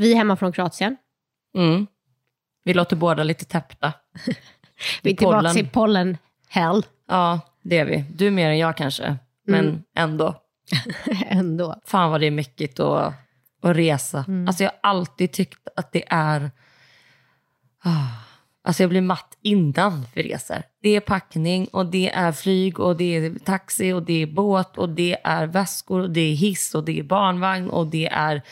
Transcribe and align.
Vi 0.00 0.12
är 0.12 0.16
hemma 0.16 0.36
från 0.36 0.52
Kroatien. 0.52 0.96
Mm. 1.56 1.86
Vi 2.64 2.74
låter 2.74 2.96
båda 2.96 3.22
lite 3.22 3.44
täppta. 3.44 3.92
Vi 5.02 5.12
är 5.12 5.16
tillbaka 5.16 5.58
i 5.58 5.64
pollen 5.64 6.18
hell 6.48 6.86
Ja, 7.08 7.40
det 7.62 7.78
är 7.78 7.84
vi. 7.84 8.04
Du 8.14 8.30
mer 8.30 8.50
än 8.50 8.58
jag 8.58 8.76
kanske, 8.76 9.16
men 9.46 9.84
ändå. 9.96 10.34
ändå. 11.26 11.80
Fan 11.84 12.10
vad 12.10 12.20
det 12.20 12.26
är 12.26 12.30
mycket 12.30 12.80
att, 12.80 13.14
att 13.62 13.76
resa. 13.76 14.24
Alltså 14.46 14.62
jag 14.62 14.70
har 14.70 14.90
alltid 14.90 15.32
tyckt 15.32 15.68
att 15.76 15.92
det 15.92 16.04
är... 16.08 16.50
Ah. 17.84 18.06
Alltså 18.64 18.82
jag 18.82 18.90
blir 18.90 19.00
matt 19.00 19.38
innan 19.42 20.06
vi 20.14 20.22
reser. 20.22 20.62
Det 20.82 20.96
är 20.96 21.00
packning 21.00 21.68
och 21.72 21.86
det 21.86 22.10
är 22.10 22.32
flyg 22.32 22.80
och 22.80 22.96
det 22.96 23.16
är 23.16 23.38
taxi 23.38 23.92
och 23.92 24.02
det 24.02 24.22
är 24.22 24.26
båt 24.26 24.78
och 24.78 24.88
det 24.88 25.16
är 25.24 25.46
väskor 25.46 26.00
och 26.00 26.10
det 26.10 26.20
är 26.20 26.34
hiss 26.34 26.74
och 26.74 26.84
det 26.84 26.98
är 26.98 27.02
barnvagn 27.02 27.70
och 27.70 27.86
det 27.86 28.06
är... 28.06 28.42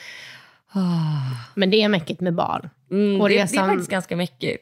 Men 1.55 1.71
det 1.71 1.83
är 1.83 1.89
mäckigt 1.89 2.21
med 2.21 2.35
barn. 2.35 2.71
Mm, 2.91 3.21
Och 3.21 3.29
det, 3.29 3.35
det 3.35 3.41
är 3.41 3.47
resan- 3.47 3.69
faktiskt 3.69 3.91
ganska 3.91 4.17
mycket. 4.17 4.57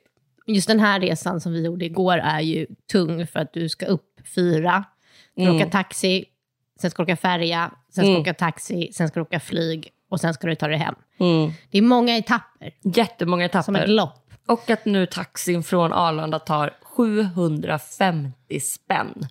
Just 0.46 0.68
den 0.68 0.80
här 0.80 1.00
resan 1.00 1.40
som 1.40 1.52
vi 1.52 1.64
gjorde 1.64 1.84
igår 1.84 2.16
är 2.18 2.40
ju 2.40 2.66
tung 2.92 3.26
för 3.26 3.40
att 3.40 3.52
du 3.52 3.68
ska 3.68 3.86
upp 3.86 4.20
fyra, 4.34 4.84
ska 5.40 5.52
åka 5.52 5.66
taxi, 5.70 6.24
sen 6.80 6.90
ska 6.90 7.02
du 7.02 7.12
åka 7.12 7.16
färja, 7.16 7.70
sen 7.94 8.04
ska 8.04 8.12
du 8.14 8.20
åka 8.20 8.34
taxi, 8.34 8.90
sen 8.92 9.08
ska 9.08 9.20
du 9.20 9.24
åka 9.24 9.40
flyg 9.40 9.88
och 10.10 10.20
sen 10.20 10.34
ska 10.34 10.46
du 10.46 10.54
ta 10.54 10.68
dig 10.68 10.78
hem. 10.78 10.94
Det 11.70 11.78
är 11.78 11.82
många 11.82 12.16
etapper, 12.16 12.70
Jättemånga 12.82 13.44
etapper. 13.44 13.62
som 13.64 13.76
ett 13.76 13.88
lopp. 13.88 14.22
Och 14.46 14.70
att 14.70 14.84
nu 14.84 15.06
taxin 15.06 15.62
från 15.62 15.92
Arlanda 15.92 16.38
tar 16.38 16.74
750 16.82 18.60
spänn 18.60 19.26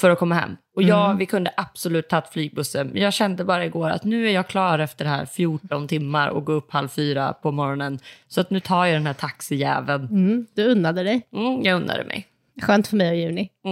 för 0.00 0.10
att 0.10 0.18
komma 0.18 0.34
hem. 0.34 0.56
Och 0.76 0.82
jag, 0.82 1.14
vi 1.14 1.26
kunde 1.26 1.52
absolut 1.56 2.08
tagit 2.08 2.28
flygbussen. 2.28 2.86
Men 2.86 3.02
jag 3.02 3.12
kände 3.12 3.44
bara 3.44 3.64
igår 3.64 3.90
att 3.90 4.04
nu 4.04 4.28
är 4.28 4.32
jag 4.32 4.48
klar 4.48 4.78
efter 4.78 5.04
det 5.04 5.10
här 5.10 5.26
14 5.26 5.88
timmar 5.88 6.28
och 6.28 6.44
gå 6.44 6.52
upp 6.52 6.72
halv 6.72 6.88
fyra 6.88 7.32
på 7.32 7.52
morgonen. 7.52 7.98
Så 8.28 8.40
att 8.40 8.50
nu 8.50 8.60
tar 8.60 8.86
jag 8.86 8.94
den 8.96 9.06
här 9.06 9.14
taxijäveln. 9.14 10.04
Mm, 10.04 10.46
du 10.54 10.64
unnade 10.64 11.02
dig. 11.02 11.22
Mm, 11.32 11.62
jag 11.62 11.76
unnade 11.76 12.04
mig. 12.04 12.26
Skönt 12.62 12.88
för 12.88 12.96
mig 12.96 13.10
och 13.10 13.16
Juni. 13.16 13.50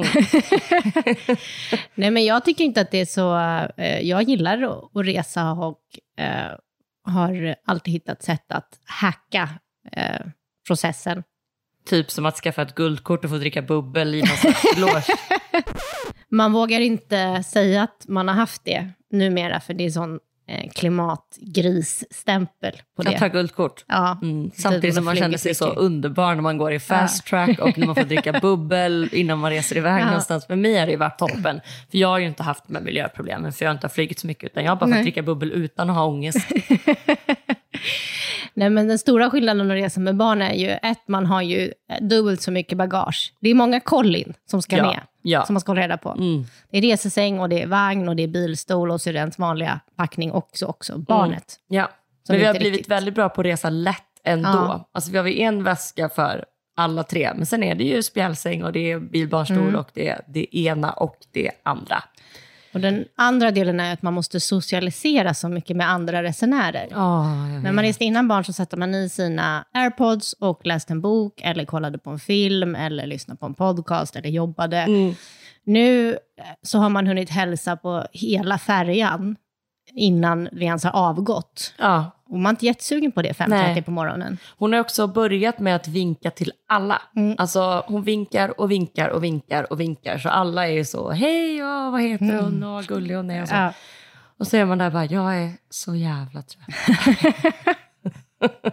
Nej, 1.94 2.10
men 2.10 2.24
jag 2.24 2.44
tycker 2.44 2.64
inte 2.64 2.80
att 2.80 2.90
det 2.90 2.98
är 2.98 3.04
så... 3.04 3.36
Eh, 3.82 4.00
jag 4.00 4.22
gillar 4.22 4.62
att, 4.62 5.06
resa 5.06 5.52
och 5.52 5.80
eh, 6.24 6.52
har 7.04 7.54
alltid 7.64 7.92
hittat 7.92 8.22
sätt 8.22 8.52
att 8.52 8.80
hacka 8.84 9.48
eh, 9.92 10.26
processen. 10.66 11.22
Typ 11.88 12.10
som 12.10 12.26
att 12.26 12.36
skaffa 12.36 12.62
ett 12.62 12.74
guldkort 12.74 13.24
och 13.24 13.30
få 13.30 13.36
dricka 13.36 13.62
bubbel 13.62 14.14
i 14.14 14.18
någon 14.18 14.36
slags. 14.36 15.08
Man 16.30 16.52
vågar 16.52 16.80
inte 16.80 17.42
säga 17.42 17.82
att 17.82 18.04
man 18.08 18.28
har 18.28 18.34
haft 18.34 18.64
det 18.64 18.88
numera, 19.10 19.60
för 19.60 19.74
det 19.74 19.84
är 19.84 19.90
sån 19.90 20.18
eh, 20.48 20.70
klimatgrisstämpel 20.70 22.72
på 22.96 23.02
det. 23.02 23.18
tar 23.18 23.28
guldkort. 23.28 23.84
Ja, 23.88 24.18
Mm. 24.22 24.50
Typ 24.50 24.60
Samtidigt 24.60 24.94
som 24.94 25.04
man 25.04 25.16
känner 25.16 25.38
sig 25.38 25.54
så 25.54 25.66
underbar 25.68 26.34
när 26.34 26.42
man 26.42 26.58
går 26.58 26.72
i 26.72 26.80
fast 26.80 27.26
track 27.26 27.58
och 27.58 27.78
när 27.78 27.86
man 27.86 27.94
får 27.94 28.02
dricka 28.04 28.32
bubbel 28.42 29.08
innan 29.12 29.38
man 29.38 29.50
reser 29.50 29.76
iväg 29.76 30.00
Ja. 30.02 30.06
någonstans. 30.06 30.46
För 30.46 30.56
mig 30.56 30.78
har 30.78 30.86
det 30.86 30.92
ju 30.92 30.98
varit 30.98 31.18
toppen. 31.18 31.60
För 31.90 31.98
jag 31.98 32.08
har 32.08 32.18
ju 32.18 32.26
inte 32.26 32.42
haft 32.42 32.64
här 32.72 32.80
miljöproblemen, 32.80 33.52
för 33.52 33.64
jag 33.64 33.70
har 33.70 33.74
inte 33.74 33.88
flugit 33.88 34.18
så 34.18 34.26
mycket, 34.26 34.44
utan 34.50 34.64
jag 34.64 34.70
har 34.70 34.76
bara 34.76 34.86
Nej. 34.86 34.98
fått 34.98 35.04
dricka 35.04 35.22
bubbel 35.22 35.52
utan 35.52 35.90
att 35.90 35.96
ha 35.96 36.04
ångest. 36.06 36.38
Nej, 38.58 38.70
men 38.70 38.88
den 38.88 38.98
stora 38.98 39.30
skillnaden 39.30 39.70
att 39.70 39.76
resa 39.76 40.00
med 40.00 40.16
barn 40.16 40.42
är 40.42 40.54
ju 40.54 40.68
ett, 40.70 41.08
man 41.08 41.26
har 41.26 41.42
ju 41.42 41.72
eh, 41.90 42.02
dubbelt 42.06 42.40
så 42.42 42.50
mycket 42.50 42.78
bagage. 42.78 43.32
Det 43.40 43.50
är 43.50 43.54
många 43.54 43.80
kollin 43.80 44.34
som 44.50 44.62
ska 44.62 44.76
Ja, 44.76 44.82
med, 44.82 45.00
ja. 45.22 45.44
som 45.46 45.54
man 45.54 45.60
ska 45.60 45.70
hålla 45.70 45.82
reda 45.82 45.96
på. 45.96 46.10
Mm. 46.10 46.44
Det 46.70 46.78
är 46.78 46.82
resesäng 46.82 47.40
och 47.40 47.48
det 47.48 47.62
är 47.62 47.66
vagn 47.66 48.08
och 48.08 48.16
det 48.16 48.22
är 48.22 48.28
bilstol 48.28 48.90
och 48.90 49.00
så 49.00 49.08
är 49.08 49.12
det 49.12 49.18
ens 49.18 49.38
vanliga 49.38 49.80
packning 49.96 50.32
också, 50.32 50.66
också 50.66 50.98
barnet. 50.98 51.56
Ja. 51.68 51.88
Som 52.26 52.34
Men 52.34 52.40
vi 52.40 52.46
har 52.46 52.54
blivit 52.54 52.72
riktigt- 52.72 52.90
väldigt 52.90 53.14
bra 53.14 53.28
på 53.28 53.40
att 53.40 53.46
resa 53.46 53.70
lätt 53.70 54.02
ändå. 54.24 54.48
Ja. 54.48 54.88
Alltså, 54.92 55.10
vi 55.10 55.18
har 55.18 55.26
ju 55.26 55.40
en 55.40 55.64
väska 55.64 56.08
för 56.08 56.44
alla 56.76 57.02
tre, 57.04 57.32
men 57.36 57.46
sen 57.46 57.62
är 57.62 57.74
det 57.74 57.84
ju 57.84 58.02
spjälsäng 58.02 58.62
och 58.64 58.72
det 58.72 58.92
är 58.92 58.98
bilbarnstol 58.98 59.58
Mm. 59.58 59.74
och 59.76 59.88
det 59.94 60.08
är 60.08 60.20
det 60.28 60.56
ena 60.58 60.90
och 60.92 61.16
det 61.32 61.50
andra. 61.62 62.02
Och 62.72 62.80
den 62.80 63.04
andra 63.16 63.50
delen 63.50 63.80
är 63.80 63.92
att 63.92 64.02
man 64.02 64.14
måste 64.14 64.40
socialisera 64.40 65.34
så 65.34 65.48
mycket 65.48 65.76
med 65.76 65.90
andra 65.90 66.22
resenärer. 66.22 66.88
När 67.62 67.72
man 67.72 67.84
reste 67.84 68.04
innan 68.04 68.28
barn 68.28 68.44
så 68.44 68.52
satte 68.52 68.76
man 68.76 68.94
i 68.94 69.08
sina 69.08 69.64
airpods 69.74 70.32
och 70.32 70.66
läste 70.66 70.92
en 70.92 71.00
bok 71.00 71.40
eller 71.44 71.64
kollade 71.64 71.98
på 71.98 72.10
en 72.10 72.18
film 72.18 72.74
eller 72.74 73.06
lyssnade 73.06 73.38
på 73.38 73.46
en 73.46 73.54
podcast 73.54 74.16
eller 74.16 74.28
jobbade. 74.28 74.78
Mm. 74.78 75.14
Nu 75.64 76.18
så 76.62 76.78
har 76.78 76.88
man 76.88 77.06
hunnit 77.06 77.30
hälsa 77.30 77.76
på 77.76 78.06
hela 78.12 78.58
färjan 78.58 79.36
innan 79.94 80.48
vi 80.52 80.64
ens 80.64 80.84
har 80.84 80.90
avgått. 80.96 81.74
Ja. 81.78 82.10
Och 82.30 82.38
man 82.38 82.46
är 82.46 82.50
inte 82.50 82.66
jättesugen 82.66 83.12
på 83.12 83.22
det 83.22 83.32
5.30 83.32 83.48
Nej. 83.48 83.82
på 83.82 83.90
morgonen. 83.90 84.38
Hon 84.58 84.72
har 84.72 84.80
också 84.80 85.06
börjat 85.06 85.58
med 85.58 85.76
att 85.76 85.88
vinka 85.88 86.30
till 86.30 86.52
alla. 86.68 87.02
Mm. 87.16 87.34
Alltså 87.38 87.84
hon 87.86 88.02
vinkar 88.02 88.60
och 88.60 88.70
vinkar 88.70 89.08
och 89.08 89.24
vinkar 89.24 89.72
och 89.72 89.80
vinkar. 89.80 90.18
Så 90.18 90.28
alla 90.28 90.68
är 90.68 90.72
ju 90.72 90.84
så, 90.84 91.10
hej, 91.10 91.56
ja, 91.56 91.90
vad 91.90 92.02
heter 92.02 92.42
hon 92.42 92.62
och 92.62 92.70
vad 92.70 92.86
gullig 92.86 93.14
hon 93.14 93.30
är. 93.30 93.42
Och, 93.42 93.48
så. 93.48 93.54
Mm. 93.54 93.66
Ja. 93.66 93.72
och 94.38 94.46
så 94.46 94.56
är 94.56 94.64
man 94.64 94.78
där 94.78 94.90
bara, 94.90 95.04
jag 95.04 95.36
är 95.36 95.52
så 95.70 95.94
jävla 95.94 96.42
trött. 96.42 96.98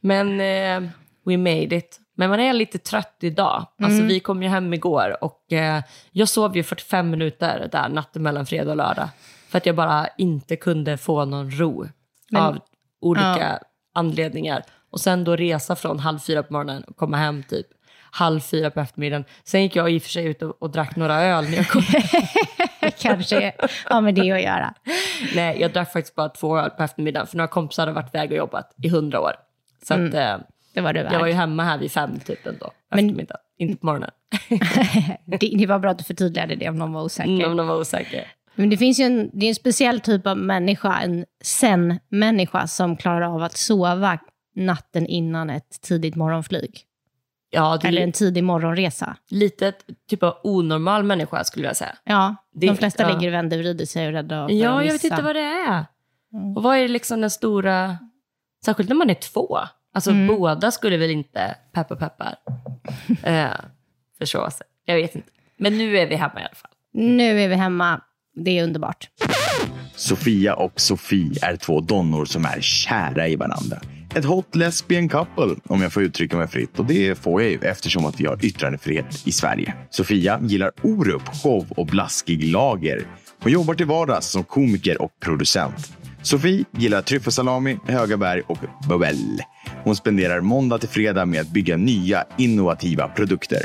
Men 0.00 0.40
eh, 0.40 0.90
we 1.24 1.36
made 1.36 1.76
it. 1.76 2.00
Men 2.14 2.30
man 2.30 2.40
är 2.40 2.52
lite 2.52 2.78
trött 2.78 3.16
idag. 3.20 3.66
Alltså 3.82 3.96
Mm. 3.96 4.08
vi 4.08 4.20
kom 4.20 4.42
ju 4.42 4.48
hem 4.48 4.74
igår 4.74 5.24
och 5.24 5.52
eh, 5.52 5.82
jag 6.12 6.28
sov 6.28 6.56
ju 6.56 6.62
45 6.62 7.10
minuter 7.10 7.68
där 7.72 7.88
natten 7.88 8.22
mellan 8.22 8.46
fredag 8.46 8.70
och 8.70 8.76
lördag. 8.76 9.08
För 9.48 9.58
att 9.58 9.66
jag 9.66 9.76
bara 9.76 10.08
inte 10.18 10.56
kunde 10.56 10.96
få 10.96 11.24
någon 11.24 11.50
ro 11.50 11.86
Men- 12.30 12.42
av 12.42 12.58
olika 13.00 13.26
Ja. 13.38 13.58
anledningar. 13.94 14.62
Och 14.90 15.00
sen 15.00 15.24
då 15.24 15.36
resa 15.36 15.76
från 15.76 15.98
halv 15.98 16.18
fyra 16.18 16.42
på 16.42 16.52
morgonen 16.52 16.82
och 16.82 16.96
komma 16.96 17.16
hem 17.16 17.42
typ 17.42 17.66
halv 18.10 18.40
fyra 18.40 18.70
på 18.70 18.80
eftermiddagen. 18.80 19.24
Sen 19.44 19.62
gick 19.62 19.76
jag 19.76 19.90
i 19.92 19.98
och 19.98 20.02
för 20.02 20.08
sig 20.10 20.24
ut 20.26 20.42
och, 20.42 20.62
och 20.62 20.70
drack 20.70 20.96
några 20.96 21.22
öl 21.22 21.44
när 21.44 21.56
jag 21.56 21.68
kom 21.68 21.82
kanske 22.98 23.52
har 23.84 24.00
med 24.00 24.14
det 24.14 24.32
att 24.32 24.42
göra. 24.42 24.74
Nej, 25.34 25.60
jag 25.60 25.72
drack 25.72 25.92
faktiskt 25.92 26.14
bara 26.14 26.28
två 26.28 26.58
öl 26.58 26.70
på 26.70 26.82
eftermiddagen 26.82 27.26
för 27.26 27.36
några 27.36 27.48
kompisar 27.48 27.82
hade 27.82 27.92
varit 27.92 28.14
iväg 28.14 28.30
och 28.30 28.36
jobbat 28.36 28.74
i 28.82 28.88
hundra 28.88 29.20
år. 29.20 29.32
Så 29.82 29.94
att, 29.94 30.14
eh, 30.14 30.36
Det 30.74 30.80
var 30.80 30.92
det 30.92 31.08
jag 31.12 31.20
var 31.20 31.26
ju 31.26 31.32
hemma 31.32 31.64
här 31.64 31.78
vid 31.78 31.92
fem 31.92 32.20
typ 32.20 32.46
ändå, 32.46 32.70
Men-. 32.90 33.26
Inte 33.60 33.76
på 33.80 33.86
morgonen. 33.86 34.10
det, 35.24 35.36
det 35.58 35.66
var 35.66 35.78
bra 35.78 35.90
att 35.90 35.98
du 35.98 36.04
förtydligade 36.04 36.54
det 36.54 36.68
om 36.68 36.76
någon 36.76 36.92
var 36.92 37.02
osäker. 37.02 37.30
Mm, 37.30 37.50
om 37.50 37.56
de 37.56 37.66
var 37.66 37.76
osäkra. 37.76 38.20
Men 38.58 38.70
det 38.70 38.76
finns 38.76 39.00
ju 39.00 39.04
en, 39.04 39.30
det 39.32 39.46
är 39.46 39.48
en 39.48 39.54
speciell 39.54 40.00
typ 40.00 40.26
av 40.26 40.36
människa, 40.38 41.00
en 41.00 41.24
zen-människa 41.44 42.66
som 42.66 42.96
klarar 42.96 43.34
av 43.34 43.42
att 43.42 43.56
sova 43.56 44.18
natten 44.56 45.06
innan 45.06 45.50
ett 45.50 45.80
tidigt 45.82 46.14
morgonflyg. 46.16 46.80
Ja, 47.50 47.78
Eller 47.84 48.02
en 48.02 48.12
tidig 48.12 48.44
morgonresa. 48.44 49.16
lite 49.30 49.72
typ 50.10 50.22
av 50.22 50.34
onormal 50.44 51.02
människa 51.04 51.44
skulle 51.44 51.66
jag 51.66 51.76
säga. 51.76 51.96
Ja, 52.04 52.36
Det- 52.54 52.66
de 52.66 52.76
flesta 52.76 53.02
ja. 53.02 53.08
ligger 53.14 53.28
och 53.28 53.34
vänder 53.34 53.56
och 53.58 53.62
vrider 53.64 53.84
sig 53.86 54.02
och 54.02 54.08
är 54.08 54.12
rädda 54.12 54.48
för 54.48 54.54
Ja, 54.54 54.78
att 54.80 54.86
jag 54.86 54.92
vet 54.92 55.04
inte 55.04 55.22
vad 55.22 55.36
det 55.36 55.40
är. 55.40 55.84
Mm. 56.32 56.56
Och 56.56 56.62
vad 56.62 56.76
är 56.76 56.88
liksom 56.88 57.20
den 57.20 57.30
stora... 57.30 57.98
Särskilt 58.64 58.88
när 58.88 58.96
man 58.96 59.10
är 59.10 59.14
två. 59.14 59.58
Alltså 59.94 60.10
Mm. 60.10 60.26
båda 60.26 60.70
skulle 60.70 60.96
väl 60.96 61.10
inte, 61.10 61.54
peppar 61.72 61.96
peppar, 61.96 62.34
eh, 63.22 63.48
förstå 64.18 64.50
sig. 64.50 64.66
Jag 64.84 64.94
vet 64.96 65.14
inte. 65.14 65.28
Men 65.56 65.78
nu 65.78 65.98
är 65.98 66.06
vi 66.06 66.14
hemma 66.16 66.40
i 66.40 66.44
alla 66.44 66.54
fall. 66.54 66.70
Nu 66.92 67.40
är 67.40 67.48
vi 67.48 67.54
hemma. 67.54 68.00
Det 68.44 68.58
är 68.58 68.64
underbart. 68.64 69.08
Sofia 69.96 70.54
och 70.54 70.80
Sofie 70.80 71.38
är 71.42 71.56
två 71.56 71.80
donnor 71.80 72.24
som 72.24 72.44
är 72.44 72.60
kära 72.60 73.28
i 73.28 73.36
varandra. 73.36 73.76
Ett 74.14 74.24
hot 74.24 74.54
lesbian 74.54 75.08
couple, 75.08 75.54
om 75.64 75.82
jag 75.82 75.92
får 75.92 76.02
uttrycka 76.02 76.36
mig 76.36 76.48
fritt. 76.48 76.78
Och 76.78 76.84
det 76.84 77.18
får 77.18 77.42
jag 77.42 77.50
ju 77.50 77.58
eftersom 77.58 78.06
att 78.06 78.20
vi 78.20 78.26
har 78.26 78.44
yttrandefrihet 78.44 79.26
i 79.26 79.32
Sverige. 79.32 79.74
Sofia 79.90 80.40
gillar 80.42 80.70
Orup, 80.82 81.22
show 81.42 81.66
och 81.70 81.86
blaskig 81.86 82.44
lager. 82.44 83.06
Hon 83.42 83.52
jobbar 83.52 83.74
till 83.74 83.86
vardags 83.86 84.26
som 84.26 84.44
komiker 84.44 85.02
och 85.02 85.10
producent. 85.20 85.92
Sofie 86.22 86.64
gillar 86.70 87.02
tryffelsalami, 87.02 87.78
höga 87.86 88.16
berg 88.16 88.42
och 88.46 88.58
bubbel. 88.88 89.16
Hon 89.84 89.96
spenderar 89.96 90.40
måndag 90.40 90.78
till 90.78 90.88
fredag 90.88 91.24
med 91.26 91.40
att 91.40 91.52
bygga 91.52 91.76
nya 91.76 92.24
innovativa 92.38 93.08
produkter. 93.08 93.60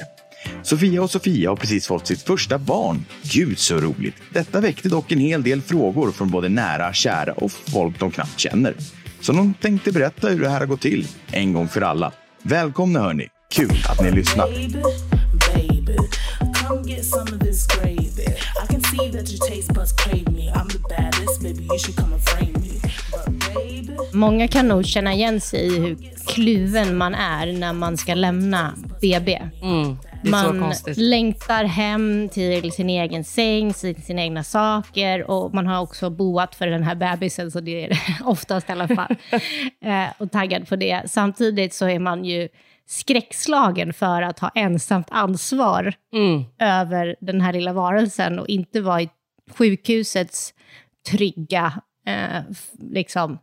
Sofia 0.63 1.01
och 1.03 1.11
Sofia 1.11 1.49
har 1.49 1.55
precis 1.55 1.87
fått 1.87 2.07
sitt 2.07 2.21
första 2.21 2.57
barn. 2.57 3.05
Gud 3.21 3.59
så 3.59 3.77
roligt! 3.77 4.15
Detta 4.33 4.61
väckte 4.61 4.89
dock 4.89 5.11
en 5.11 5.19
hel 5.19 5.43
del 5.43 5.61
frågor 5.61 6.11
från 6.11 6.29
både 6.29 6.49
nära, 6.49 6.93
kära 6.93 7.33
och 7.33 7.51
folk 7.51 7.99
de 7.99 8.11
knappt 8.11 8.39
känner. 8.39 8.75
Så 9.21 9.31
de 9.31 9.53
tänkte 9.53 9.91
berätta 9.91 10.29
hur 10.29 10.41
det 10.41 10.49
här 10.49 10.59
har 10.59 10.65
gått 10.65 10.81
till, 10.81 11.07
en 11.31 11.53
gång 11.53 11.67
för 11.67 11.81
alla. 11.81 12.11
Välkomna 12.43 12.99
hörni! 12.99 13.27
Kul 13.51 13.83
att 13.89 14.01
ni 14.01 14.11
lyssnar! 14.11 14.47
Baby, 14.47 14.81
baby, 15.55 15.97
Många 24.13 24.47
kan 24.47 24.67
nog 24.67 24.85
känna 24.85 25.13
igen 25.13 25.41
sig 25.41 25.65
i 25.67 25.79
hur 25.79 25.97
kluven 26.27 26.97
man 26.97 27.15
är 27.15 27.53
när 27.53 27.73
man 27.73 27.97
ska 27.97 28.13
lämna 28.13 28.73
BB. 29.01 29.41
Mm. 29.61 29.97
Man 30.25 30.73
längtar 30.97 31.63
hem 31.63 32.29
till 32.29 32.71
sin 32.71 32.89
egen 32.89 33.23
säng, 33.23 33.73
till 33.73 34.03
sina 34.03 34.21
egna 34.21 34.43
saker 34.43 35.31
och 35.31 35.53
man 35.53 35.67
har 35.67 35.81
också 35.81 36.09
boat 36.09 36.55
för 36.55 36.67
den 36.67 36.83
här 36.83 36.95
bebisen, 36.95 37.51
så 37.51 37.59
det 37.59 37.83
är 37.85 37.89
det 37.89 37.99
oftast 38.25 38.69
i 38.69 38.71
alla 38.71 38.87
fall. 38.87 39.15
eh, 39.85 40.05
och 40.17 40.31
taggad 40.31 40.67
på 40.67 40.75
det. 40.75 41.01
Samtidigt 41.11 41.73
så 41.73 41.85
är 41.89 41.99
man 41.99 42.25
ju 42.25 42.49
skräckslagen 42.87 43.93
för 43.93 44.21
att 44.21 44.39
ha 44.39 44.49
ensamt 44.55 45.07
ansvar 45.11 45.93
Mm. 46.13 46.43
över 46.59 47.15
den 47.19 47.41
här 47.41 47.53
lilla 47.53 47.73
varelsen 47.73 48.39
och 48.39 48.47
inte 48.49 48.81
vara 48.81 49.01
i 49.01 49.09
sjukhusets 49.57 50.53
trygga 51.11 51.73
eh, 52.07 52.41
liksom, 52.91 53.37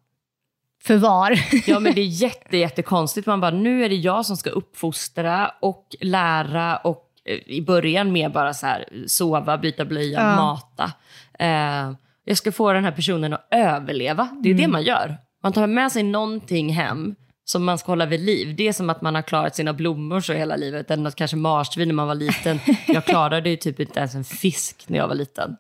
förvar. 0.83 1.39
Ja 1.67 1.81
men 1.81 1.95
det 1.95 2.01
är 2.01 2.05
jätte, 2.23 2.57
jättekonstigt. 2.57 3.27
Man 3.27 3.41
bara, 3.41 3.51
nu 3.51 3.85
är 3.85 3.89
det 3.89 3.95
jag 3.95 4.27
som 4.27 4.37
ska 4.37 4.51
uppfostra 4.51 5.53
och 5.63 5.87
lära 6.01 6.77
och 6.77 7.05
eh, 7.25 7.35
i 7.47 7.63
början 7.63 8.13
mer 8.13 8.29
bara 8.29 8.55
så 8.55 8.67
här 8.67 8.85
sova, 9.07 9.59
byta 9.59 9.85
blöja, 9.85 10.21
Ja. 10.21 10.37
mata. 10.37 10.93
Eh, 11.39 11.93
jag 12.25 12.37
ska 12.37 12.53
få 12.53 12.73
den 12.73 12.85
här 12.85 12.93
personen 12.93 13.33
att 13.33 13.49
överleva. 13.51 14.29
Det 14.43 14.51
är 14.51 14.55
det 14.55 14.69
man 14.69 14.83
gör. 14.83 15.17
Man 15.43 15.53
tar 15.53 15.67
med 15.67 15.93
sig 15.93 16.03
någonting 16.03 16.73
hem 16.73 17.15
som 17.45 17.65
man 17.65 17.79
ska 17.79 17.93
hålla 17.93 18.07
vid 18.07 18.21
liv. 18.21 18.57
Det 18.57 18.69
är 18.69 18.73
som 18.73 18.91
att 18.91 19.03
man 19.03 19.15
har 19.15 19.23
klarat 19.23 19.57
sina 19.57 19.73
blommor 19.73 20.21
så 20.21 20.33
hela 20.33 20.57
livet. 20.57 20.91
Eller 20.91 21.03
något 21.03 21.15
kanske 21.17 21.37
marsvin 21.37 21.89
när 21.89 21.95
man 21.95 22.07
var 22.09 22.15
liten. 22.15 22.59
Jag 22.87 23.05
klarade 23.05 23.51
ju 23.51 23.57
typ 23.57 23.81
inte 23.81 23.99
ens 23.99 24.15
en 24.15 24.25
fisk 24.25 24.85
när 24.87 24.99
jag 24.99 25.09
var 25.09 25.15
liten. 25.15 25.57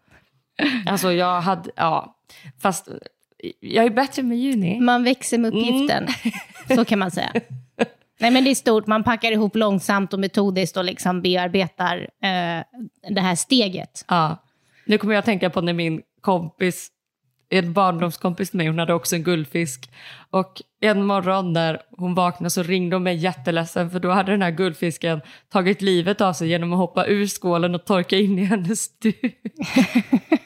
Alltså 0.86 1.12
jag 1.12 1.40
hade, 1.40 1.70
ja. 1.76 2.16
Fast 2.62 2.88
jag 3.60 3.84
är 3.84 3.90
bättre 3.90 4.22
med 4.22 4.38
juni. 4.38 4.80
Man 4.80 5.04
växer 5.04 5.38
med 5.38 5.54
uppgiften, 5.54 6.06
så 6.76 6.84
kan 6.84 6.98
man 6.98 7.10
säga. 7.10 7.32
Nej, 8.20 8.30
men 8.30 8.44
det 8.44 8.50
är 8.50 8.54
stort. 8.54 8.86
Man 8.86 9.04
packar 9.04 9.32
ihop 9.32 9.56
långsamt 9.56 10.12
och 10.12 10.20
metodiskt 10.20 10.76
och 10.76 10.84
liksom 10.84 11.22
bearbetar 11.22 11.98
eh, 11.98 12.64
det 13.10 13.20
här 13.20 13.34
steget. 13.34 14.04
Ja. 14.08 14.36
Nu 14.86 14.98
kommer 14.98 15.14
jag 15.14 15.18
att 15.18 15.24
tänka 15.24 15.50
på 15.50 15.60
när 15.60 15.72
min 15.72 16.02
kompis, 16.20 16.88
en 17.50 17.72
barndomskompis 17.72 18.52
mig, 18.52 18.66
hon 18.66 18.78
hade 18.78 18.94
också 18.94 19.16
en 19.16 19.22
guldfisk. 19.22 19.90
Och 20.30 20.62
en 20.80 21.06
morgon 21.06 21.52
när 21.52 21.82
hon 21.96 22.14
vaknade 22.14 22.50
så 22.50 22.62
ringde 22.62 22.96
hon 22.96 23.02
mig 23.02 23.16
jätteledsen 23.16 23.90
för 23.90 24.00
då 24.00 24.10
hade 24.10 24.32
den 24.32 24.42
här 24.42 24.50
guldfisken 24.50 25.20
tagit 25.52 25.82
livet 25.82 26.20
av 26.20 26.32
sig 26.32 26.48
genom 26.48 26.72
att 26.72 26.78
hoppa 26.78 27.06
ur 27.06 27.26
skålen 27.26 27.74
och 27.74 27.84
torka 27.84 28.16
in 28.16 28.38
i 28.38 28.44
hennes 28.44 28.98
duk. 28.98 29.36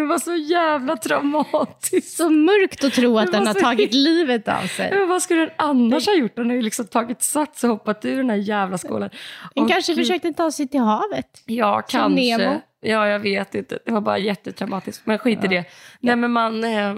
Det 0.00 0.06
var 0.06 0.18
så 0.18 0.34
jävla 0.36 0.96
traumatiskt. 0.96 2.16
Så 2.16 2.30
mörkt 2.30 2.84
att 2.84 2.92
tro 2.92 3.18
att 3.18 3.32
den 3.32 3.46
har 3.46 3.54
tagit 3.54 3.94
livet 3.94 4.48
av 4.48 4.66
sig. 4.66 4.90
Men 4.98 5.08
vad 5.08 5.22
skulle 5.22 5.40
den 5.40 5.50
annars 5.56 6.06
ha 6.06 6.14
gjort? 6.14 6.36
Den 6.36 6.46
har 6.48 6.56
ju 6.56 6.62
liksom 6.62 6.86
tagit 6.86 7.22
sats 7.22 7.64
och 7.64 7.70
hoppat 7.70 8.04
ur 8.04 8.16
den 8.16 8.30
här 8.30 8.36
jävla 8.36 8.78
skålen. 8.78 9.10
Den 9.54 9.64
Och 9.64 9.70
kanske 9.70 9.94
försökte 9.94 10.32
ta 10.32 10.50
sig 10.50 10.68
till 10.68 10.80
havet. 10.80 11.42
Ja, 11.46 11.82
Som 11.88 12.00
kanske. 12.00 12.36
Nemo. 12.38 12.60
Ja, 12.80 13.08
jag 13.08 13.18
vet 13.20 13.54
inte. 13.54 13.78
Det 13.84 13.92
var 13.92 14.00
bara 14.00 14.18
jättetraumatiskt. 14.18 15.06
Men 15.06 15.18
skit 15.18 15.44
i 15.44 15.48
det. 15.48 15.64
Nej, 16.00 16.16
men 16.16 16.30
man, 16.32 16.64
eh, 16.64 16.94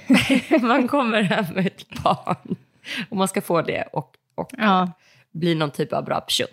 man 0.60 0.88
kommer 0.88 1.22
hem 1.22 1.44
med 1.54 1.66
ett 1.66 2.02
barn 2.02 2.56
och 3.10 3.16
man 3.16 3.28
ska 3.28 3.40
få 3.40 3.62
det 3.62 3.84
och, 3.92 4.12
och 4.34 4.50
Ja. 4.58 4.92
bli 5.32 5.54
någon 5.54 5.70
typ 5.70 5.92
av 5.92 6.04
bra 6.04 6.20
person. 6.20 6.46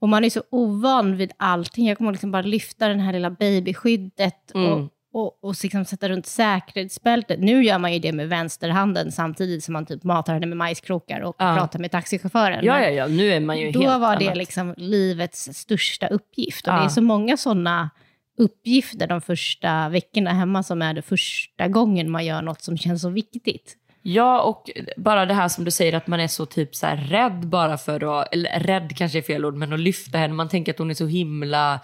Och 0.00 0.08
man 0.08 0.24
är 0.24 0.30
så 0.30 0.42
ovan 0.50 1.16
vid 1.16 1.32
allting. 1.36 1.86
Jag 1.88 1.98
kommer 1.98 2.12
liksom 2.12 2.30
bara 2.30 2.42
lyfta 2.42 2.88
den 2.88 3.00
här 3.00 3.12
lilla 3.12 3.30
babyskyddet 3.30 4.54
Mm. 4.54 4.72
och, 4.72 4.88
och, 5.12 5.44
och 5.44 5.54
liksom 5.62 5.84
sätta 5.84 6.08
runt 6.08 6.26
säkerhetsbältet. 6.26 7.40
Nu 7.40 7.64
gör 7.64 7.78
man 7.78 7.92
ju 7.92 7.98
det 7.98 8.12
med 8.12 8.28
vänsterhanden 8.28 9.12
samtidigt 9.12 9.64
som 9.64 9.72
man 9.72 9.86
typ 9.86 10.04
matar 10.04 10.34
henne 10.34 10.46
med 10.46 10.56
majskrokar 10.56 11.20
och 11.20 11.36
Ja. 11.38 11.56
pratar 11.58 11.78
med 11.78 11.90
taxichauffören. 11.90 12.64
Ja, 12.64 12.80
ja, 12.82 12.88
ja. 12.90 13.06
Nu 13.06 13.32
är 13.32 13.40
man 13.40 13.58
ju 13.58 13.70
Då 13.70 13.80
helt 13.80 14.00
var 14.00 14.16
det 14.16 14.24
annat. 14.24 14.36
liksom 14.36 14.74
livets 14.76 15.48
största 15.54 16.06
uppgift. 16.08 16.66
Och 16.66 16.72
Ja. 16.72 16.78
det 16.78 16.84
är 16.84 16.88
så 16.88 17.02
många 17.02 17.36
sådana 17.36 17.90
uppgifter 18.38 19.06
de 19.06 19.20
första 19.20 19.88
veckorna 19.88 20.32
hemma 20.32 20.62
som 20.62 20.82
är 20.82 20.94
det 20.94 21.02
första 21.02 21.68
gången 21.68 22.10
man 22.10 22.26
gör 22.26 22.42
något 22.42 22.62
som 22.62 22.78
känns 22.78 23.02
så 23.02 23.08
viktigt. 23.10 23.76
Ja, 24.02 24.42
och 24.42 24.70
bara 24.96 25.26
det 25.26 25.34
här 25.34 25.48
som 25.48 25.64
du 25.64 25.70
säger 25.70 25.92
att 25.92 26.06
man 26.06 26.20
är 26.20 26.28
så 26.28 26.46
typ 26.46 26.74
så 26.74 26.86
rädd 26.86 27.46
bara 27.46 27.78
för 27.78 28.20
att, 28.20 28.34
eller 28.34 28.60
rädd 28.60 28.96
kanske 28.96 29.18
är 29.18 29.22
fel 29.22 29.44
ord, 29.44 29.54
men 29.54 29.72
att 29.72 29.80
lyfta 29.80 30.18
henne. 30.18 30.34
Man 30.34 30.48
tänker 30.48 30.72
att 30.72 30.78
hon 30.78 30.90
är 30.90 30.94
så 30.94 31.06
himla 31.06 31.80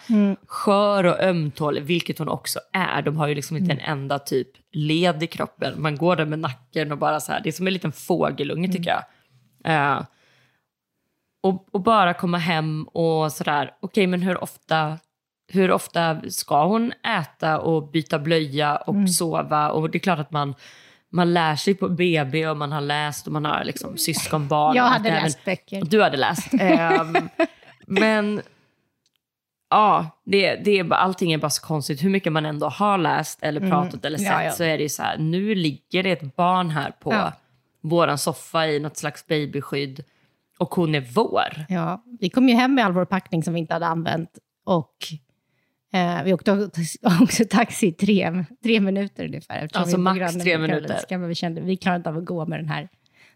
skör 0.46 1.05
och 1.05 1.20
ömtålig, 1.22 1.82
vilket 1.82 2.19
hon 2.19 2.28
också 2.28 2.61
är. 2.72 3.02
De 3.02 3.16
har 3.16 3.28
ju 3.28 3.34
liksom 3.34 3.56
inte 3.56 3.72
en 3.72 3.81
enda 3.81 4.19
typ 4.19 4.49
led 4.72 5.22
i 5.22 5.26
kroppen. 5.26 5.82
Man 5.82 5.96
går 5.96 6.16
där 6.16 6.26
med 6.26 6.38
nacken 6.38 6.93
och 6.93 6.99
bara 6.99 7.20
så 7.20 7.32
här, 7.32 7.40
det 7.40 7.49
är 7.49 7.52
som 7.52 7.66
en 7.66 7.72
liten 7.72 7.93
fågelunge 7.93 8.72
tycker 8.72 8.90
jag. 8.90 9.05
Eh, 9.64 10.02
och, 11.43 11.66
och 11.70 11.81
bara 11.81 12.14
komma 12.14 12.38
hem 12.38 12.84
och 12.84 13.32
sådär, 13.32 13.70
okej 13.81 14.06
men 14.06 14.22
hur 14.22 14.43
ofta, 14.43 14.99
hur 15.52 15.70
ofta 15.70 16.20
ska 16.28 16.66
hon 16.66 16.93
äta 16.93 17.58
och 17.61 17.90
byta 17.90 18.19
blöja 18.19 18.76
och 18.76 19.11
sova? 19.11 19.70
Och 19.70 19.90
det 19.90 19.99
är 19.99 20.00
klart 20.00 20.19
att 20.19 20.31
man, 20.31 20.55
man 21.14 21.34
lär 21.34 21.56
sig 21.56 21.75
på 21.75 21.88
BB 21.88 22.46
och 22.49 22.56
man 22.56 22.72
har 22.72 22.81
läst 22.81 23.26
och 23.26 23.32
man 23.32 23.44
har 23.44 23.64
liksom 23.64 23.96
syskonbarn. 23.96 24.76
Jag 24.76 24.84
hade 24.84 25.08
även- 25.08 25.22
läst 25.22 25.44
böcker. 25.44 25.82
Du 25.84 26.02
hade 26.02 26.16
läst. 26.16 26.55
Ehm, 26.61 27.16
men 27.87 28.43
ja, 29.70 30.06
det, 30.25 30.55
det 30.56 30.78
är 30.78 30.93
allting 30.93 31.32
är 31.32 31.38
bara 31.38 31.50
så 31.50 31.62
konstigt. 31.66 32.02
Hur 32.05 32.11
mycket 32.11 32.32
man 32.32 32.46
ändå 32.46 32.69
har 32.69 32.99
läst 32.99 33.43
eller 33.43 33.70
pratat 33.70 34.05
eller 34.05 34.19
sett 34.19 34.26
Mm. 34.26 34.38
Ja, 34.40 34.44
ja. 34.46 34.52
så 34.52 34.64
är 34.64 34.76
det 34.76 34.82
ju 34.82 34.88
så 34.88 35.02
här, 35.02 35.19
nu 35.19 35.55
ligger 35.55 36.02
det 36.02 36.11
ett 36.11 36.37
barn 36.37 36.70
här 36.70 36.90
på 36.90 37.12
Ja. 37.12 37.32
våran 37.82 38.19
soffa 38.19 38.66
i 38.66 38.81
något 38.81 38.96
slags 38.96 39.26
babyskydd 39.26 40.05
och 40.58 40.75
hon 40.75 40.94
är 40.94 41.00
vår. 41.14 41.64
Ja, 41.69 42.02
vi 42.20 42.31
kom 42.31 42.49
ju 42.49 42.55
hem 42.55 42.75
med 42.75 42.84
all 42.84 42.93
vår 42.93 43.05
packning 43.05 43.43
som 43.43 43.55
vi 43.55 43.61
inte 43.61 43.72
hade 43.75 43.87
använt. 43.87 44.31
Och 44.64 44.94
vi 46.25 46.32
åkte 46.35 46.52
också 47.23 47.44
taxi 47.50 47.87
i 47.87 47.93
tre, 47.93 48.44
tre 48.62 48.81
minuter 48.81 49.25
ungefär. 49.25 49.69
Alltså 49.73 49.99
max 49.99 50.35
tre 50.35 50.58
minuter. 50.58 51.19
Vi 51.29 51.35
kände 51.35 51.61
vi 51.61 51.76
klarar 51.76 51.96
inte 51.96 52.08
av 52.08 52.17
att 52.17 52.25
gå 52.25 52.46
med 52.46 52.58
den 52.58 52.69
här 52.69 52.88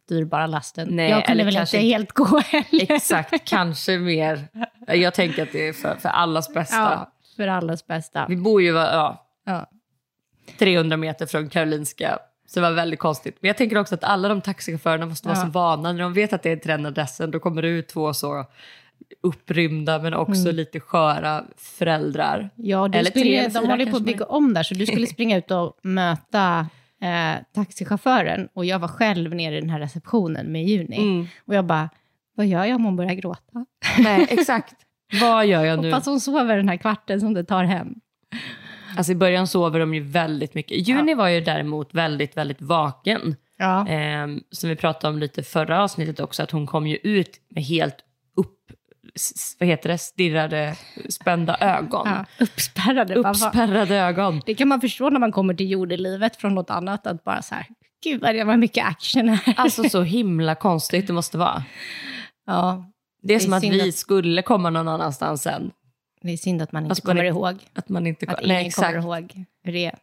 dyrbara 0.08 0.46
lasten. 0.46 0.88
Nej, 0.90 1.10
jag 1.10 1.24
kunde 1.26 1.44
väl 1.44 1.56
inte 1.56 1.78
helt 1.78 2.12
gå 2.12 2.38
heller. 2.38 2.92
Exakt, 2.92 3.48
kanske 3.48 3.98
mer. 3.98 4.48
Jag 4.86 5.14
tänker 5.14 5.42
att 5.42 5.52
det 5.52 5.68
är 5.68 5.72
för, 5.72 5.94
för 5.94 6.08
allas 6.08 6.54
bästa. 6.54 6.76
Ja, 6.76 7.12
för 7.36 7.48
allas 7.48 7.86
bästa. 7.86 8.26
Vi 8.28 8.36
bor 8.36 8.62
ju 8.62 8.68
ja, 8.68 9.24
Ja. 9.44 9.70
300 10.58 10.96
meter 10.96 11.26
från 11.26 11.48
Karolinska. 11.48 12.18
Så 12.46 12.60
det 12.60 12.66
var 12.66 12.72
väldigt 12.72 12.98
konstigt. 13.00 13.36
Men 13.40 13.48
jag 13.48 13.56
tänker 13.56 13.78
också 13.78 13.94
att 13.94 14.04
alla 14.04 14.28
de 14.28 14.40
taxichaufförerna 14.40 15.06
måste 15.06 15.28
vara 15.28 15.38
Ja. 15.38 15.44
så 15.44 15.50
vana. 15.50 15.92
När 15.92 16.02
de 16.02 16.12
vet 16.14 16.32
att 16.32 16.42
det 16.42 16.50
är 16.50 16.56
tränadressen, 16.56 17.30
då 17.30 17.38
kommer 17.40 17.62
det 17.62 17.68
ut 17.68 17.88
två 17.88 18.14
så 18.14 18.44
upprymda 19.22 19.98
men 19.98 20.14
också 20.14 20.42
Mm. 20.42 20.56
lite 20.56 20.80
sköra 20.80 21.44
föräldrar. 21.56 22.50
Ja, 22.56 22.88
du 22.88 22.98
Eller 22.98 23.10
skulle, 23.10 23.48
de 23.48 23.66
håller 23.66 23.86
på 23.90 23.96
att 23.96 24.02
bygga 24.02 24.24
om 24.24 24.54
där, 24.54 24.62
så 24.62 24.74
du 24.74 24.86
skulle 24.86 25.06
springa 25.16 25.36
ut 25.36 25.50
och 25.50 25.76
möta 25.82 26.66
eh, 27.02 27.42
taxichauffören. 27.54 28.48
Och 28.54 28.64
jag 28.64 28.78
var 28.78 28.88
själv 28.88 29.34
nere 29.34 29.56
i 29.56 29.60
den 29.60 29.70
här 29.70 29.80
receptionen 29.80 30.52
med 30.52 30.64
Juni. 30.64 30.96
Mm. 30.96 31.26
Och 31.46 31.54
jag 31.54 31.64
bara, 31.64 31.88
vad 32.34 32.46
gör 32.46 32.64
jag 32.64 32.76
om 32.76 32.84
hon 32.84 32.96
börjar 32.96 33.14
gråta? 33.14 33.66
Nej, 33.98 34.26
exakt. 34.30 34.74
Vad 35.20 35.46
gör 35.46 35.64
jag 35.64 35.82
nu? 35.82 35.90
Hoppas 35.90 36.06
hon 36.06 36.20
sover 36.20 36.56
den 36.56 36.68
här 36.68 36.76
kvarten 36.76 37.20
som 37.20 37.34
det 37.34 37.44
tar 37.44 37.64
hem. 37.64 37.94
Alltså 38.96 39.12
i 39.12 39.14
början 39.14 39.46
sover 39.46 39.80
de 39.80 39.94
ju 39.94 40.00
väldigt 40.00 40.54
mycket. 40.54 40.88
Juni 40.88 41.14
var 41.14 41.28
ju 41.28 41.40
däremot 41.40 41.94
väldigt, 41.94 42.36
väldigt 42.36 42.62
vaken. 42.62 43.36
Ja. 43.58 43.88
Ehm, 43.88 44.40
som 44.50 44.68
vi 44.70 44.76
pratade 44.76 45.12
om 45.14 45.18
lite 45.18 45.42
förra 45.42 45.82
avsnittet 45.82 46.20
också, 46.20 46.42
att 46.42 46.50
hon 46.50 46.66
kom 46.66 46.86
ju 46.86 46.96
ut 46.96 47.40
med 47.48 47.64
helt 47.64 47.96
vad 49.58 49.68
heter 49.68 49.88
det, 49.88 49.98
stirrade, 49.98 50.76
spända 51.08 51.56
ögon. 51.60 52.06
Ja, 52.08 52.24
uppspärrade. 52.44 53.16
Man 53.22 53.30
Uppspärrade 53.30 53.96
ögon. 53.96 54.42
Det 54.46 54.54
kan 54.54 54.68
man 54.68 54.80
förstå 54.80 55.10
när 55.10 55.20
man 55.20 55.32
kommer 55.32 55.54
till 55.54 55.70
jordelivet 55.70 56.36
från 56.36 56.54
något 56.54 56.70
annat, 56.70 57.06
att 57.06 57.24
bara 57.24 57.42
så 57.42 57.54
här, 57.54 57.66
gud 58.04 58.20
vad 58.20 58.34
det 58.34 58.44
var 58.44 58.56
mycket 58.56 58.86
action 58.86 59.28
här. 59.28 59.54
Alltså 59.56 59.88
så 59.88 60.02
himla 60.02 60.54
konstigt 60.54 61.06
det 61.06 61.12
måste 61.12 61.38
vara. 61.38 61.64
Ja, 62.46 62.84
Det 63.22 63.32
är, 63.34 63.36
är 63.36 63.40
som 63.40 63.52
att 63.52 63.62
vi 63.62 63.88
att- 63.88 63.94
skulle 63.94 64.42
komma 64.42 64.70
någon 64.70 64.88
annanstans 64.88 65.42
sen. 65.42 65.70
det 66.22 66.32
är 66.32 66.36
synd 66.36 66.62
att 66.62 66.72
man 66.72 66.82
inte 66.82 66.90
Alltså, 66.92 67.06
man 67.06 67.16
kommer 67.16 67.24
är- 67.24 67.28
ihåg. 67.28 67.58
Att 67.74 67.88
man 67.88 68.06
inte 68.06 68.26
Att 68.26 68.40
Nej, 68.42 68.50
ingen 68.56 68.66
exakt. 68.66 68.94
kommer 69.02 69.18
ihåg 69.20 69.44
hur 69.64 69.72
det 69.72 69.84
är. 69.86 69.98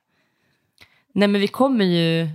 Nej 1.13 1.27
men 1.27 1.41
vi 1.41 1.48
kommer 1.48 1.86
ju, 1.86 2.29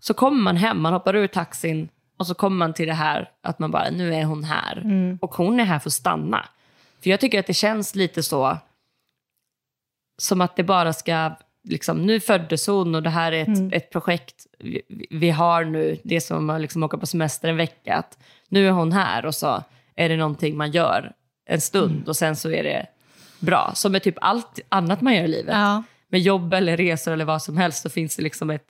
så 0.00 0.14
kommer 0.14 0.42
man 0.42 0.56
hem, 0.56 0.80
man 0.82 0.92
hoppar 0.92 1.16
ur 1.16 1.26
taxin 1.26 1.88
och 2.22 2.26
så 2.26 2.34
kommer 2.34 2.56
man 2.56 2.72
till 2.74 2.86
det 2.86 2.94
här 2.94 3.30
att 3.42 3.58
man 3.58 3.70
bara, 3.70 3.90
nu 3.90 4.14
är 4.14 4.24
hon 4.24 4.44
här. 4.44 4.76
Mm. 4.78 5.18
Och 5.22 5.34
hon 5.34 5.60
är 5.60 5.64
här 5.64 5.78
för 5.78 5.88
att 5.88 5.92
stanna. 5.92 6.48
För 7.02 7.10
jag 7.10 7.20
tycker 7.20 7.40
att 7.40 7.46
det 7.46 7.54
känns 7.54 7.94
lite 7.94 8.22
så, 8.22 8.58
som 10.22 10.40
att 10.40 10.56
det 10.56 10.62
bara 10.62 10.92
ska, 10.92 11.30
liksom, 11.68 12.06
nu 12.06 12.20
föddes 12.20 12.66
hon 12.66 12.94
och 12.94 13.02
det 13.02 13.10
här 13.10 13.32
är 13.32 13.42
ett, 13.42 13.48
Mm. 13.48 13.72
ett 13.72 13.90
projekt 13.90 14.46
vi, 14.58 14.82
vi 15.10 15.30
har 15.30 15.64
nu, 15.64 15.98
det 16.04 16.16
är 16.16 16.20
som 16.20 16.50
att 16.50 16.60
liksom 16.60 16.82
åka 16.82 16.98
på 16.98 17.06
semester 17.06 17.48
en 17.48 17.56
vecka, 17.56 17.96
att 17.96 18.18
nu 18.48 18.66
är 18.68 18.70
hon 18.72 18.92
här 18.92 19.26
och 19.26 19.34
så 19.34 19.62
är 19.96 20.08
det 20.08 20.16
någonting 20.16 20.56
man 20.56 20.70
gör 20.70 21.12
en 21.46 21.60
stund 21.60 21.92
Mm. 21.94 22.04
och 22.06 22.16
sen 22.16 22.36
så 22.36 22.50
är 22.50 22.62
det 22.62 22.86
bra. 23.38 23.72
Som 23.74 23.92
med 23.92 24.02
typ 24.02 24.16
allt 24.20 24.60
annat 24.68 25.00
man 25.00 25.14
gör 25.14 25.24
i 25.24 25.28
livet 25.28 25.54
Ja, 25.54 25.82
med 26.08 26.20
jobb 26.20 26.54
eller 26.54 26.76
resor 26.76 27.12
eller 27.12 27.24
vad 27.24 27.42
som 27.42 27.56
helst 27.56 27.82
så 27.82 27.90
finns 27.90 28.16
det 28.16 28.22
liksom 28.22 28.50
ett, 28.50 28.66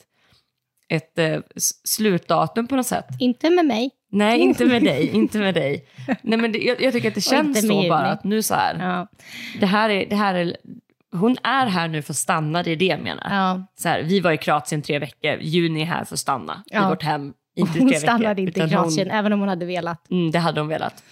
ett 0.97 1.19
eh, 1.19 1.41
slutdatum 1.85 2.67
på 2.67 2.77
något 2.77 2.87
sätt. 2.87 3.07
inte 3.19 3.51
med 3.51 3.67
mig. 3.67 3.91
Nej, 4.11 4.41
inte 4.41 4.65
med 4.65 4.83
dig. 4.85 5.09
Inte 5.15 5.39
med 5.39 5.55
dig. 5.55 5.85
Nej, 6.23 6.39
men 6.39 6.53
det, 6.53 6.59
jag, 6.59 6.83
jag 6.83 6.93
tycker 6.93 7.09
att 7.09 7.15
det 7.15 7.21
känns 7.21 7.67
så 7.69 7.89
bara. 7.89 8.07
Att 8.07 8.25
nu 8.25 8.43
så 8.43 8.55
här, 8.55 8.77
Ja. 8.81 9.07
det 9.61 9.67
här 9.67 9.91
är, 9.91 10.07
det 10.09 10.17
här 10.17 10.35
är, 10.35 10.57
hon 11.13 11.37
är 11.43 11.67
här 11.67 11.89
nu 11.89 12.03
för 12.03 12.13
att 12.13 12.17
stanna, 12.17 12.63
det 12.63 12.71
är 12.71 12.77
det 12.77 12.85
jag 12.85 13.01
menar. 13.01 13.27
Ja. 13.31 13.67
Så 13.77 13.89
här, 13.89 14.03
vi 14.03 14.21
var 14.21 14.33
i 14.33 14.37
Kroatien 14.39 14.83
tre 14.83 14.99
veckor, 14.99 15.39
Juni 15.41 15.83
är 15.83 15.87
här 15.87 16.05
för 16.05 16.15
att 16.15 16.21
stanna 16.21 16.63
Ja. 16.67 16.87
i 16.87 16.89
vårt 16.89 17.03
hem. 17.03 17.33
Inte 17.57 17.79
Hon 17.79 17.89
tre 17.89 17.99
stannade 17.99 18.29
veckor, 18.29 18.47
inte 18.49 18.61
i 18.65 18.69
Kroatien, 18.71 19.11
även 19.11 19.33
om 19.33 19.41
hon 19.41 19.49
hade 19.49 19.67
velat. 19.67 20.07
Hon, 20.09 20.19
mm, 20.19 20.31
det 20.31 20.39
hade 20.39 20.61
hon 20.61 20.69
velat. 20.69 21.03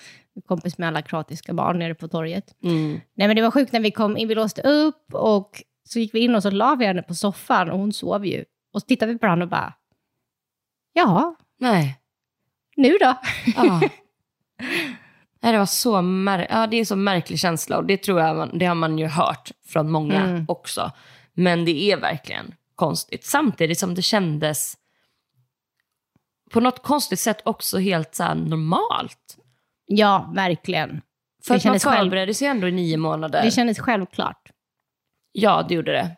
Kompis 0.49 0.79
med 0.79 0.89
alla 0.89 1.03
kroatiska 1.03 1.53
barn 1.55 1.79
nere 1.79 1.95
på 1.95 2.09
torget. 2.09 2.45
Mm. 2.65 3.01
Nej, 3.17 3.27
men 3.29 3.37
det 3.37 3.43
var 3.43 3.51
sjukt 3.51 3.73
när 3.73 3.81
vi 3.81 3.91
kom 3.91 4.17
in. 4.17 4.29
Vi 4.29 4.35
låste 4.35 4.63
upp 4.63 5.15
och 5.15 5.51
så 5.89 5.99
gick 5.99 6.15
vi 6.15 6.21
in 6.21 6.35
och 6.35 6.43
så 6.43 6.51
la 6.51 6.75
vi 6.75 6.87
henne 6.87 7.03
på 7.03 7.15
soffan 7.15 7.71
och 7.71 7.79
hon 7.79 7.93
sov 7.93 8.27
ju. 8.27 8.45
Och 8.73 8.81
så 8.81 8.87
tittade 8.87 9.13
vi 9.13 9.19
på 9.19 9.27
varandra 9.27 9.45
och 9.45 9.51
bara, 9.51 9.73
ja, 10.93 11.37
Nej. 11.59 12.01
nu 12.77 12.97
då? 13.01 13.15
Ja. 13.57 13.81
Nej, 15.43 15.53
det 15.53 15.59
var 15.59 15.67
så 15.67 15.97
mär- 16.01 16.47
ja, 16.51 16.67
det 16.67 16.77
är 16.77 16.85
så 16.85 16.97
märklig 16.97 17.39
känsla 17.39 17.77
och 17.79 17.85
det 17.85 17.97
tror 17.97 18.21
jag 18.21 18.37
man, 18.37 18.59
det 18.59 18.67
har 18.67 18.75
man 18.75 18.99
ju 18.99 19.07
hört 19.07 19.51
från 19.67 19.91
många 19.91 20.21
Mm. 20.25 20.45
också. 20.49 20.93
Men 21.33 21.65
det 21.65 21.91
är 21.93 21.97
verkligen 21.97 22.55
konstigt. 22.75 23.25
Samtidigt 23.25 23.79
som 23.79 23.95
det 23.95 24.03
kändes 24.03 24.77
på 26.51 26.61
något 26.61 26.83
konstigt 26.83 27.21
sätt 27.21 27.43
också 27.45 27.79
helt 27.79 28.15
så 28.15 28.35
normalt. 28.35 29.37
Ja, 29.87 30.33
verkligen. 30.35 30.89
För 30.91 30.95
Det 30.95 31.01
att 31.45 31.49
man 31.49 31.61
kändes 31.61 31.85
själv- 31.85 31.97
förberedde 32.05 32.35
sig 32.35 32.49
ändå 32.49 32.69
i 32.69 32.73
nio 32.73 32.97
månader. 32.97 33.43
Det 33.43 33.51
kändes 33.51 33.79
självklart. 33.79 34.51
Ja, 35.33 35.63
det 35.69 35.75
gjorde 35.75 35.93
det. 35.93 36.17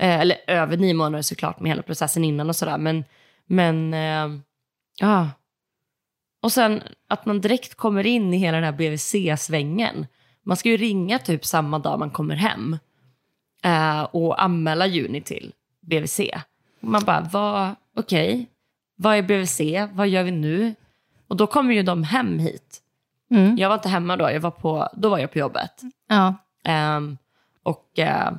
Eh, 0.00 0.20
eller 0.20 0.36
över 0.46 0.76
nio 0.76 0.94
månader 0.94 1.22
såklart 1.22 1.60
med 1.60 1.70
hela 1.70 1.82
processen 1.82 2.24
innan 2.24 2.48
och 2.48 2.56
sådär. 2.56 2.78
Men, 2.78 3.04
men 3.46 3.94
eh, 3.94 4.40
ja. 4.98 5.30
Och 6.42 6.52
sen 6.52 6.82
att 7.08 7.26
man 7.26 7.40
direkt 7.40 7.74
kommer 7.74 8.06
in 8.06 8.34
i 8.34 8.36
hela 8.36 8.56
den 8.60 8.64
här 8.64 8.72
BVC-svängen. 8.72 10.06
Man 10.42 10.56
ska 10.56 10.68
ju 10.68 10.76
ringa 10.76 11.18
typ 11.18 11.44
samma 11.44 11.78
dag 11.78 11.98
man 11.98 12.10
kommer 12.10 12.34
hem 12.34 12.78
eh, 13.62 14.02
och 14.02 14.42
anmäla 14.42 14.86
Juni 14.86 15.20
till 15.20 15.52
BVC. 15.80 16.20
Man 16.80 17.04
bara, 17.04 17.28
vad, 17.32 17.74
okej, 17.96 18.46
vad 18.96 19.16
är 19.16 19.22
BVC? 19.22 19.60
Vad 19.92 20.08
gör 20.08 20.22
vi 20.22 20.30
nu? 20.30 20.74
Och 21.28 21.36
då 21.36 21.46
kommer 21.46 21.74
ju 21.74 21.82
de 21.82 22.02
hem 22.02 22.38
hit. 22.38 22.82
Mm. 23.30 23.56
Jag 23.56 23.68
var 23.68 23.76
inte 23.76 23.88
hemma 23.88 24.16
då, 24.16 24.30
jag 24.30 24.40
var 24.40 24.50
på, 24.50 24.88
då 24.92 25.08
var 25.08 25.18
jag 25.18 25.32
på 25.32 25.38
jobbet. 25.38 25.82
Ja. 26.08 26.34
Ehm, 26.64 27.18
och 27.62 27.98
uh, 27.98 28.30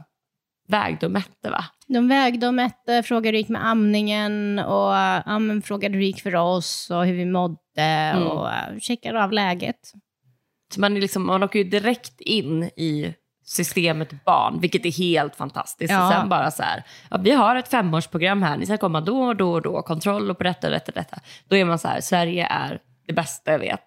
vägde 0.72 1.06
och 1.06 1.12
mätte 1.12 1.50
va? 1.50 1.66
De 1.88 2.08
vägde 2.08 2.48
och 2.48 2.54
mätte, 2.54 3.04
frågade 3.04 3.28
hur 3.28 3.32
det 3.32 3.38
gick 3.38 3.50
med 3.50 3.66
amningen 3.66 4.60
och 4.60 4.94
ja, 5.26 5.40
men 5.40 5.62
frågade 5.62 5.94
hur 5.94 6.00
det 6.00 6.06
gick 6.06 6.22
för 6.22 6.36
oss 6.36 6.92
och 6.92 7.06
hur 7.06 7.14
vi 7.14 7.26
mådde 7.26 8.16
och 8.30 8.46
uh, 8.46 8.80
checkade 8.80 9.24
av 9.24 9.32
läget. 9.32 9.92
Så 10.74 10.80
man, 10.82 10.98
är 10.98 11.02
liksom, 11.02 11.26
man 11.26 11.44
åker 11.44 11.60
ju 11.60 11.66
direkt 11.66 12.22
in 12.22 12.64
i 12.64 13.14
systemet 13.46 14.26
barn, 14.26 14.60
vilket 14.60 14.86
är 14.86 14.92
helt 14.92 15.36
fantastiskt. 15.36 15.92
Ja. 15.94 16.08
Och 16.08 16.14
sen 16.14 16.30
bara 16.30 16.52
så 16.52 16.64
här, 16.64 16.84
ja, 17.10 17.18
vi 17.18 17.32
har 17.32 17.56
ett 17.56 17.68
femårsprogram 17.68 18.44
här, 18.44 18.58
ni 18.58 18.66
ska 18.66 18.78
komma 18.78 19.02
då 19.02 19.24
och 19.24 19.36
då 19.36 19.54
och 19.54 19.62
då, 19.62 19.82
kontroll 19.82 20.30
och 20.30 20.38
på 20.38 20.44
detta 20.44 20.68
och 20.68 20.74
detta 20.74 20.92
detta. 20.92 21.20
Då 21.48 21.56
är 21.56 21.66
man 21.66 21.80
så 21.80 21.88
här, 21.88 22.02
Sverige 22.02 22.46
är 22.46 22.80
det 23.08 23.14
bästa 23.14 23.52
jag 23.52 23.60
vet. 23.60 23.84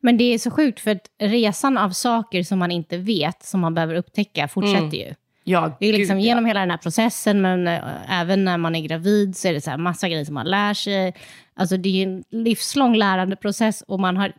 Men 0.00 0.16
det 0.16 0.24
är 0.24 0.38
så 0.38 0.50
sjukt 0.50 0.80
för 0.80 0.90
att 0.90 1.06
resan 1.22 1.78
av 1.78 1.90
saker 1.90 2.42
som 2.42 2.58
man 2.58 2.70
inte 2.70 2.96
vet, 2.96 3.42
som 3.42 3.60
man 3.60 3.74
behöver 3.74 3.94
upptäcka, 3.94 4.48
fortsätter 4.48 4.96
ju. 4.96 5.14
Ja, 5.50 5.76
Det 5.80 5.86
är 5.86 5.92
liksom 5.92 6.16
gud, 6.16 6.24
ja. 6.24 6.28
genom 6.28 6.46
hela 6.46 6.60
den 6.60 6.70
här 6.70 6.78
processen, 6.78 7.40
men 7.40 7.68
eh, 7.68 8.20
även 8.20 8.44
när 8.44 8.58
man 8.58 8.74
är 8.74 8.80
gravid 8.80 9.36
så 9.36 9.48
är 9.48 9.52
det 9.52 9.60
så 9.60 9.70
här 9.70 9.78
massa 9.78 10.08
grejer 10.08 10.24
som 10.24 10.34
man 10.34 10.46
lär 10.46 10.74
sig. 10.74 11.14
Alltså 11.54 11.76
det 11.76 11.88
är 11.88 12.06
en 12.06 12.24
livslång 12.30 12.96
lärandeprocess 12.96 13.82
och 13.82 14.00
man 14.00 14.16
har 14.16 14.32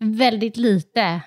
väldigt 0.00 0.56
lite 0.56 1.20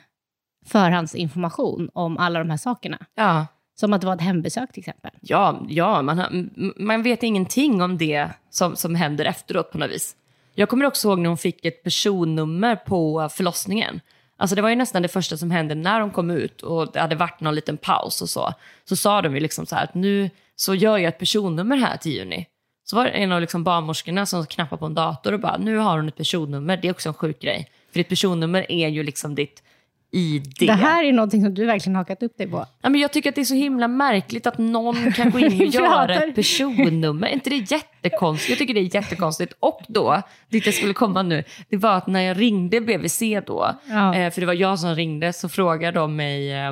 förhandsinformation 0.66 1.90
om 1.94 2.18
alla 2.18 2.40
de 2.40 2.50
här 2.50 2.58
sakerna. 2.58 2.98
Ja. 3.16 3.48
Som 3.80 3.94
att 3.94 4.02
det 4.02 4.08
var 4.08 4.16
ett 4.16 4.22
hembesök 4.22 4.72
till 4.72 4.82
exempel. 4.82 5.12
Ja, 5.22 5.66
ja 5.70 6.02
man, 6.02 6.18
har, 6.18 6.50
man 6.82 7.04
vet 7.04 7.24
ingenting 7.24 7.82
om 7.82 7.98
det 7.98 8.30
som, 8.50 8.76
som 8.76 8.96
händer 8.96 9.26
efteråt 9.26 9.72
på 9.72 9.78
något 9.78 9.92
vis. 9.92 10.16
Jag 10.56 10.70
kommer 10.70 10.86
också 10.86 11.08
ihåg 11.08 11.20
när 11.20 11.28
hon 11.28 11.38
fick 11.38 11.66
ett 11.66 11.84
personnummer 11.84 12.76
på 12.76 13.30
förlossningen. 13.32 14.02
Alltså 14.40 14.56
det 14.56 14.62
var 14.62 14.70
ju 14.70 14.76
nästan 14.76 15.02
det 15.02 15.08
första 15.08 15.38
som 15.38 15.52
hände 15.52 15.76
när 15.76 16.00
de 16.00 16.12
kom 16.12 16.32
ut 16.32 16.62
och 16.62 16.92
det 16.92 17.00
hade 17.00 17.16
varit 17.16 17.42
någon 17.42 17.56
liten 17.56 17.78
paus 17.78 18.22
och 18.22 18.30
så. 18.30 18.54
Så 18.86 18.96
sa 18.96 19.22
de 19.22 19.36
ju 19.36 19.40
liksom 19.40 19.66
så 19.66 19.76
här 19.76 19.84
att 19.84 19.94
nu 19.94 20.30
så 20.56 20.76
gör 20.76 20.98
jag 20.98 21.10
ett 21.10 21.20
personnummer 21.20 21.78
här 21.78 21.98
till 21.98 22.12
juni. 22.12 22.46
Så 22.84 22.96
var 22.96 23.06
det 23.06 23.12
en 23.12 23.32
av 23.32 23.42
liksom 23.42 23.64
barnmorskorna 23.64 24.26
som 24.26 24.46
knappade 24.46 24.80
på 24.80 24.86
en 24.86 24.94
dator 24.94 25.34
och 25.34 25.40
bara, 25.40 25.58
nu 25.58 25.78
har 25.78 25.98
hon 25.98 26.08
ett 26.08 26.16
personnummer. 26.16 26.78
Det 26.78 26.88
är 26.88 26.92
också 26.92 27.10
en 27.10 27.14
sjuk 27.14 27.42
grej. 27.42 27.72
För 27.92 28.00
ditt 28.00 28.10
personnummer 28.10 28.72
är 28.72 28.88
ju 28.88 29.04
liksom 29.04 29.36
ditt 29.36 29.64
ID. 30.12 30.54
Det 30.60 30.72
här 30.72 31.04
är 31.04 31.14
någonting 31.14 31.44
som 31.44 31.54
du 31.54 31.66
verkligen 31.66 31.96
hakat 31.96 32.24
upp 32.24 32.38
dig 32.38 32.48
på. 32.48 32.66
Ja, 32.82 32.90
men 32.90 33.02
jag 33.02 33.14
tycker 33.14 33.30
att 33.30 33.36
det 33.36 33.42
är 33.42 33.46
så 33.46 33.56
himla 33.56 33.88
märkligt 33.88 34.48
att 34.48 34.58
någon 34.58 35.12
kan 35.16 35.32
gå 35.32 35.40
in 35.40 35.46
och 35.62 35.68
göra 35.74 36.16
ett 36.24 36.36
personnummer. 36.36 37.28
Är 37.28 37.32
inte 37.32 37.50
det 37.50 37.72
jättekonstigt? 37.72 38.50
Jag 38.50 38.58
tycker 38.58 38.74
det 38.74 38.80
är 38.80 38.96
jättekonstigt. 38.96 39.54
Och 39.60 39.82
då, 39.88 40.22
dit 40.50 40.66
jag 40.66 40.76
skulle 40.76 40.94
komma 40.94 41.22
nu, 41.22 41.44
det 41.70 41.78
var 41.78 41.98
att 41.98 42.08
när 42.08 42.22
jag 42.22 42.40
ringde 42.42 42.82
BVC 42.82 43.20
då, 43.48 43.76
Ja. 43.86 44.16
eh, 44.16 44.32
för 44.32 44.42
det 44.42 44.48
var 44.48 44.54
jag 44.54 44.80
som 44.80 44.96
ringde, 44.96 45.34
så 45.34 45.50
frågade 45.50 46.00
de 46.00 46.16
mig 46.16 46.54
eh, 46.54 46.72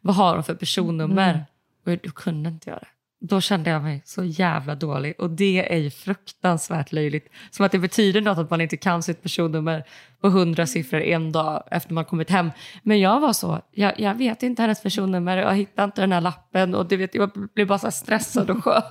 vad 0.00 0.14
har 0.14 0.34
de 0.34 0.44
för 0.44 0.54
personnummer? 0.54 1.30
Mm. 1.30 1.40
Och 1.86 1.92
jag, 1.92 1.98
jag 2.02 2.14
kunde 2.14 2.48
inte 2.50 2.70
göra 2.70 2.78
det. 2.78 2.86
Då 3.26 3.40
kände 3.40 3.70
jag 3.70 3.82
mig 3.82 4.02
så 4.04 4.24
jävla 4.24 4.74
dålig 4.74 5.14
och 5.18 5.30
det 5.30 5.72
är 5.74 5.76
ju 5.78 5.90
fruktansvärt 5.90 6.92
löjligt. 6.92 7.28
Som 7.50 7.66
att 7.66 7.72
det 7.72 7.78
betyder 7.78 8.20
något 8.20 8.38
att 8.38 8.50
man 8.50 8.60
inte 8.60 8.76
kan 8.76 9.02
sitt 9.02 9.22
personnummer 9.22 9.84
på 10.24 10.30
hundra 10.30 10.66
siffror 10.66 11.00
en 11.00 11.32
dag 11.32 11.62
efter 11.70 11.94
man 11.94 12.04
kommit 12.04 12.30
hem. 12.30 12.50
Men 12.82 13.00
jag 13.00 13.20
var 13.20 13.32
så, 13.32 13.60
jag, 13.72 14.00
jag 14.00 14.14
vet 14.14 14.42
inte 14.42 14.62
hennes 14.62 14.82
personnummer, 14.82 15.36
jag 15.36 15.54
hittar 15.54 15.84
inte 15.84 16.00
den 16.00 16.12
här 16.12 16.20
lappen 16.20 16.74
och 16.74 16.86
du 16.88 16.96
vet, 16.96 17.14
jag 17.14 17.30
blev 17.54 17.66
bara 17.66 17.78
så 17.78 17.90
stressad 17.90 18.50
och 18.50 18.64
skör. 18.64 18.82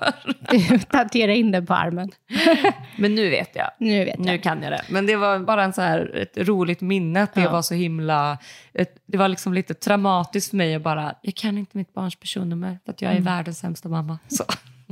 Du 0.50 0.80
tatuerar 0.80 1.32
in 1.34 1.52
den 1.52 1.66
på 1.66 1.74
armen. 1.74 2.12
Men 2.98 3.16
nu 3.16 3.30
vet 3.30 3.56
jag. 3.56 3.70
Nu 3.80 4.06
vet 4.06 4.20
Nu 4.20 4.32
jag. 4.32 4.44
kan 4.44 4.64
jag 4.64 4.72
det. 4.72 4.82
Men 4.90 5.06
det 5.06 5.16
var 5.16 5.40
bara 5.40 5.64
en 5.64 5.74
så 5.74 5.82
här, 5.82 6.16
ett 6.16 6.48
roligt 6.48 6.82
minne 6.82 7.24
att 7.24 7.34
det 7.34 7.42
Ja. 7.42 7.52
var 7.52 7.62
så 7.62 7.74
himla... 7.74 8.38
Ett, 8.74 8.96
det 9.06 9.18
var 9.18 9.28
liksom 9.28 9.54
lite 9.54 9.74
traumatiskt 9.74 10.50
för 10.50 10.58
mig 10.58 10.76
att 10.76 10.82
bara, 10.82 11.16
jag 11.22 11.36
kan 11.36 11.58
inte 11.58 11.78
mitt 11.78 11.94
barns 11.94 12.16
personnummer 12.16 12.80
för 12.86 12.92
att 12.92 13.02
jag 13.02 13.10
är 13.12 13.16
Mm. 13.18 13.26
världens 13.36 13.60
sämsta 13.60 13.90
mamma. 13.90 14.20
Så. 14.28 14.44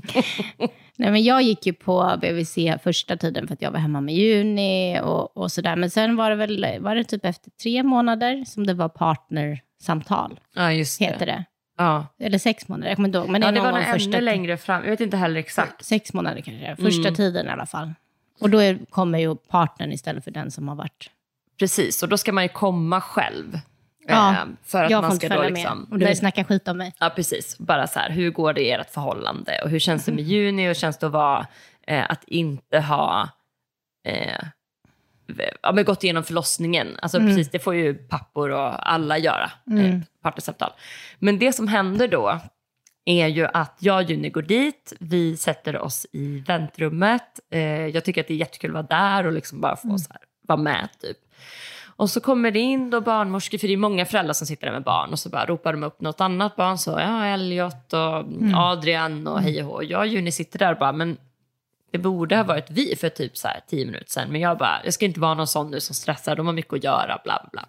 Nej, 0.95 1.11
men 1.11 1.23
jag 1.23 1.41
gick 1.41 1.65
ju 1.65 1.73
på 1.73 2.17
BVC 2.21 2.57
första 2.83 3.17
tiden 3.17 3.47
för 3.47 3.53
att 3.53 3.61
jag 3.61 3.71
var 3.71 3.79
hemma 3.79 4.01
med 4.01 4.15
Juni 4.15 4.99
och, 5.03 5.37
och 5.37 5.51
sådär. 5.51 5.75
Men 5.75 5.89
sen 5.89 6.15
var 6.15 6.29
det 6.29 6.35
väl 6.35 6.79
var 6.81 6.95
det 6.95 7.03
typ 7.03 7.25
efter 7.25 7.51
tre 7.51 7.83
månader 7.83 8.45
som 8.45 8.67
det 8.67 8.73
var 8.73 8.89
partnersamtal, 8.89 10.39
Ja, 10.55 10.71
just 10.73 11.01
heter 11.01 11.25
det. 11.25 11.45
Ja. 11.77 12.07
Eller 12.19 12.37
sex 12.37 12.67
månader, 12.67 12.87
jag 12.89 12.95
kommer 12.95 13.09
inte 13.09 13.17
ihåg. 13.17 13.29
Men 13.29 13.41
det, 13.41 13.47
ja, 13.47 13.51
det 13.51 13.59
var 13.59 13.71
nog 13.71 13.81
ännu 13.81 14.21
längre 14.21 14.57
fram. 14.57 14.83
Jag 14.83 14.89
vet 14.89 15.01
inte 15.01 15.17
heller 15.17 15.39
exakt. 15.39 15.85
Sex 15.85 16.13
månader 16.13 16.41
kanske, 16.41 16.75
första 16.75 17.01
Mm. 17.01 17.15
tiden 17.15 17.47
i 17.47 17.49
alla 17.49 17.65
fall. 17.65 17.93
Och 18.39 18.49
då 18.49 18.57
är, 18.59 18.79
kommer 18.89 19.19
ju 19.19 19.35
partnern 19.35 19.91
istället 19.91 20.23
för 20.23 20.31
den 20.31 20.51
som 20.51 20.67
har 20.67 20.75
varit... 20.75 21.09
Precis, 21.59 22.03
och 22.03 22.09
då 22.09 22.17
ska 22.17 22.31
man 22.31 22.43
ju 22.43 22.49
komma 22.49 23.01
själv. 23.01 23.59
Ja, 24.15 24.31
eh, 24.31 24.37
för 24.63 24.83
att 24.83 24.91
jag 24.91 25.01
man 25.01 25.15
ska 25.15 25.29
då 25.29 25.43
liksom... 25.43 25.79
med. 25.79 25.87
Och 25.91 25.99
du 25.99 26.05
vill 26.05 26.17
snacka 26.17 26.43
skit 26.43 26.67
om 26.67 26.77
mig. 26.77 26.93
Ja, 26.99 27.09
precis. 27.15 27.57
Bara 27.57 27.87
så 27.87 27.99
här, 27.99 28.09
hur 28.09 28.31
går 28.31 28.53
det 28.53 28.61
i 28.61 28.71
ert 28.71 28.89
förhållande? 28.89 29.61
Och 29.63 29.69
hur 29.69 29.79
känns 29.79 30.05
det 30.05 30.11
med 30.11 30.23
Juni? 30.23 30.71
Och 30.71 30.75
känns 30.75 30.97
det 30.97 31.05
att 31.05 31.13
vara, 31.13 31.47
eh, 31.87 32.05
att 32.09 32.23
inte 32.23 32.79
ha 32.79 33.29
eh, 34.07 34.43
ja, 35.61 35.71
men 35.71 35.85
gått 35.85 36.03
igenom 36.03 36.23
förlossningen? 36.23 36.97
Alltså 37.01 37.19
precis, 37.19 37.49
det 37.49 37.59
får 37.59 37.75
ju 37.75 37.93
pappor 37.93 38.49
och 38.49 38.91
alla 38.91 39.17
göra, 39.17 39.51
eh, 39.79 39.99
partnersamtal. 40.21 40.71
Men 41.19 41.39
det 41.39 41.53
som 41.53 41.67
händer 41.67 42.07
då 42.07 42.39
är 43.05 43.27
ju 43.27 43.47
att 43.53 43.77
jag 43.79 44.03
och 44.03 44.09
Juni 44.09 44.29
går 44.29 44.41
dit, 44.41 44.93
vi 44.99 45.37
sätter 45.37 45.77
oss 45.77 46.05
i 46.11 46.39
väntrummet. 46.47 47.39
Eh, 47.51 47.87
jag 47.87 48.05
tycker 48.05 48.21
att 48.21 48.27
det 48.27 48.33
är 48.33 48.37
jättekul 48.37 48.69
att 48.69 48.73
vara 48.89 49.01
där 49.01 49.25
och 49.25 49.33
liksom 49.33 49.61
bara 49.61 49.75
få 49.75 49.97
så 49.97 50.13
här, 50.13 50.21
vara 50.47 50.59
med 50.59 50.89
typ. 51.01 51.17
Och 52.01 52.09
så 52.09 52.21
kommer 52.21 52.51
det 52.51 52.59
in 52.59 52.89
då 52.89 53.01
barnmorskor, 53.01 53.57
för 53.57 53.67
det 53.67 53.73
är 53.73 53.77
många 53.77 54.05
föräldrar 54.05 54.33
som 54.33 54.47
sitter 54.47 54.67
där 54.67 54.73
med 54.73 54.83
barn 54.83 55.11
och 55.11 55.19
så 55.19 55.29
bara 55.29 55.45
ropar 55.45 55.73
de 55.73 55.83
upp 55.83 56.01
något 56.01 56.21
annat 56.21 56.55
barn, 56.55 56.77
så 56.77 56.91
ja, 56.91 57.25
Elliot 57.25 57.93
och 57.93 58.25
Adrian 58.55 59.27
och 59.27 59.41
hej 59.41 59.63
och 59.63 59.69
hå. 59.69 59.83
Jag 59.83 59.99
och 59.99 60.07
Juni 60.07 60.31
sitter 60.31 60.59
där 60.59 60.71
och 60.71 60.79
bara, 60.79 60.91
men 60.91 61.17
det 61.91 61.97
borde 61.97 62.35
ha 62.35 62.43
varit 62.43 62.69
vi 62.69 62.95
för 62.95 63.09
typ 63.09 63.37
så 63.37 63.47
tio 63.67 63.85
minuter 63.85 64.09
sedan, 64.09 64.31
men 64.31 64.41
jag 64.41 64.57
bara, 64.57 64.81
jag 64.83 64.93
ska 64.93 65.05
inte 65.05 65.19
vara 65.19 65.33
någon 65.33 65.47
sån 65.47 65.71
nu 65.71 65.79
som 65.79 65.95
stressar, 65.95 66.35
de 66.35 66.45
har 66.45 66.53
mycket 66.53 66.73
att 66.73 66.83
göra, 66.83 67.21
bla 67.23 67.49
bla. 67.51 67.65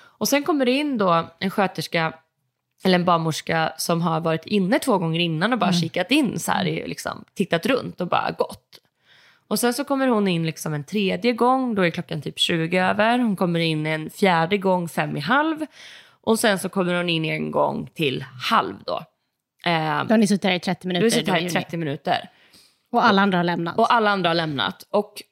Och 0.00 0.28
sen 0.28 0.42
kommer 0.42 0.66
det 0.66 0.72
in 0.72 0.98
då 0.98 1.28
en 1.38 1.50
sköterska 1.50 2.12
eller 2.84 2.94
en 2.94 3.04
barnmorska 3.04 3.72
som 3.78 4.02
har 4.02 4.20
varit 4.20 4.46
inne 4.46 4.78
två 4.78 4.98
gånger 4.98 5.20
innan 5.20 5.52
och 5.52 5.58
bara 5.58 5.72
kikat 5.72 6.10
in 6.10 6.38
så 6.38 6.52
här, 6.52 6.64
liksom, 6.64 7.24
tittat 7.34 7.66
runt 7.66 8.00
och 8.00 8.08
bara 8.08 8.30
gått. 8.38 8.80
Och 9.48 9.58
sen 9.58 9.74
så 9.74 9.84
kommer 9.84 10.08
hon 10.08 10.28
in 10.28 10.46
liksom 10.46 10.74
en 10.74 10.84
tredje 10.84 11.32
gång, 11.32 11.74
då 11.74 11.82
är 11.82 11.90
klockan 11.90 12.22
typ 12.22 12.38
20 12.38 12.78
över. 12.78 13.18
Hon 13.18 13.36
kommer 13.36 13.60
in 13.60 13.86
en 13.86 14.10
fjärde 14.10 14.58
gång 14.58 14.88
fem 14.88 15.16
i 15.16 15.20
halv. 15.20 15.66
Och 16.20 16.38
sen 16.38 16.58
så 16.58 16.68
kommer 16.68 16.94
hon 16.94 17.08
in 17.08 17.24
en 17.24 17.50
gång 17.50 17.90
till 17.94 18.24
halv 18.50 18.74
då. 18.86 18.96
Eh, 19.66 20.04
Då 20.04 20.12
har 20.12 20.16
ni 20.18 20.26
suttit 20.26 20.42
där 20.42 20.52
i 20.52 20.60
30 20.60 20.80
du 20.82 20.88
minuter. 20.88 21.04
har 21.06 21.10
suttit 21.10 21.28
här 21.28 21.34
då, 21.34 21.38
i 21.40 21.42
Juni. 21.42 21.52
30 21.52 21.76
minuter. 21.76 22.30
Och 22.92 23.04
alla 23.04 23.22
andra 23.22 23.38
har 23.38 23.44
lämnat. 23.44 23.78
Och 23.78 23.94
alla 23.94 24.10
andra 24.10 24.30
har 24.30 24.34
lämnat. 24.34 24.86
Och 24.90 25.22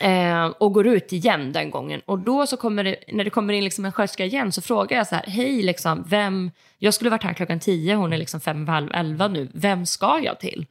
Eh, 0.00 0.46
och 0.46 0.72
går 0.72 0.86
ut 0.86 1.12
igen 1.12 1.52
den 1.52 1.70
gången. 1.70 2.00
Och 2.06 2.18
då 2.18 2.46
så 2.46 2.56
kommer 2.56 2.84
det, 2.84 2.96
när 3.08 3.24
det 3.24 3.30
kommer 3.30 3.54
in 3.54 3.64
liksom 3.64 3.84
en 3.84 3.92
sköterska 3.92 4.24
igen 4.24 4.52
så 4.52 4.62
frågar 4.62 4.96
jag 4.96 5.06
så 5.06 5.14
här, 5.14 5.24
hej 5.26 5.62
liksom, 5.62 6.04
vem, 6.08 6.50
jag 6.78 6.94
skulle 6.94 7.10
varit 7.10 7.22
här 7.22 7.34
klockan 7.34 7.60
tio, 7.60 7.94
hon 7.94 8.12
är 8.12 8.18
liksom 8.18 8.40
fem, 8.40 8.68
halv 8.68 8.90
elva 8.94 9.28
nu, 9.28 9.48
vem 9.54 9.86
ska 9.86 10.20
jag 10.22 10.40
till? 10.40 10.66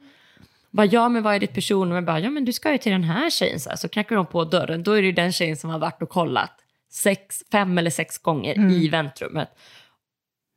Bara, 0.70 0.86
ja 0.86 1.08
men 1.08 1.22
vad 1.22 1.34
är 1.34 1.40
ditt 1.40 1.54
personnummer? 1.54 2.00
Bara, 2.00 2.20
ja 2.20 2.30
men 2.30 2.44
du 2.44 2.52
ska 2.52 2.72
ju 2.72 2.78
till 2.78 2.92
den 2.92 3.04
här 3.04 3.30
tjejen. 3.30 3.60
Så, 3.60 3.70
här. 3.70 3.76
så 3.76 3.88
knackar 3.88 4.16
de 4.16 4.26
på 4.26 4.44
dörren, 4.44 4.82
då 4.82 4.92
är 4.92 5.02
det 5.02 5.06
ju 5.06 5.12
den 5.12 5.32
tjejen 5.32 5.56
som 5.56 5.70
har 5.70 5.78
varit 5.78 6.02
och 6.02 6.08
kollat 6.08 6.52
sex, 6.90 7.42
fem 7.52 7.78
eller 7.78 7.90
sex 7.90 8.18
gånger 8.18 8.72
i 8.72 8.88
väntrummet 8.88 9.48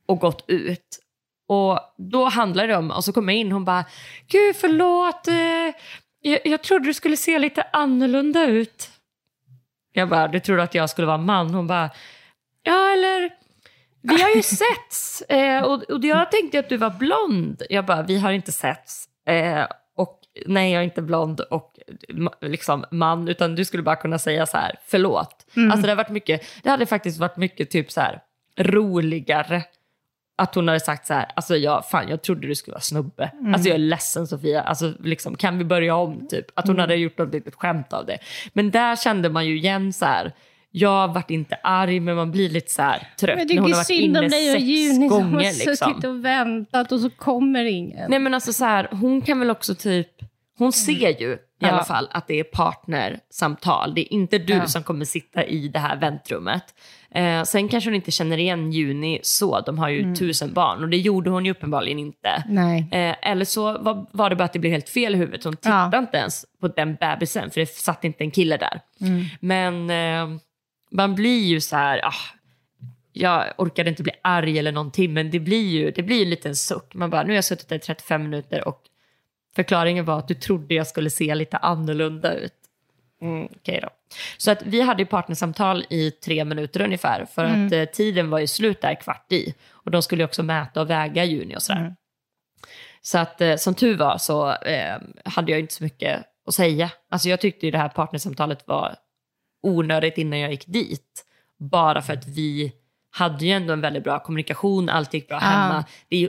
och 0.06 0.18
gått 0.18 0.44
ut. 0.46 0.98
Och 1.48 1.78
då 1.96 2.24
handlar 2.24 2.66
det 2.66 2.76
om, 2.76 2.90
och 2.90 3.04
så 3.04 3.12
kommer 3.12 3.32
jag 3.32 3.40
in 3.40 3.52
hon 3.52 3.64
bara, 3.64 3.84
gud 4.28 4.56
förlåt, 4.56 5.28
eh, 5.28 5.74
jag, 6.20 6.40
jag 6.46 6.62
trodde 6.62 6.86
du 6.86 6.94
skulle 6.94 7.16
se 7.16 7.38
lite 7.38 7.66
annorlunda 7.72 8.46
ut. 8.46 8.90
Jag 9.92 10.08
bara, 10.08 10.28
du 10.28 10.40
trodde 10.40 10.62
att 10.62 10.74
jag 10.74 10.90
skulle 10.90 11.06
vara 11.06 11.18
man? 11.18 11.54
Hon 11.54 11.66
bara, 11.66 11.90
ja 12.62 12.92
eller, 12.92 13.30
vi 14.00 14.22
har 14.22 14.30
ju 14.30 14.42
setts 14.42 15.22
eh, 15.22 15.62
och, 15.62 15.82
och 15.82 16.04
jag 16.04 16.30
tänkte 16.30 16.58
att 16.58 16.68
du 16.68 16.76
var 16.76 16.90
blond. 16.90 17.62
Jag 17.70 17.86
bara, 17.86 18.02
vi 18.02 18.18
har 18.18 18.32
inte 18.32 18.52
setts. 18.52 19.08
Nej, 20.46 20.72
jag 20.72 20.80
är 20.80 20.84
inte 20.84 21.02
blond 21.02 21.40
och 21.40 21.78
liksom 22.40 22.84
man, 22.90 23.28
utan 23.28 23.54
du 23.54 23.64
skulle 23.64 23.82
bara 23.82 23.96
kunna 23.96 24.18
säga 24.18 24.46
så 24.46 24.56
här, 24.56 24.74
förlåt. 24.86 25.46
Alltså 25.70 25.82
det, 25.82 25.88
har 25.88 25.96
varit 25.96 26.10
mycket, 26.10 26.42
det 26.62 26.70
hade 26.70 26.86
faktiskt 26.86 27.18
varit 27.18 27.36
mycket 27.36 27.70
typ 27.70 27.92
så 27.92 28.00
här 28.00 28.22
roligare 28.56 29.62
att 30.36 30.54
hon 30.54 30.68
hade 30.68 30.80
sagt 30.80 31.06
så 31.06 31.14
här, 31.14 31.32
alltså 31.36 31.56
jag, 31.56 31.88
fan 31.90 32.08
jag 32.08 32.22
trodde 32.22 32.46
du 32.46 32.54
skulle 32.54 32.72
vara 32.72 32.80
snubbe. 32.80 33.30
Alltså 33.54 33.68
jag 33.68 33.74
är 33.74 33.78
ledsen 33.78 34.26
Sofia, 34.26 34.62
alltså 34.62 34.92
liksom, 35.00 35.36
kan 35.36 35.58
vi 35.58 35.64
börja 35.64 35.94
om 35.94 36.28
typ? 36.28 36.46
Att 36.54 36.66
hon 36.68 36.78
hade 36.78 36.94
gjort 36.94 37.18
något 37.18 37.34
litet 37.34 37.54
skämt 37.54 37.92
av 37.92 38.06
det. 38.06 38.18
Men 38.52 38.70
där 38.70 38.96
kände 38.96 39.28
man 39.28 39.46
ju 39.46 39.56
igen 39.56 39.92
så 39.92 40.04
här, 40.04 40.32
jag 40.74 41.14
vart 41.14 41.30
inte 41.30 41.54
arg 41.62 42.00
men 42.00 42.16
man 42.16 42.30
blir 42.30 42.48
lite 42.48 42.70
så 42.72 42.82
här 42.82 43.08
trött 43.20 43.28
Jag 43.28 43.36
när 43.36 43.38
hon 43.38 43.48
tycker 43.48 43.62
har 43.62 43.68
varit 43.70 43.86
synd 43.86 44.16
om 44.16 44.24
inne 44.24 44.28
dig 44.36 44.50
och 44.50 44.52
sex 44.52 44.64
Juni 44.64 45.08
som 45.08 45.18
har 45.22 45.30
gånger. 45.32 45.50
suttit 45.50 45.66
Liksom. 45.66 46.10
och 46.10 46.24
väntat 46.24 46.92
och 46.92 47.00
så 47.00 47.10
kommer 47.10 47.64
ingen. 47.64 48.10
Nej 48.10 48.18
men 48.18 48.34
alltså 48.34 48.52
så 48.52 48.64
här, 48.64 48.88
hon 48.90 49.20
kan 49.22 49.38
väl 49.40 49.50
också 49.50 49.74
typ, 49.74 50.08
hon 50.58 50.72
ser 50.72 51.20
ju 51.20 51.32
i 51.32 51.38
Ja. 51.58 51.68
alla 51.70 51.84
fall 51.84 52.08
att 52.10 52.26
det 52.28 52.40
är 52.40 52.44
partnersamtal. 52.44 53.94
Det 53.94 54.00
är 54.00 54.12
inte 54.12 54.38
du 54.38 54.52
Ja. 54.52 54.66
som 54.66 54.82
kommer 54.82 55.04
sitta 55.04 55.44
i 55.44 55.68
det 55.68 55.78
här 55.78 55.96
väntrummet. 55.96 56.64
Eh, 57.14 57.42
sen 57.42 57.68
kanske 57.68 57.90
hon 57.90 57.94
inte 57.94 58.10
känner 58.10 58.38
igen 58.38 58.72
Juni 58.72 59.20
så, 59.22 59.60
de 59.60 59.78
har 59.78 59.88
ju 59.88 60.14
tusen 60.14 60.52
barn 60.52 60.82
och 60.82 60.88
det 60.88 60.96
gjorde 60.96 61.30
hon 61.30 61.44
ju 61.44 61.50
uppenbarligen 61.50 61.98
inte. 61.98 62.44
Nej. 62.48 62.88
Eh, 62.92 63.30
eller 63.30 63.44
så 63.44 63.78
var, 63.78 64.06
var 64.12 64.30
det 64.30 64.36
bara 64.36 64.44
att 64.44 64.52
det 64.52 64.58
blev 64.58 64.72
helt 64.72 64.88
fel 64.88 65.14
i 65.14 65.18
huvudet. 65.18 65.44
Hon 65.44 65.52
Ja. 65.52 65.56
tittade 65.86 65.98
inte 65.98 66.16
ens 66.16 66.44
på 66.60 66.68
den 66.68 66.94
bebisen 66.94 67.50
för 67.50 67.60
det 67.60 67.66
satt 67.68 68.04
inte 68.04 68.24
en 68.24 68.30
kille 68.30 68.56
där. 68.56 68.80
Men 69.40 69.90
eh, 69.90 70.38
man 70.92 71.14
blir 71.14 71.44
ju 71.44 71.60
så 71.60 71.76
här, 71.76 72.00
ah, 72.04 72.14
jag 73.12 73.54
orkade 73.58 73.90
inte 73.90 74.02
bli 74.02 74.12
arg 74.22 74.58
eller 74.58 74.72
någonting 74.72 75.12
men 75.12 75.30
det 75.30 75.40
blir 75.40 75.68
ju 75.68 75.90
det 75.90 76.02
blir 76.02 76.22
en 76.22 76.30
liten 76.30 76.56
suck. 76.56 76.94
Man 76.94 77.10
bara, 77.10 77.22
nu 77.22 77.28
har 77.28 77.34
jag 77.34 77.44
suttit 77.44 77.68
där 77.68 77.76
i 77.76 77.78
35 77.78 78.22
minuter 78.22 78.68
och 78.68 78.82
förklaringen 79.54 80.04
var 80.04 80.18
att 80.18 80.28
du 80.28 80.34
trodde 80.34 80.74
jag 80.74 80.86
skulle 80.86 81.10
se 81.10 81.34
lite 81.34 81.56
annorlunda 81.56 82.34
ut. 82.34 82.54
Mm, 83.22 83.48
Okej 83.56 83.80
då. 83.82 83.88
Så 84.36 84.50
att 84.50 84.62
vi 84.62 84.80
hade 84.80 85.02
ju 85.02 85.06
partnersamtal 85.06 85.84
i 85.90 86.10
tre 86.10 86.44
minuter 86.44 86.82
ungefär 86.82 87.26
för 87.34 87.44
att 87.44 87.72
eh, 87.72 87.84
tiden 87.84 88.30
var 88.30 88.38
ju 88.38 88.46
slut 88.46 88.80
där 88.80 88.94
kvart 88.94 89.32
i. 89.32 89.54
Och 89.70 89.90
de 89.90 90.02
skulle 90.02 90.22
ju 90.22 90.24
också 90.24 90.42
mäta 90.42 90.80
och 90.80 90.90
väga 90.90 91.24
Juni 91.24 91.56
och 91.56 91.62
sådär. 91.62 91.96
Så 93.02 93.18
att 93.18 93.40
eh, 93.40 93.56
som 93.56 93.74
tur 93.74 93.96
var 93.96 94.18
så 94.18 94.52
eh, 94.52 94.96
hade 95.24 95.52
jag 95.52 95.60
inte 95.60 95.74
så 95.74 95.84
mycket 95.84 96.24
att 96.46 96.54
säga. 96.54 96.90
Alltså 97.10 97.28
jag 97.28 97.40
tyckte 97.40 97.66
ju 97.66 97.72
det 97.72 97.78
här 97.78 97.88
partnersamtalet 97.88 98.66
var 98.66 98.94
onödigt 99.62 100.18
innan 100.18 100.38
jag 100.38 100.50
gick 100.50 100.66
dit. 100.66 101.24
Bara 101.58 102.02
för 102.02 102.12
att 102.12 102.26
vi 102.28 102.72
hade 103.10 103.44
ju 103.44 103.50
ändå 103.52 103.72
en 103.72 103.80
väldigt 103.80 104.04
bra 104.04 104.18
kommunikation, 104.18 104.88
allt 104.88 105.14
gick 105.14 105.28
bra 105.28 105.38
hemma. 105.38 105.84
Det 106.08 106.16
är 106.16 106.20
ju 106.20 106.28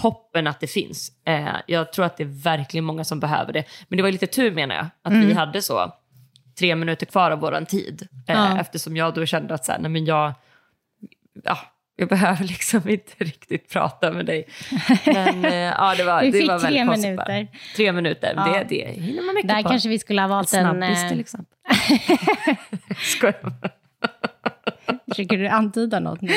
toppen 0.00 0.46
att 0.46 0.60
det 0.60 0.66
finns. 0.66 1.12
Eh, 1.26 1.48
jag 1.66 1.92
tror 1.92 2.04
att 2.04 2.16
det 2.16 2.22
är 2.22 2.42
verkligen 2.42 2.84
många 2.84 3.04
som 3.04 3.20
behöver 3.20 3.52
det. 3.52 3.64
Men 3.88 3.96
det 3.96 4.02
var 4.02 4.10
lite 4.10 4.26
tur 4.26 4.50
menar 4.50 4.74
jag, 4.74 4.86
att 5.02 5.12
vi 5.12 5.32
hade 5.32 5.62
så 5.62 5.92
tre 6.58 6.76
minuter 6.76 7.06
kvar 7.06 7.30
av 7.30 7.38
våran 7.38 7.66
tid. 7.66 8.08
Eh, 8.28 8.34
Ja. 8.34 8.60
Eftersom 8.60 8.96
jag 8.96 9.14
då 9.14 9.26
kände 9.26 9.54
att 9.54 9.64
så 9.64 9.72
här, 9.72 9.78
nej 9.78 9.90
men 9.90 10.04
jag, 10.04 10.32
ja, 11.44 11.58
jag 11.96 12.08
behöver 12.08 12.44
liksom 12.44 12.88
inte 12.88 13.24
riktigt 13.24 13.68
prata 13.72 14.12
med 14.12 14.26
dig. 14.26 14.46
Men 15.06 15.44
eh, 15.44 15.54
ja, 15.54 15.94
det 15.96 16.04
var, 16.04 16.22
Vi 16.22 16.30
det 16.30 16.38
fick 16.38 16.48
var 16.48 16.58
väldigt 16.58 16.88
tre 16.88 17.02
minuter. 17.02 17.48
Tre 17.76 17.92
minuter, 17.92 18.32
Ja. 18.36 18.64
det, 18.68 18.68
det 18.68 18.90
hinner 19.00 19.22
man 19.22 19.34
mycket 19.34 19.48
Där 19.48 19.62
på. 19.62 19.68
kanske 19.68 19.88
vi 19.88 19.98
skulle 19.98 20.20
ha 20.20 20.28
valt 20.28 20.54
en... 20.54 20.60
Snabbis 20.64 21.02
eh, 21.02 21.08
till 21.08 21.20
exempel. 21.20 21.56
Skojar 22.96 23.36
bara. 23.42 23.70
Försöker 25.08 25.38
du 25.38 25.48
antyda 25.48 26.00
något? 26.00 26.20
nu? 26.20 26.32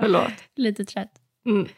Förlåt. 0.00 0.32
Lite 0.56 0.84
trött. 0.84 1.12
Mm. 1.46 1.68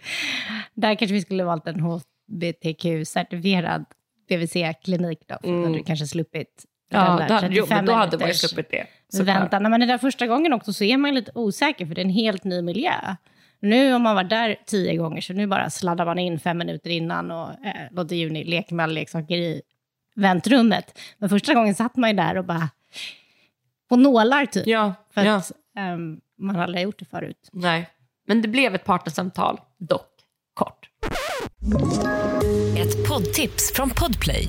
Där 0.74 0.94
kanske 0.94 1.14
vi 1.14 1.20
skulle 1.20 1.42
ha 1.42 1.46
valt 1.48 1.66
en 1.66 1.80
HBTQ-certifierad 1.80 3.84
BVC-klinik 4.28 5.18
då. 5.28 5.38
För 5.42 5.48
då 5.48 5.62
hade 5.64 5.78
du 5.78 5.82
kanske 5.84 6.06
sluppit 6.06 6.64
Ja, 6.90 7.24
då, 7.28 7.34
hade- 7.34 7.46
jo, 7.50 7.66
35 7.66 7.76
men 7.76 7.86
då 7.86 7.92
hade 7.92 8.18
man 8.18 8.28
ju 8.28 8.34
sluppit 8.34 8.70
det. 8.70 8.86
Såklart. 9.12 9.36
väntan. 9.36 9.62
Nej, 9.62 9.70
Men 9.70 9.80
den 9.80 9.88
där 9.88 9.98
första 9.98 10.26
gången 10.26 10.52
också 10.52 10.72
så 10.72 10.84
är 10.84 10.96
man 10.96 11.14
lite 11.14 11.32
osäker 11.34 11.86
för 11.86 11.94
det 11.94 12.00
är 12.00 12.04
en 12.04 12.10
helt 12.10 12.44
ny 12.44 12.62
miljö. 12.62 12.92
Nu 13.62 13.92
har 13.92 13.98
man 13.98 14.14
varit 14.14 14.30
där 14.30 14.56
tio 14.66 14.96
gånger 14.96 15.20
så 15.20 15.32
nu 15.32 15.46
bara 15.46 15.70
sladdar 15.70 16.04
man 16.06 16.18
in 16.18 16.40
fem 16.40 16.58
minuter 16.58 16.90
innan 16.90 17.30
och 17.30 17.48
eh, 17.50 17.74
låter 17.90 18.16
Juni 18.16 18.44
leka 18.44 18.74
med 18.74 18.84
alla 18.84 18.92
leksaker 18.92 19.36
i 19.36 19.62
väntrummet. 20.16 20.98
Men 21.18 21.28
första 21.28 21.54
gången 21.54 21.74
satt 21.74 21.96
man 21.96 22.10
ju 22.10 22.16
där 22.16 22.38
och 22.38 22.44
bara 22.44 22.68
på 23.88 23.96
nålar 23.96 24.46
typ. 24.46 24.66
Ja, 24.66 24.94
För 25.14 25.24
ja. 25.24 25.34
att 25.34 25.52
ehm, 25.78 26.20
man 26.38 26.56
aldrig 26.60 26.78
har 26.78 26.84
gjort 26.84 26.98
det 26.98 27.04
förut. 27.04 27.48
Nej. 27.52 27.88
Men 28.26 28.42
det 28.42 28.48
blev 28.48 28.74
ett 28.74 28.84
partnersamtal, 28.84 29.60
dock 29.78 30.06
kort. 30.54 30.88
Ett 32.78 33.08
poddtips 33.08 33.72
från 33.74 33.90
Podplay. 33.90 34.48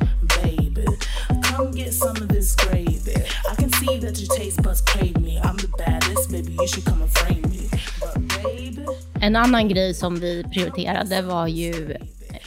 En 9.21 9.35
annan 9.35 9.67
grej 9.69 9.93
som 9.93 10.19
vi 10.19 10.43
prioriterade 10.43 11.21
var 11.21 11.47
ju 11.47 11.97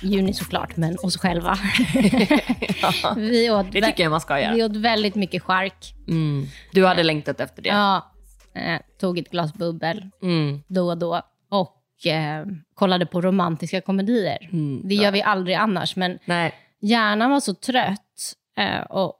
Juni 0.02 0.34
såklart, 0.34 0.76
men 0.76 0.96
oss 1.02 1.16
själva. 1.16 1.56
vi 3.16 3.50
åt 3.50 3.72
Det 3.72 3.82
tycker 3.82 4.02
jag 4.02 4.10
man 4.10 4.20
ska 4.20 4.40
göra. 4.40 4.54
Vi 4.54 4.64
åt 4.64 4.76
väldigt 4.76 5.14
mycket 5.14 5.42
chark. 5.42 5.94
Mm. 6.08 6.46
Du 6.72 6.86
hade 6.86 7.02
längtat 7.02 7.40
efter 7.40 7.62
det. 7.62 7.68
Ja, 7.68 8.12
eh, 8.54 8.80
tog 9.00 9.18
ett 9.18 9.30
glas 9.30 9.54
bubbel 9.54 10.10
Mm. 10.22 10.62
då 10.68 10.88
och 10.88 10.98
då 10.98 11.22
och 11.50 12.06
eh, 12.06 12.46
kollade 12.74 13.06
på 13.06 13.20
romantiska 13.20 13.80
komedier. 13.80 14.48
det 14.88 14.94
gör 14.94 15.10
vi 15.10 15.22
aldrig 15.22 15.56
annars, 15.56 15.96
men 15.96 16.18
Nej. 16.24 16.54
hjärnan 16.80 17.30
var 17.30 17.40
så 17.40 17.54
trött 17.54 18.34
eh, 18.58 18.80
och 18.80 19.14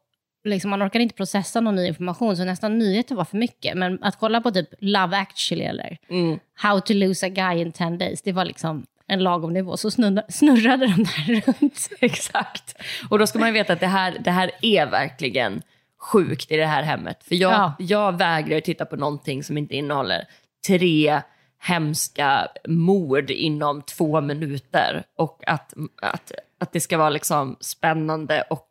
liksom 0.45 0.71
man 0.71 0.83
orkade 0.83 1.03
inte 1.03 1.15
processa 1.15 1.61
någon 1.61 1.77
ny 1.77 1.87
information, 1.87 2.37
så 2.37 2.45
nästan 2.45 2.79
nyheter 2.79 3.15
var 3.15 3.25
för 3.25 3.37
mycket. 3.37 3.77
Men 3.77 4.03
att 4.03 4.19
kolla 4.19 4.41
på 4.41 4.51
typ 4.51 4.69
Love 4.79 5.17
actually 5.17 5.65
eller 5.65 5.99
Mm. 6.11 6.39
How 6.55 6.81
to 6.81 6.93
lose 6.93 7.27
a 7.27 7.29
guy 7.29 7.61
in 7.61 7.73
10 7.73 7.91
days, 7.91 8.23
det 8.23 8.33
var 8.33 8.45
liksom 8.45 8.87
en 9.07 9.23
lagom 9.23 9.53
nivå. 9.53 9.77
Så 9.77 9.91
snurra, 9.91 10.23
snurrade 10.29 10.87
de 10.87 11.05
där 11.05 11.43
runt. 11.61 11.89
Exakt. 12.01 12.75
Och 13.11 13.19
då 13.19 13.27
ska 13.27 13.39
man 13.39 13.49
ju 13.49 13.53
veta 13.55 13.73
att 13.73 13.81
det 13.81 13.87
här, 13.87 14.17
det 14.25 14.31
här 14.31 14.51
är 14.63 14.87
verkligen 14.87 15.63
sjukt 16.01 16.53
i 16.53 16.57
det 16.57 16.67
här 16.67 16.83
hemmet. 16.83 17.25
För 17.25 17.35
jag, 17.35 17.53
Ja. 17.53 17.75
jag 17.79 18.19
vägrar 18.19 18.61
titta 18.61 18.85
på 18.87 18.97
någonting 18.97 19.45
som 19.45 19.59
inte 19.59 19.77
innehåller 19.77 20.25
tre 20.69 21.21
hemska 21.63 22.49
mord 22.69 23.31
inom 23.31 23.83
två 23.83 24.21
minuter. 24.21 25.03
Och 25.19 25.43
att, 25.47 25.75
att, 26.03 26.33
att 26.61 26.73
det 26.73 26.81
ska 26.81 26.99
vara 26.99 27.11
liksom 27.11 27.57
spännande 27.61 28.43
och 28.51 28.69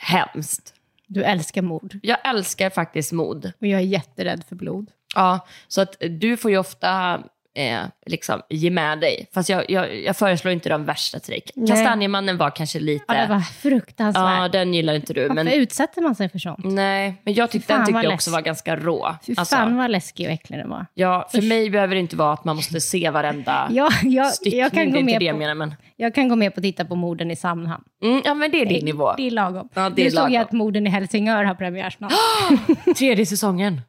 hemskt. 0.00 0.74
Du 1.06 1.24
älskar 1.24 1.62
mord. 1.62 1.98
Jag 2.02 2.18
älskar 2.28 2.70
faktiskt 2.70 3.12
mod. 3.12 3.52
Och 3.60 3.66
jag 3.66 3.80
är 3.80 3.84
jätterädd 3.84 4.44
för 4.48 4.56
blod. 4.56 4.90
Ja, 5.14 5.46
så 5.68 5.80
att 5.80 5.96
du 6.00 6.36
får 6.36 6.50
ju 6.50 6.58
ofta 6.58 7.22
eh, 7.56 7.80
liksom, 8.06 8.40
ge 8.50 8.70
med 8.70 9.00
dig. 9.00 9.26
Fast 9.34 9.48
jag, 9.48 9.70
jag, 9.70 9.96
jag 10.02 10.16
föreslår 10.16 10.52
inte 10.52 10.68
de 10.68 10.84
värsta 10.84 11.18
till 11.18 11.30
dig. 11.30 11.66
Kastanjemannen 11.68 12.36
var 12.36 12.50
kanske 12.50 12.80
lite... 12.80 13.04
Ja, 13.08 13.14
det 13.14 13.26
var 13.26 13.36
Ja, 13.36 13.40
fruktansvärt. 13.42 14.52
den 14.52 14.74
gillar 14.74 14.94
inte 14.94 15.12
du. 15.14 15.20
Varför 15.20 15.34
Men, 15.34 15.48
utsätter 15.48 16.02
man 16.02 16.14
sig 16.14 16.28
för 16.28 16.38
sånt? 16.38 16.64
nej, 16.64 17.20
men 17.24 17.34
jag 17.34 17.50
tyckte, 17.50 17.72
den 17.76 17.86
tyckte 17.86 18.02
jag 18.02 18.14
också 18.14 18.30
var 18.30 18.40
ganska 18.40 18.76
rå. 18.76 19.14
Fy 19.26 19.34
Alltså, 19.36 19.56
fan 19.56 19.76
vad 19.76 19.90
läskig 19.90 20.26
och 20.26 20.32
äcklig 20.32 20.58
den 20.58 20.70
var. 20.70 20.86
ja, 20.94 21.28
för 21.32 21.42
mig 21.42 21.70
behöver 21.70 21.94
det 21.94 22.00
inte 22.00 22.16
vara 22.16 22.32
att 22.32 22.44
man 22.44 22.56
måste 22.56 22.80
se 22.80 23.10
varenda 23.10 23.68
Ja, 23.72 23.90
jag, 24.02 24.26
styckning. 24.32 24.60
jag, 24.60 24.72
kan 24.72 24.84
det 24.92 24.98
gå 24.98 25.04
med 25.04 25.20
det 25.20 25.24
jag 25.24 25.34
på, 25.34 25.38
menar. 25.38 25.54
Men, 25.54 25.74
jag 25.96 26.14
kan 26.14 26.28
gå 26.28 26.36
med 26.36 26.54
på 26.54 26.58
att 26.60 26.62
titta 26.64 26.84
på 26.84 26.94
morden 26.96 27.30
i 27.30 27.36
Sandhamn. 27.36 27.84
mm, 28.02 28.22
ja, 28.24 28.34
men 28.34 28.50
det 28.50 28.60
är 28.62 28.66
din 28.66 28.84
nivå. 28.84 29.14
Det 29.16 29.26
är 29.26 29.30
lagom. 29.30 29.68
Ja, 29.74 29.90
det 29.90 30.02
är 30.02 30.04
nu 30.04 30.10
såg 30.10 30.18
lagom. 30.18 30.32
jag 30.32 30.42
att 30.42 30.52
morden 30.52 30.86
i 30.86 30.90
Helsingör 30.90 31.44
har 31.44 31.54
premiär 31.54 31.90
snart. 31.90 32.12
Tredje 32.96 33.26
säsongen. 33.26 33.80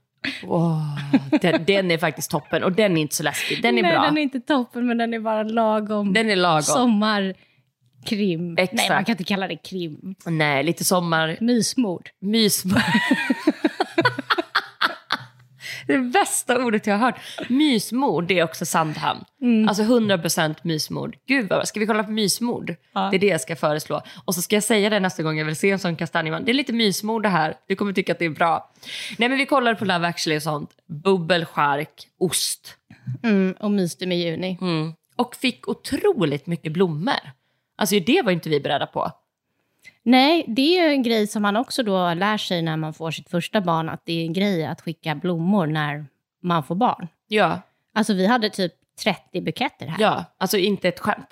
Wow, 0.43 0.81
den, 1.41 1.65
den 1.65 1.91
är 1.91 1.97
faktiskt 1.97 2.31
toppen 2.31 2.63
och 2.63 2.71
den 2.71 2.97
är 2.97 3.01
inte 3.01 3.15
så 3.15 3.23
läskig. 3.23 3.62
Den 3.62 3.77
är 3.77 3.81
Nej, 3.81 3.91
bra. 3.91 4.01
den 4.01 4.17
är 4.17 4.21
inte 4.21 4.39
toppen, 4.39 4.88
men 4.88 4.97
den 4.97 5.13
är 5.13 5.19
bara 5.19 5.43
lagom. 5.43 6.13
Den 6.13 6.29
är 6.29 6.36
lagom. 6.36 6.62
Sommarkrim. 6.62 8.53
Nej, 8.53 8.63
Exakt. 8.63 8.89
man 8.89 9.05
kan 9.05 9.13
inte 9.13 9.23
kalla 9.23 9.47
det 9.47 9.57
krim. 9.57 10.15
Nej, 10.25 10.63
lite 10.63 10.84
sommar... 10.84 11.38
Mysmord. 11.41 12.10
Mys... 12.21 12.63
det 15.87 15.97
bästa 15.97 16.65
ordet 16.65 16.87
jag 16.87 16.97
har 16.97 17.05
hört. 17.05 17.49
Mysmord, 17.49 18.27
det 18.27 18.39
är 18.39 18.43
också 18.43 18.65
Sandhamn. 18.65 19.23
Mm. 19.41 19.69
Alltså 19.69 19.83
100% 19.83 20.55
mysmord. 20.61 21.17
Gud 21.27 21.49
vad. 21.49 21.67
Ska 21.67 21.79
vi 21.79 21.87
kolla 21.87 22.03
på 22.03 22.11
mysmord? 22.11 22.75
Ja. 22.93 23.07
Det 23.11 23.17
är 23.17 23.19
det 23.19 23.27
jag 23.27 23.41
ska 23.41 23.55
föreslå. 23.55 24.01
Och 24.25 24.35
så 24.35 24.41
ska 24.41 24.55
jag 24.55 24.63
säga 24.63 24.89
det 24.89 24.99
nästa 24.99 25.23
gång 25.23 25.37
jag 25.37 25.45
vill 25.45 25.55
se 25.55 25.71
en 25.71 25.79
sån 25.79 25.95
kastanjeman. 25.95 26.45
Det 26.45 26.51
är 26.51 26.53
lite 26.53 26.73
mysmord 26.73 27.23
det 27.23 27.29
här. 27.29 27.53
Du 27.67 27.75
kommer 27.75 27.93
tycka 27.93 28.11
att 28.11 28.19
det 28.19 28.25
är 28.25 28.29
bra. 28.29 28.71
Nej 29.17 29.29
men 29.29 29.37
vi 29.37 29.45
kollar 29.45 29.73
på 29.73 29.85
Love 29.85 30.07
actually 30.07 30.37
och 30.37 30.43
sånt. 30.43 30.71
Bubbel, 31.03 31.45
chark, 31.45 32.07
ost. 32.19 32.75
Mm, 33.23 33.55
och 33.59 33.71
myste 33.71 34.05
med 34.07 34.19
juni. 34.19 34.57
Mm. 34.61 34.93
Och 35.15 35.35
fick 35.35 35.67
otroligt 35.67 36.47
mycket 36.47 36.71
blommor. 36.71 37.31
Alltså 37.77 37.99
det 37.99 38.21
var 38.21 38.31
inte 38.31 38.49
vi 38.49 38.59
beredda 38.59 38.87
på. 38.87 39.11
Nej, 40.03 40.45
det 40.47 40.61
är 40.79 40.85
ju 40.87 40.91
en 40.93 41.03
grej 41.03 41.27
som 41.27 41.41
man 41.41 41.55
också 41.57 41.83
då 41.83 42.13
lär 42.13 42.37
sig 42.37 42.61
när 42.61 42.77
man 42.77 42.93
får 42.93 43.11
sitt 43.11 43.29
första 43.29 43.61
barn, 43.61 43.89
att 43.89 44.01
det 44.05 44.13
är 44.13 44.25
en 44.25 44.33
grej 44.33 44.65
att 44.65 44.81
skicka 44.81 45.15
blommor 45.15 45.67
när 45.67 46.05
man 46.43 46.63
får 46.63 46.75
barn. 46.75 47.07
Ja, 47.27 47.61
Alltså 47.93 48.13
vi 48.13 48.27
hade 48.27 48.49
typ 48.49 48.73
30 49.03 49.41
buketter 49.41 49.87
här. 49.87 49.97
Ja, 49.99 50.25
alltså 50.37 50.57
inte 50.57 50.87
ett 50.87 50.99
skämt. 50.99 51.27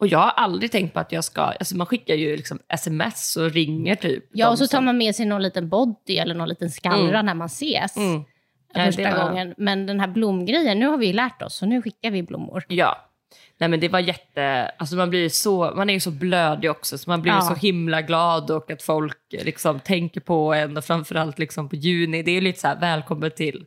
Och 0.00 0.06
jag 0.06 0.18
har 0.18 0.30
aldrig 0.30 0.70
tänkt 0.72 0.94
på 0.94 1.00
att 1.00 1.12
jag 1.12 1.24
ska, 1.24 1.40
alltså 1.42 1.76
man 1.76 1.86
skickar 1.86 2.14
ju 2.14 2.36
liksom 2.36 2.58
sms 2.68 3.36
och 3.36 3.50
ringer 3.50 3.94
typ. 3.94 4.24
Ja, 4.32 4.50
och 4.50 4.58
så 4.58 4.66
tar 4.66 4.80
man 4.80 4.98
med 4.98 5.14
sig 5.14 5.26
någon 5.26 5.42
liten 5.42 5.68
body 5.68 6.16
eller 6.18 6.34
någon 6.34 6.48
liten 6.48 6.70
skallra 6.70 7.08
Mm. 7.18 7.26
när 7.26 7.34
man 7.34 7.46
ses 7.46 7.96
Mm. 7.96 8.22
Ja, 8.74 8.84
första 8.84 9.02
var- 9.18 9.28
gången. 9.28 9.54
Men 9.58 9.86
den 9.86 10.00
här 10.00 10.08
blomgrejen, 10.08 10.78
nu 10.78 10.86
har 10.86 10.96
vi 10.98 11.06
ju 11.06 11.12
lärt 11.12 11.42
oss, 11.42 11.54
så 11.54 11.66
nu 11.66 11.82
skickar 11.82 12.10
vi 12.10 12.22
blommor. 12.22 12.64
Ja. 12.68 13.07
Nej 13.58 13.68
men 13.68 13.80
det 13.80 13.88
var 13.88 13.98
jätte, 14.00 14.70
alltså 14.78 14.96
man 14.96 15.10
blir 15.10 15.28
så, 15.28 15.72
man 15.76 15.90
är 15.90 15.94
ju 15.94 16.00
så 16.00 16.10
blödig 16.10 16.70
också 16.70 16.98
så 16.98 17.10
man 17.10 17.22
blir 17.22 17.32
Ja. 17.32 17.40
så 17.40 17.54
himla 17.54 18.02
glad 18.02 18.50
och 18.50 18.70
att 18.70 18.82
folk 18.82 19.18
liksom 19.30 19.80
tänker 19.80 20.20
på 20.20 20.54
en 20.54 20.76
och 20.76 20.84
framförallt 20.84 21.38
liksom 21.38 21.68
på 21.68 21.76
juni. 21.76 22.22
Det 22.22 22.30
är 22.30 22.34
ju 22.34 22.40
lite 22.40 22.60
så 22.60 22.68
här 22.68 22.80
välkommen 22.80 23.30
till 23.30 23.66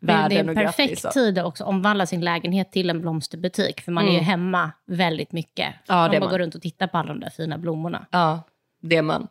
världen 0.00 0.28
det 0.30 0.36
är 0.36 0.48
en 0.48 0.54
perfekt 0.54 0.88
grattis. 0.90 1.04
och- 1.04 1.12
tid 1.12 1.38
också 1.38 1.64
att 1.64 1.68
omvandla 1.68 2.06
sin 2.06 2.20
lägenhet 2.20 2.72
till 2.72 2.90
en 2.90 3.00
blomsterbutik, 3.00 3.80
för 3.80 3.92
man 3.92 4.08
är 4.08 4.12
ju 4.12 4.18
hemma 4.18 4.72
väldigt 4.86 5.32
mycket. 5.32 5.66
Mm. 5.66 5.74
Ja, 5.86 5.94
man 5.96 6.10
bara 6.10 6.20
man. 6.20 6.28
går 6.28 6.38
runt 6.38 6.54
och 6.54 6.62
tittar 6.62 6.86
på 6.86 6.98
alla 6.98 7.08
de 7.08 7.20
där 7.20 7.30
fina 7.30 7.58
blommorna. 7.58 8.06
Ja, 8.10 8.42
det 8.82 8.96
är 8.96 9.02
man. 9.02 9.26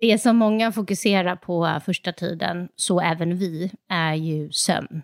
Det 0.00 0.18
som 0.18 0.36
många 0.36 0.72
fokuserar 0.72 1.36
på 1.36 1.80
första 1.84 2.12
tiden, 2.12 2.68
så 2.76 3.00
även 3.00 3.36
vi, 3.38 3.70
är 3.88 4.14
ju 4.14 4.50
sömn. 4.52 5.02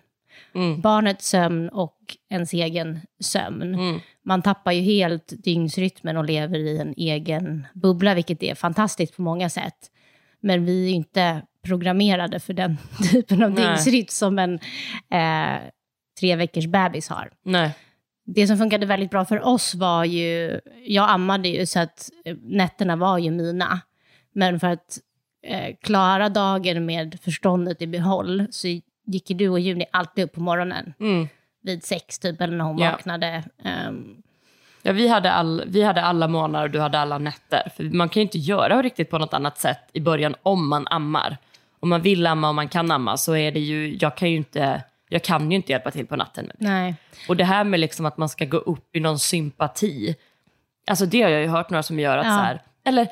Mm. 0.55 0.81
Barnets 0.81 1.29
sömn 1.29 1.69
och 1.69 1.97
ens 2.29 2.53
egen 2.53 2.99
sömn. 3.19 3.75
Mm. 3.75 3.99
Man 4.23 4.41
tappar 4.41 4.71
ju 4.71 4.81
helt 4.81 5.33
dygnsrytmen 5.43 6.17
och 6.17 6.25
lever 6.25 6.57
i 6.57 6.77
en 6.77 6.93
egen 6.97 7.67
bubbla, 7.73 8.13
vilket 8.13 8.43
är 8.43 8.55
fantastiskt 8.55 9.15
på 9.15 9.21
många 9.21 9.49
sätt. 9.49 9.91
Men 10.39 10.65
vi 10.65 10.83
är 10.83 10.89
ju 10.89 10.95
inte 10.95 11.41
programmerade 11.63 12.39
för 12.39 12.53
den 12.53 12.77
typen 13.11 13.43
av 13.43 13.51
Nej. 13.51 13.67
dygnsrytm 13.67 14.07
som 14.09 14.39
en 14.39 14.53
eh, 15.09 15.61
tre 16.19 16.35
veckors 16.35 16.67
bebis 16.67 17.09
har. 17.09 17.31
Nej. 17.43 17.71
Det 18.25 18.47
som 18.47 18.57
funkade 18.57 18.85
väldigt 18.85 19.11
bra 19.11 19.25
för 19.25 19.47
oss 19.47 19.75
var 19.75 20.05
ju, 20.05 20.59
jag 20.85 21.09
ammade 21.09 21.49
ju 21.49 21.65
så 21.65 21.79
att 21.79 22.09
eh, 22.25 22.35
nätterna 22.41 22.95
var 22.95 23.17
ju 23.17 23.31
mina. 23.31 23.81
Men 24.33 24.59
för 24.59 24.67
att 24.67 24.99
eh, 25.47 25.75
klara 25.81 26.29
dagen 26.29 26.85
med 26.85 27.19
förståndet 27.21 27.81
i 27.81 27.87
behåll 27.87 28.47
så 28.51 28.67
gick 29.05 29.29
ju 29.29 29.35
du 29.35 29.49
och 29.49 29.59
Juni 29.59 29.85
alltid 29.91 30.23
upp 30.25 30.33
på 30.33 30.41
morgonen 30.41 30.93
Mm. 30.99 31.27
vid 31.63 31.83
sex 31.83 32.19
typ, 32.19 32.41
eller 32.41 32.57
när 32.57 32.65
hon 32.65 32.77
Ja. 32.77 32.91
vaknade. 32.91 33.43
Ehm, 33.63 34.21
Ja, 34.87 34.91
vi, 34.93 35.07
hade 35.07 35.31
all, 35.31 35.63
vi 35.67 35.83
hade 35.83 36.01
alla 36.01 36.27
månader 36.27 36.65
och 36.65 36.71
du 36.71 36.79
hade 36.79 36.99
alla 36.99 37.17
nätter. 37.17 37.69
För 37.77 37.83
man 37.83 38.09
kan 38.09 38.19
ju 38.19 38.21
inte 38.21 38.37
göra 38.37 38.81
riktigt 38.81 39.09
på 39.09 39.17
något 39.17 39.33
annat 39.33 39.57
sätt 39.57 39.79
i 39.93 40.01
början 40.01 40.35
om 40.43 40.67
man 40.69 40.87
ammar. 40.87 41.37
Om 41.79 41.89
man 41.89 42.01
vill 42.01 42.27
amma 42.27 42.49
och 42.49 42.55
man 42.55 42.67
kan 42.67 42.91
amma 42.91 43.17
så 43.17 43.35
är 43.35 43.51
det 43.51 43.59
ju, 43.59 43.97
jag 44.01 44.17
kan 44.17 44.29
ju 44.31 44.37
inte, 44.37 44.83
jag 45.09 45.23
kan 45.23 45.51
ju 45.51 45.55
inte 45.55 45.71
hjälpa 45.71 45.91
till 45.91 46.07
på 46.07 46.15
natten. 46.15 46.45
Med 46.45 46.55
det. 46.59 46.65
nej. 46.69 46.95
Och 47.29 47.37
det 47.37 47.43
här 47.43 47.63
med 47.63 47.79
liksom 47.79 48.05
att 48.05 48.17
man 48.17 48.29
ska 48.29 48.45
gå 48.45 48.57
upp 48.57 48.95
i 48.95 48.99
någon 48.99 49.19
sympati. 49.19 50.15
Alltså 50.87 51.05
det 51.05 51.21
har 51.21 51.29
jag 51.29 51.41
ju 51.41 51.47
hört 51.47 51.69
några 51.69 51.83
som 51.83 51.99
gör 51.99 52.17
att 52.17 52.25
Ja. 52.25 52.31
så 52.31 52.37
här, 52.43 52.61
eller 52.85 53.07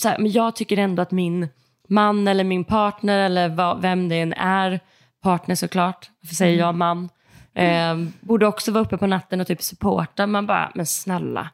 så 0.00 0.08
här, 0.08 0.18
men 0.18 0.30
jag 0.32 0.56
tycker 0.56 0.76
ändå 0.76 1.02
att 1.02 1.10
min 1.10 1.48
man 1.88 2.28
eller 2.28 2.44
min 2.44 2.64
partner 2.64 3.18
eller 3.18 3.48
vad, 3.48 3.80
vem 3.82 4.08
det 4.08 4.20
än 4.20 4.32
är, 4.32 4.80
partner 5.22 5.54
såklart, 5.54 6.10
för 6.28 6.34
säger 6.34 6.58
jag 6.58 6.74
man, 6.74 7.08
eh, 7.54 7.96
borde 8.20 8.46
också 8.46 8.72
vara 8.72 8.84
uppe 8.84 8.96
på 8.98 9.06
natten 9.06 9.40
och 9.40 9.46
typ 9.46 9.62
supporta. 9.62 10.26
Man 10.26 10.46
bara, 10.46 10.72
men 10.74 10.86
snälla. 10.86 11.50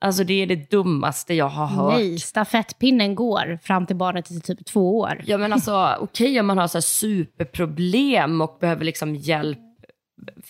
Alltså 0.00 0.24
det 0.24 0.42
är 0.42 0.46
det 0.46 0.70
dummaste 0.70 1.34
jag 1.34 1.48
har 1.48 1.66
hört. 1.66 1.94
Nej, 1.94 2.18
stafettpinnen 2.18 3.14
går 3.14 3.58
fram 3.62 3.86
till 3.86 3.96
barnet 3.96 4.30
är 4.30 4.40
typ 4.40 4.64
två 4.66 4.98
år. 4.98 5.20
Ja 5.26 5.38
men 5.38 5.52
alltså 5.52 5.96
okej 6.00 6.40
om 6.40 6.46
man 6.46 6.58
har 6.58 6.68
så 6.68 6.82
superproblem 6.82 8.40
och 8.40 8.56
behöver 8.60 8.84
liksom 8.84 9.14
hjälp 9.16 9.58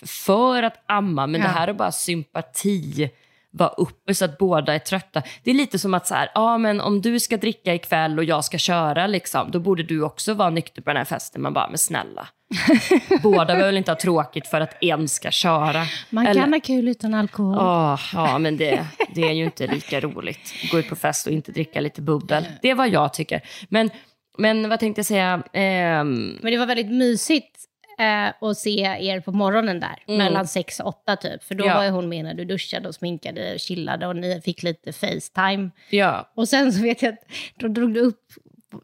för 0.05 0.63
att 0.63 0.83
amma, 0.85 1.27
men 1.27 1.41
Ja. 1.41 1.47
det 1.47 1.53
här 1.53 1.67
är 1.67 1.73
bara 1.73 1.91
sympati. 1.91 3.09
Vara 3.55 3.69
uppe 3.69 4.15
så 4.15 4.25
att 4.25 4.37
båda 4.37 4.73
är 4.75 4.79
trötta. 4.79 5.21
Det 5.43 5.51
är 5.51 5.55
lite 5.55 5.79
som 5.79 5.93
att 5.93 6.07
så 6.07 6.15
här, 6.15 6.29
ja 6.35 6.57
men 6.57 6.81
om 6.81 7.01
du 7.01 7.19
ska 7.19 7.37
dricka 7.37 7.73
ikväll 7.73 8.17
och 8.17 8.23
jag 8.23 8.45
ska 8.45 8.57
köra, 8.57 9.07
liksom, 9.07 9.51
då 9.51 9.59
borde 9.59 9.83
du 9.83 10.03
också 10.03 10.33
vara 10.33 10.49
nykter 10.49 10.81
på 10.81 10.89
den 10.89 10.97
här 10.97 11.05
festen. 11.05 11.41
Man 11.41 11.53
bara, 11.53 11.67
men 11.69 11.77
snälla. 11.77 12.27
båda 13.23 13.45
behöver 13.45 13.65
väl 13.65 13.77
inte 13.77 13.91
ha 13.91 13.95
tråkigt 13.99 14.47
för 14.47 14.61
att 14.61 14.83
en 14.83 15.07
ska 15.07 15.31
köra. 15.31 15.83
Man 16.09 16.27
Eller- 16.27 16.41
kan 16.41 16.53
ha 16.53 16.59
kul 16.59 16.87
utan 16.87 17.13
alkohol. 17.13 17.57
Åh, 17.59 17.99
ja, 18.13 18.37
men 18.37 18.57
det, 18.57 18.85
det 19.15 19.21
är 19.21 19.31
ju 19.31 19.43
inte 19.43 19.67
lika 19.67 19.99
roligt. 19.99 20.53
Gå 20.71 20.79
ut 20.79 20.89
på 20.89 20.95
fest 20.95 21.27
och 21.27 21.33
inte 21.33 21.51
dricka 21.51 21.81
lite 21.81 22.01
bubbel. 22.01 22.45
Det 22.61 22.69
är 22.69 22.75
vad 22.75 22.89
jag 22.89 23.13
tycker. 23.13 23.41
Men, 23.69 23.89
men 24.37 24.69
vad 24.69 24.79
tänkte 24.79 24.99
jag 24.99 25.05
säga? 25.05 25.43
Ehm, 25.53 26.39
Men 26.41 26.51
det 26.51 26.57
var 26.57 26.65
väldigt 26.65 26.91
mysigt 26.91 27.59
eh, 27.99 28.47
att 28.49 28.57
se 28.57 28.79
er 28.99 29.19
på 29.19 29.31
morgonen 29.31 29.79
där, 29.79 30.17
mellan 30.17 30.47
sex 30.47 30.79
och 30.79 30.87
åtta 30.87 31.15
typ. 31.15 31.43
För 31.43 31.55
då 31.55 31.63
Mm. 31.63 31.75
Ja. 31.75 31.81
var 31.83 31.89
hon 31.89 32.09
med 32.09 32.23
när 32.25 32.33
du 32.33 32.45
duschade 32.45 32.87
och 32.87 32.95
sminkade 32.95 33.53
och 33.53 33.59
chillade 33.59 34.07
och 34.07 34.15
ni 34.15 34.41
fick 34.41 34.63
lite 34.63 34.93
Facetime. 34.93 35.69
ja. 35.89 36.31
Och 36.35 36.49
sen 36.49 36.73
så 36.73 36.81
vet 36.81 37.01
jag 37.01 37.13
att 37.13 37.19
då 37.59 37.67
drog 37.67 37.93
du 37.93 37.99
upp 37.99 38.21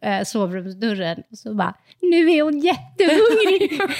eh, 0.01 0.23
sovrumsdörren 0.23 1.23
och 1.31 1.37
så 1.37 1.53
bara, 1.53 1.73
nu 2.01 2.31
är 2.31 2.43
hon 2.43 2.59
jättehungrig. 2.59 3.81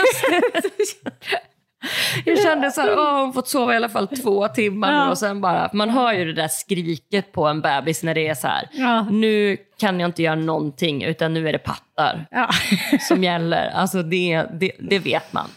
Jag 2.25 2.41
kände 2.41 2.71
så 2.71 2.82
här, 2.82 2.93
åh, 2.97 3.21
hon 3.21 3.34
fått 3.34 3.47
sova 3.47 3.73
i 3.73 3.75
alla 3.75 3.89
fall 3.89 4.08
två 4.08 4.47
timmar 4.47 4.93
Ja. 4.93 5.10
och 5.10 5.17
sen 5.17 5.41
bara, 5.41 5.69
man 5.73 5.89
hör 5.89 6.13
ju 6.13 6.25
det 6.25 6.34
där 6.34 6.47
skriket 6.47 7.32
på 7.32 7.47
en 7.47 7.62
bebis 7.62 8.04
när 8.04 8.15
det 8.15 8.28
är 8.28 8.34
så 8.36 8.47
här, 8.47 8.67
Ja. 8.71 9.04
nu 9.12 9.58
kan 9.80 9.99
jag 9.99 10.08
inte 10.10 10.23
göra 10.23 10.36
någonting 10.36 11.04
utan 11.04 11.34
nu 11.34 11.47
är 11.49 11.54
det 11.54 11.60
pattar 11.60 12.28
ja. 12.32 12.49
som 12.99 13.23
gäller. 13.23 13.69
Alltså 13.69 14.04
det, 14.04 14.43
det, 14.60 14.71
det 14.80 14.99
vet 14.99 15.34
man. 15.34 15.47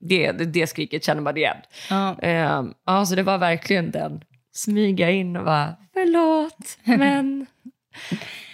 Det, 0.00 0.32
det, 0.32 0.44
det 0.44 0.66
skriket 0.66 1.04
känner 1.04 1.22
man 1.22 1.36
igen. 1.36 1.56
Ja. 1.90 2.16
Um, 2.58 2.74
ja, 2.86 3.06
så 3.06 3.14
det 3.14 3.22
var 3.22 3.38
verkligen 3.38 3.90
den. 3.90 4.20
Smyga 4.54 5.10
in 5.10 5.36
och 5.36 5.44
bara, 5.44 5.76
förlåt, 5.92 6.78
men... 6.84 7.46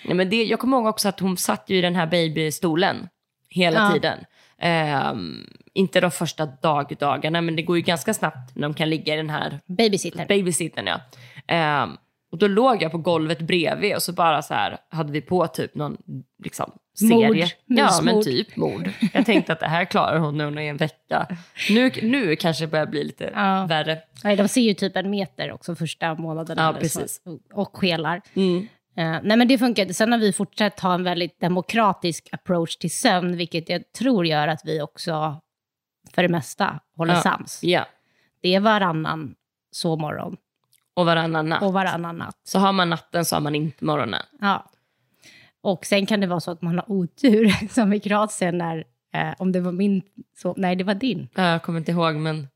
Nej, 0.05 0.15
men 0.17 0.31
det, 0.31 0.45
jag 0.45 0.59
kommer 0.61 0.77
ihåg 0.77 0.87
också 0.87 1.09
att 1.09 1.21
hon 1.21 1.37
satt 1.37 1.65
ju 1.71 1.77
i 1.77 1.81
den 1.81 1.95
här 1.97 2.07
babystolen 2.07 3.09
hela 3.49 3.81
Ja. 3.81 3.93
tiden. 3.93 4.19
Ehm, 4.59 5.47
inte 5.75 6.01
de 6.01 6.11
första 6.11 6.47
dagdagarna, 6.47 7.41
men 7.41 7.57
det 7.57 7.63
går 7.63 7.77
ju 7.77 7.83
ganska 7.83 8.15
snabbt 8.15 8.57
när 8.57 8.63
de 8.63 8.75
kan 8.75 8.91
ligga 8.91 9.15
i 9.15 9.17
den 9.17 9.31
här 9.31 9.61
Babysitter. 9.67 10.27
babysittern. 10.27 10.87
Ja. 10.87 11.01
Ehm, 11.47 11.97
och 12.33 12.39
då 12.39 12.47
låg 12.47 12.83
jag 12.83 12.93
på 12.93 12.99
golvet 12.99 13.41
bredvid 13.41 13.95
och 13.95 14.03
så 14.03 14.13
bara 14.13 14.43
så 14.43 14.55
här 14.55 14.79
hade 14.89 15.13
vi 15.13 15.21
på 15.21 15.47
typ 15.47 15.75
någon 15.75 15.97
liksom, 16.45 16.71
Mord. 17.03 17.09
serie. 17.35 17.49
Ja, 17.67 18.01
men 18.03 18.23
typ 18.23 18.57
mord. 18.57 18.91
Jag 19.13 19.27
tänkte 19.27 19.53
att 19.53 19.61
det 19.61 19.69
här 19.69 19.85
klarar 19.85 20.19
hon 20.19 20.39
nu 20.39 20.45
under 20.45 20.63
en 20.63 20.77
vecka. 20.77 21.27
Nu, 21.71 21.91
nu 22.03 22.37
kanske 22.37 22.65
det 22.65 22.69
börjar 22.69 22.87
bli 22.87 23.05
lite 23.05 23.31
Ja. 23.35 23.67
värre. 23.69 23.99
Nej, 24.25 24.37
de 24.37 24.49
ser 24.49 24.61
ju 24.61 24.75
typ 24.75 24.97
en 24.97 25.11
meter 25.11 25.53
också 25.53 25.75
första 25.75 26.15
månaden. 26.15 26.57
Ja, 26.61 26.75
precis. 26.81 27.21
Så, 27.25 27.39
och 27.53 27.77
skelar. 27.77 28.21
Mm. 28.35 28.67
Eh, 28.97 29.19
nej 29.23 29.37
men 29.37 29.49
det 29.49 29.59
funkade. 29.59 29.95
Sen 29.95 30.13
har 30.13 30.19
vi 30.19 30.33
fortsatt 30.33 30.81
ha 30.81 30.95
en 30.95 31.05
väldigt 31.05 31.41
demokratisk 31.41 32.29
approach 32.33 32.77
till 32.77 32.91
sömn, 32.91 33.37
vilket 33.37 33.69
jag 33.69 33.93
tror 33.93 34.27
gör 34.27 34.49
att 34.49 34.61
vi 34.65 34.81
också 34.83 35.41
för 36.15 36.23
det 36.23 36.29
mesta 36.29 36.81
håller 36.97 37.15
Ja. 37.15 37.21
sams. 37.21 37.63
Ja. 37.63 37.87
det 38.43 38.55
är 38.55 38.61
varannan 38.61 39.35
sovmorgon 39.71 40.37
Och 40.95 41.07
varannan 41.07 41.49
natt. 41.49 41.63
och 41.63 41.73
varannan 41.73 42.17
natt. 42.19 42.41
Så 42.45 42.59
har 42.59 42.73
man 42.73 42.91
natten 42.91 43.25
så 43.25 43.37
har 43.37 43.41
man 43.41 43.55
inte 43.55 43.85
morgonen. 43.85 44.23
Ja. 44.41 44.71
Och 45.61 45.87
sen 45.87 46.07
kan 46.07 46.21
det 46.21 46.27
vara 46.27 46.41
så 46.41 46.51
att 46.51 46.63
man 46.63 46.75
har 46.79 46.91
otur, 46.93 47.69
som 47.75 47.93
i 47.93 48.01
Kroatien 48.01 48.59
när, 48.59 48.85
eh, 49.15 49.35
om 49.39 49.53
det 49.53 49.61
var 49.61 49.73
min, 49.73 50.03
så, 50.37 50.55
nej 50.57 50.77
det 50.77 50.85
var 50.85 50.95
din. 50.95 51.29
Ja, 51.35 51.43
Jag 51.51 51.63
kommer 51.63 51.79
inte 51.79 51.91
ihåg, 51.93 52.15
men 52.15 52.49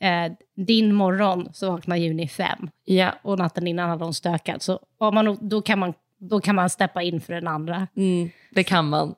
Eh, 0.00 0.32
din 0.56 0.94
morgon 0.94 1.48
så 1.52 1.70
vaknar 1.70 1.96
Juni 1.96 2.28
fem 2.28 2.70
ja. 2.84 3.14
och 3.22 3.38
natten 3.38 3.66
innan 3.66 3.90
hade 3.90 4.04
hon 4.04 4.14
stökat. 4.14 4.62
Så 4.62 4.80
om 4.98 5.14
man, 5.14 5.48
då, 5.48 5.62
kan 5.62 5.78
man, 5.78 5.94
då 6.18 6.40
kan 6.40 6.54
man 6.54 6.70
steppa 6.70 7.02
in 7.02 7.20
för 7.20 7.34
den 7.34 7.48
andra. 7.48 7.86
Mm, 7.96 8.30
det 8.50 8.64
kan 8.64 8.88
man. 8.88 9.14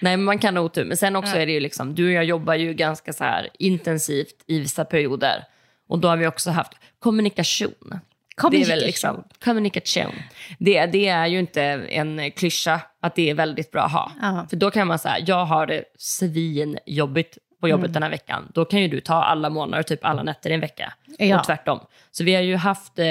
Nej, 0.00 0.16
men 0.16 0.24
man 0.24 0.38
kan 0.38 0.56
ha 0.56 0.64
otur. 0.64 0.84
Men 0.84 0.96
sen 0.96 1.16
också 1.16 1.36
är 1.36 1.46
det 1.46 1.52
ju 1.52 1.60
liksom, 1.60 1.94
du 1.94 2.06
och 2.06 2.12
jag 2.12 2.24
jobbar 2.24 2.54
ju 2.54 2.74
ganska 2.74 3.12
så 3.12 3.24
här 3.24 3.48
intensivt 3.58 4.44
i 4.46 4.58
vissa 4.58 4.84
perioder. 4.84 5.44
Och 5.88 5.98
då 5.98 6.08
har 6.08 6.16
vi 6.16 6.26
också 6.26 6.50
haft 6.50 6.72
kommunikation. 6.98 8.00
Det 8.50 8.62
är 8.62 8.66
väl 8.66 8.80
liksom, 8.80 9.24
kommunikation. 9.44 10.14
Det, 10.58 10.86
det 10.86 11.08
är 11.08 11.26
ju 11.26 11.38
inte 11.38 11.62
en 11.62 12.30
klyscha 12.30 12.80
att 13.00 13.14
det 13.14 13.30
är 13.30 13.34
väldigt 13.34 13.70
bra 13.70 13.82
att 13.82 13.92
ha. 13.92 14.12
Ja. 14.20 14.46
För 14.50 14.56
då 14.56 14.70
kan 14.70 14.86
man 14.86 14.98
säga, 14.98 15.18
jag 15.26 15.44
har 15.44 15.66
det 15.66 15.84
svinjobbigt 15.98 17.38
på 17.64 17.68
jobbet 17.68 17.92
den 17.92 18.02
här 18.02 18.10
veckan. 18.10 18.48
Då 18.54 18.64
kan 18.64 18.80
ju 18.80 18.88
du 18.88 19.00
ta 19.00 19.14
alla 19.14 19.50
månader, 19.50 19.82
typ 19.82 20.04
alla 20.04 20.22
nätter 20.22 20.50
i 20.50 20.52
en 20.52 20.60
vecka. 20.60 20.92
Ja. 21.18 21.38
Och 21.38 21.46
tvärtom. 21.46 21.80
Så 22.10 22.24
vi 22.24 22.34
har 22.34 22.42
ju 22.42 22.56
haft, 22.56 22.98
eh, 22.98 23.06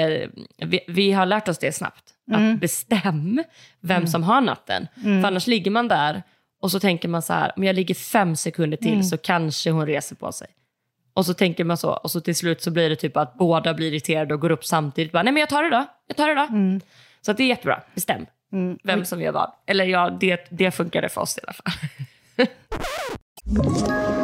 vi, 0.56 0.80
vi 0.88 1.12
har 1.12 1.26
lärt 1.26 1.48
oss 1.48 1.58
det 1.58 1.72
snabbt. 1.72 2.04
Att 2.32 2.60
bestäm 2.60 3.44
vem 3.80 4.06
som 4.06 4.22
har 4.22 4.40
natten. 4.40 4.88
För 5.02 5.24
annars 5.24 5.46
ligger 5.46 5.70
man 5.70 5.88
där 5.88 6.22
och 6.60 6.70
så 6.70 6.80
tänker 6.80 7.08
man 7.08 7.22
så 7.22 7.32
här, 7.32 7.52
om 7.56 7.64
jag 7.64 7.76
ligger 7.76 7.94
fem 7.94 8.36
sekunder 8.36 8.76
till 8.76 9.08
så 9.08 9.16
kanske 9.16 9.70
hon 9.70 9.86
reser 9.86 10.16
på 10.16 10.32
sig. 10.32 10.48
Och 11.14 11.26
så 11.26 11.34
tänker 11.34 11.64
man 11.64 11.76
så, 11.76 11.90
och 11.90 12.10
så 12.10 12.20
till 12.20 12.36
slut 12.36 12.62
så 12.62 12.70
blir 12.70 12.90
det 12.90 12.96
typ 12.96 13.16
att 13.16 13.34
båda 13.34 13.74
blir 13.74 13.88
irriterade 13.88 14.34
och 14.34 14.40
går 14.40 14.50
upp 14.50 14.64
samtidigt. 14.64 15.12
Bara, 15.12 15.22
Nej 15.22 15.32
men 15.32 15.40
jag 15.40 15.48
tar 15.48 15.62
det 15.62 15.70
då, 15.70 15.84
jag 16.06 16.16
tar 16.16 16.28
det 16.28 16.34
då. 16.34 16.48
Så 17.20 17.30
att 17.30 17.36
det 17.36 17.42
är 17.42 17.48
jättebra, 17.48 17.80
bestäm 17.94 18.26
vem 18.84 19.04
som 19.04 19.22
gör 19.22 19.32
vad. 19.32 19.52
Eller 19.66 19.84
ja, 19.84 20.10
det, 20.20 20.46
det 20.50 20.70
funkade 20.70 21.08
för 21.08 21.20
oss 21.20 21.38
i 21.38 21.40
alla 21.42 21.52
fall. 21.52 21.72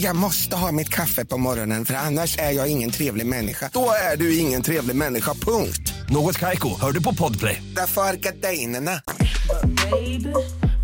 Jag 0.00 0.16
måste 0.16 0.56
ha 0.56 0.72
mitt 0.72 0.88
kaffe 0.88 1.24
på 1.24 1.38
morgonen 1.38 1.84
för 1.84 1.94
annars 1.94 2.38
är 2.38 2.50
jag 2.50 2.68
ingen 2.68 2.90
trevlig 2.90 3.26
människa. 3.26 3.70
Då 3.72 3.90
är 4.12 4.16
du 4.16 4.38
ingen 4.38 4.62
trevlig 4.62 4.96
människa, 4.96 5.34
punkt. 5.34 5.94
Något 6.08 6.38
Kaiko, 6.38 6.80
hör 6.80 6.92
du 6.92 7.02
på 7.02 7.14
Podplay. 7.14 7.62
Därför 7.76 8.02
är 8.02 8.14
gardinerna. 8.14 9.00
Baby, 9.90 10.34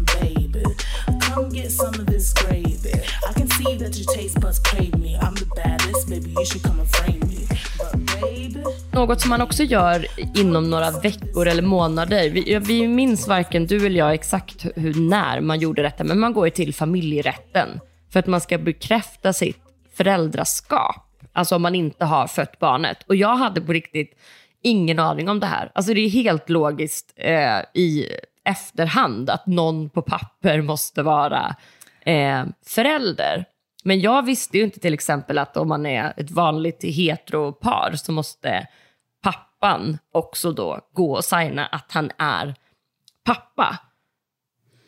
baby, 0.07 0.64
come 1.35 1.59
get 1.59 1.72
some 1.72 2.03
of 2.03 2.07
this 2.07 2.33
gravy. 2.35 2.94
I 3.31 3.33
can 3.38 3.48
see 3.48 3.79
that 3.79 3.96
your 3.96 4.16
taste 4.16 4.40
buds 4.40 4.59
crave 4.59 4.98
me. 4.98 5.18
I'm 5.18 5.35
the 5.35 5.46
baddest, 5.46 6.09
baby, 6.09 6.31
you 6.31 6.44
should 6.44 6.62
come 6.62 6.81
and 6.81 6.90
frame 6.90 7.20
me. 7.20 7.46
But 7.79 8.20
baby, 8.20 8.64
Något 8.92 9.20
som 9.20 9.31
man 9.31 9.40
också 9.40 9.62
gör 9.62 10.07
inom 10.35 10.70
några 10.70 10.90
veckor 10.90 11.48
eller 11.48 11.62
månader. 11.62 12.31
Vi, 12.31 12.59
vi 12.66 12.88
minns 12.88 13.29
varken 13.29 13.66
du 13.66 13.87
eller 13.87 13.98
jag 13.98 14.14
exakt 14.14 14.66
hur, 14.77 14.94
när 14.94 15.40
man 15.40 15.61
gjorde 15.61 15.83
detta, 15.83 16.05
men 16.05 16.20
man 16.20 16.33
går 16.33 16.46
ju 16.46 16.50
till 16.50 16.74
familjerätten 16.74 17.68
för 18.14 18.20
att 18.20 18.27
man 18.27 18.40
ska 18.40 18.59
bekräfta 18.59 19.33
sitt 19.33 19.62
föräldraskap. 19.94 21.22
Alltså 21.33 21.57
om 21.57 21.62
man 21.62 21.74
inte 21.74 22.05
har 22.05 22.27
fött 22.27 22.59
barnet. 22.59 22.98
Och 23.09 23.16
jag 23.16 23.37
hade 23.37 23.61
på 23.61 23.72
riktigt 23.72 24.18
ingen 24.62 24.98
aning 24.98 25.29
om 25.29 25.40
det 25.40 25.46
här. 25.46 25.70
Alltså 25.74 25.94
det 25.94 26.00
är 26.00 26.09
helt 26.09 26.48
logiskt 26.48 27.12
eh, 27.16 27.59
i 27.74 28.09
efterhand 28.44 29.31
att 29.31 29.46
någon 29.46 29.90
på 29.90 30.03
papper 30.03 30.61
måste 30.61 31.03
vara 31.03 31.57
eh, 32.07 32.44
förälder. 32.66 33.44
Men 33.85 34.00
jag 34.00 34.24
visste 34.24 34.59
ju 34.59 34.64
inte 34.64 34.81
till 34.81 34.94
exempel 34.94 35.38
att 35.38 35.57
om 35.57 35.68
man 35.68 35.87
är 35.87 36.14
ett 36.16 36.31
vanligt 36.31 36.85
heteropar 36.85 37.92
så 37.96 38.12
måste 38.12 38.66
pappan 39.22 39.98
också 40.12 40.53
då 40.53 40.81
gå 40.92 41.12
och 41.12 41.24
signa 41.24 41.66
att 41.66 41.92
han 41.92 42.11
är 42.18 42.55
pappa. 43.24 43.79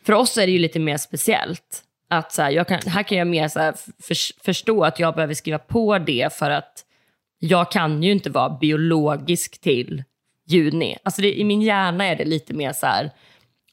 För 0.05 0.13
oss 0.13 0.37
är 0.37 0.45
det 0.45 0.51
ju 0.51 0.59
lite 0.59 0.79
mer 0.79 0.97
speciellt. 0.97 1.83
Att 2.09 2.31
så 2.31 2.41
här, 2.41 2.51
jag 2.51 2.67
kan, 2.67 2.79
här 2.85 3.03
kan 3.03 3.17
jag 3.17 3.27
mer 3.27 3.47
så 3.47 3.59
här 3.59 3.73
för, 4.03 4.43
förstå 4.43 4.83
att 4.83 4.99
jag 4.99 5.15
behöver 5.15 5.33
skriva 5.33 5.59
på 5.59 5.97
det 5.97 6.33
för 6.33 6.49
att 6.49 6.83
jag 7.39 7.71
kan 7.71 8.03
ju 8.03 8.11
inte 8.11 8.29
vara 8.29 8.49
biologisk 8.49 9.61
till 9.61 10.03
juni. 10.47 10.97
Alltså 11.03 11.21
det, 11.21 11.39
I 11.39 11.43
min 11.43 11.61
hjärna 11.61 12.05
är 12.05 12.15
det 12.15 12.25
lite 12.25 12.53
mer 12.53 12.73
så 12.73 12.85
här, 12.85 13.11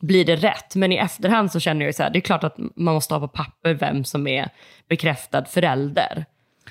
blir 0.01 0.25
det 0.25 0.37
rätt? 0.37 0.75
Men 0.75 0.93
i 0.93 0.97
efterhand 0.97 1.53
så 1.53 1.61
känner 1.61 1.87
jag 1.87 1.95
så 1.95 2.03
här, 2.03 2.11
det 2.11 2.19
är 2.19 2.21
klart 2.21 2.45
att 2.45 2.59
man 2.59 2.95
måste 2.95 3.15
ha 3.15 3.21
på 3.21 3.29
papper 3.29 3.75
vem 3.75 4.05
som 4.05 4.27
är 4.27 4.49
bekräftad 4.89 5.45
förälder. 5.45 6.25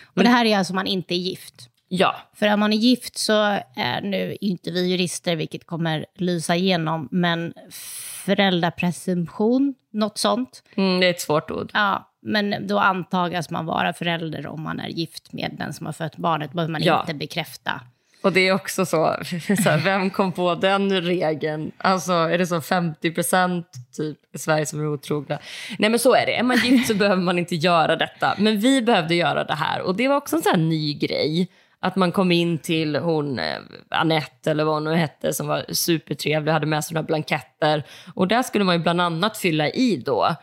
Och 0.04 0.24
det 0.24 0.30
här 0.30 0.46
är 0.46 0.58
alltså 0.58 0.74
om 0.74 0.76
man 0.76 0.88
inte 0.88 1.16
är 1.16 1.18
gift. 1.18 1.70
Ja, 1.96 2.16
För 2.34 2.54
om 2.54 2.60
man 2.60 2.74
är 2.74 2.78
gift 2.78 3.18
så 3.18 3.34
är 3.76 4.02
nu 4.02 4.38
inte 4.42 4.72
vi 4.72 4.88
jurister, 4.92 5.36
vilket 5.36 5.66
kommer 5.68 6.06
lysa 6.16 6.56
igenom, 6.56 7.08
men 7.12 7.54
föräldrapresumtion, 8.26 9.74
något 9.92 10.18
sånt. 10.18 10.64
mm, 10.76 11.00
det 11.00 11.06
är 11.06 11.10
ett 11.10 11.22
svårt 11.22 11.52
ord. 11.52 11.72
Ja, 11.74 12.10
men 12.22 12.68
då 12.68 12.80
antagas 12.80 13.50
man 13.50 13.66
vara 13.66 13.94
förälder 13.94 14.48
om 14.48 14.62
man 14.62 14.80
är 14.80 14.88
gift 14.88 15.34
med 15.34 15.56
den 15.60 15.74
som 15.74 15.86
har 15.86 15.94
fött 15.94 16.18
barnet. 16.18 16.54
behöver 16.54 16.72
man 16.72 16.84
Ja. 16.84 17.00
inte 17.00 17.14
bekräfta. 17.14 17.82
Och 18.24 18.34
det 18.34 18.48
är 18.48 18.54
också 18.54 18.86
så, 18.86 19.16
så 19.64 19.70
här, 19.70 19.78
vem 19.84 20.10
kom 20.10 20.32
på 20.32 20.56
den 20.56 21.02
regeln? 21.02 21.72
Alltså 21.78 22.14
är 22.14 22.38
det 22.38 22.48
så 22.48 22.62
50 22.62 23.12
procent 23.12 23.68
typ 23.98 24.18
i 24.36 24.38
Sverige 24.38 24.66
som 24.66 24.80
är 24.80 24.88
otrogna? 24.88 25.40
Nej 25.80 25.90
men 25.90 26.00
så 26.00 26.14
är 26.16 26.26
det, 26.26 26.36
är 26.36 26.44
man 26.44 26.58
gift 26.58 26.88
så 26.88 26.94
behöver 26.96 27.22
man 27.22 27.40
inte 27.40 27.56
göra 27.56 27.96
detta. 27.96 28.36
Men 28.38 28.60
vi 28.60 28.82
behövde 28.82 29.16
göra 29.16 29.44
det 29.44 29.56
här 29.56 29.82
och 29.82 29.96
det 29.96 30.08
var 30.08 30.16
också 30.16 30.36
en 30.36 30.42
sån 30.42 30.70
ny 30.70 30.94
grej. 30.94 31.48
Att 31.84 31.96
man 31.96 32.12
kom 32.12 32.32
in 32.32 32.58
till 32.58 32.96
hon, 32.96 33.40
eh, 33.40 33.58
Annette 33.90 34.52
eller 34.52 34.64
vad 34.64 34.74
hon 34.74 34.84
nu 34.84 34.96
hette, 34.96 35.34
som 35.34 35.48
var 35.48 35.66
supertrevlig 35.74 36.52
hade 36.52 36.66
med 36.66 36.86
sig 36.86 36.94
några 36.94 37.06
blanketter. 37.06 37.84
Och 38.16 38.28
där 38.28 38.44
skulle 38.44 38.64
man 38.64 38.76
ju 38.76 38.82
bland 38.82 39.02
annat 39.02 39.38
fylla 39.38 39.70
i 39.70 39.98
då, 40.06 40.36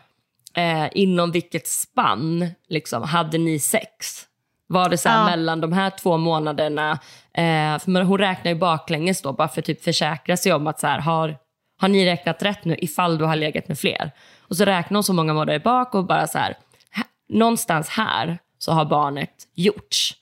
eh, 0.55 0.87
inom 0.91 1.31
vilket 1.31 1.67
spann 1.67 2.47
liksom, 2.69 3.03
hade 3.03 3.37
ni 3.37 3.59
sex? 3.59 4.25
Var 4.67 4.89
det 4.89 4.97
så 4.97 5.09
Ja. 5.09 5.25
mellan 5.25 5.61
de 5.61 5.73
här 5.73 5.89
två 5.89 6.17
månaderna? 6.17 6.91
Eh, 7.33 7.79
för 7.79 8.01
hon 8.03 8.17
räknar 8.17 8.51
ju 8.51 8.57
baklänges 8.57 9.21
då, 9.21 9.33
bara 9.33 9.47
för 9.47 9.61
att 9.61 9.65
typ 9.65 9.83
försäkra 9.83 10.37
sig 10.37 10.53
om 10.53 10.67
att 10.67 10.79
så 10.79 10.87
här, 10.87 10.99
har, 10.99 11.37
har 11.81 11.87
ni 11.87 12.05
räknat 12.05 12.43
rätt 12.43 12.65
nu 12.65 12.75
ifall 12.79 13.17
du 13.17 13.25
har 13.25 13.35
legat 13.35 13.67
med 13.67 13.79
fler? 13.79 14.11
Och 14.41 14.57
så 14.57 14.65
räknar 14.65 14.95
hon 14.95 15.03
så 15.03 15.13
många 15.13 15.33
månader 15.33 15.59
bak 15.59 15.95
och 15.95 16.05
bara 16.05 16.27
så 16.27 16.37
här, 16.37 16.57
här 16.91 17.05
någonstans 17.29 17.89
här 17.89 18.37
så 18.57 18.71
har 18.71 18.85
barnet 18.85 19.33
gjorts. 19.55 20.15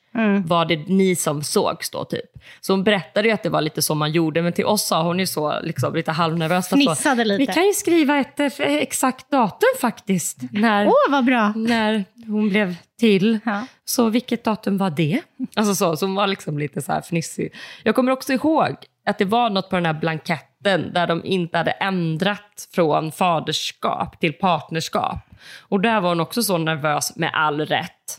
Var 0.46 0.66
det 0.66 0.76
ni 0.88 1.16
som 1.16 1.44
sågs 1.44 1.90
då 1.90 2.06
typ? 2.06 2.26
Så 2.62 2.74
hon 2.74 2.84
berättade 2.84 3.28
ju 3.28 3.34
att 3.34 3.44
det 3.44 3.50
var 3.50 3.62
lite 3.62 3.82
så 3.82 3.96
man 3.96 4.12
gjorde, 4.12 4.42
men 4.42 4.54
till 4.54 4.66
oss 4.66 4.88
sa 4.88 5.04
hon 5.04 5.20
ju 5.20 5.28
så 5.28 5.60
liksom, 5.62 5.96
lite 5.96 6.12
halvnervöst. 6.12 6.70
Fnissade 6.70 7.26
lite. 7.26 7.38
Vi 7.38 7.46
kan 7.46 7.66
ju 7.66 7.74
skriva 7.74 8.18
ett 8.18 8.40
eh, 8.40 8.48
exakt 8.60 9.32
datum 9.32 9.70
faktiskt. 9.82 10.38
När, 10.52 10.88
Åh, 10.88 10.94
vad 11.10 11.26
bra! 11.26 11.54
när 11.56 12.06
hon 12.28 12.50
blev 12.50 12.76
till. 13.00 13.40
Ja. 13.46 13.66
Så 13.86 14.10
vilket 14.10 14.44
datum 14.44 14.78
var 14.78 14.90
det? 14.90 15.22
Alltså 15.56 15.76
så, 15.76 15.98
så 15.98 16.06
hon 16.06 16.16
var 16.16 16.28
liksom 16.28 16.60
lite 16.60 16.82
så 16.82 16.92
här 16.92 17.02
fnissig. 17.02 17.54
Jag 17.84 17.96
kommer 17.96 18.12
också 18.12 18.34
ihåg 18.34 18.76
att 19.06 19.18
det 19.18 19.26
var 19.26 19.50
något 19.50 19.70
på 19.70 19.76
den 19.76 19.86
här 19.86 19.94
blanketten 19.94 20.94
där 20.94 21.08
de 21.08 21.26
inte 21.26 21.58
hade 21.58 21.72
ändrat 21.72 22.68
från 22.76 23.12
faderskap 23.12 24.20
till 24.20 24.34
partnerskap. 24.34 25.18
Och 25.60 25.80
där 25.80 26.02
var 26.02 26.10
hon 26.10 26.20
också 26.20 26.44
så 26.44 26.58
nervös 26.58 27.16
med 27.16 27.32
all 27.34 27.62
rätt. 27.66 28.19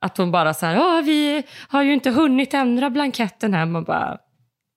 Att 0.00 0.16
hon 0.16 0.30
bara 0.30 0.54
så 0.54 0.66
här, 0.66 0.78
"Åh, 0.78 1.02
vi 1.02 1.42
har 1.68 1.82
ju 1.82 1.92
inte 1.92 2.10
hunnit 2.10 2.54
ändra 2.54 2.90
blanketten 2.90 3.54
här. 3.54 3.66
Man 3.66 3.84
bara, 3.84 4.18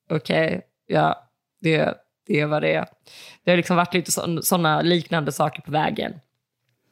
okej, 0.09 0.61
ja, 0.87 1.29
det, 1.61 1.93
det 2.27 2.39
är 2.39 2.45
vad 2.45 2.61
det 2.61 2.73
är. 2.73 2.85
Det 3.43 3.51
har 3.51 3.57
liksom 3.57 3.75
varit 3.75 3.93
lite 3.93 4.11
sådana 4.41 4.81
liknande 4.81 5.31
saker 5.31 5.61
på 5.61 5.71
vägen. 5.71 6.13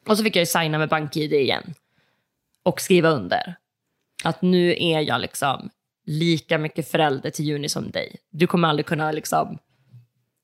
Och 0.08 0.18
så 0.18 0.24
fick 0.24 0.36
jag 0.36 0.42
ju 0.42 0.46
signa 0.46 0.78
med 0.78 0.90
BankID 0.90 1.34
igen 1.34 1.74
och 2.64 2.82
skriva 2.82 3.10
under. 3.10 3.56
Att 4.24 4.42
nu 4.42 4.76
är 4.78 5.02
jag 5.02 5.22
liksom 5.22 5.70
lika 6.06 6.58
mycket 6.58 6.92
förälder 6.92 7.30
till 7.30 7.46
Juni 7.46 7.70
som 7.70 7.92
dig. 7.92 8.16
Du 8.30 8.48
kommer 8.48 8.68
aldrig 8.68 8.86
kunna 8.86 9.12
liksom 9.12 9.58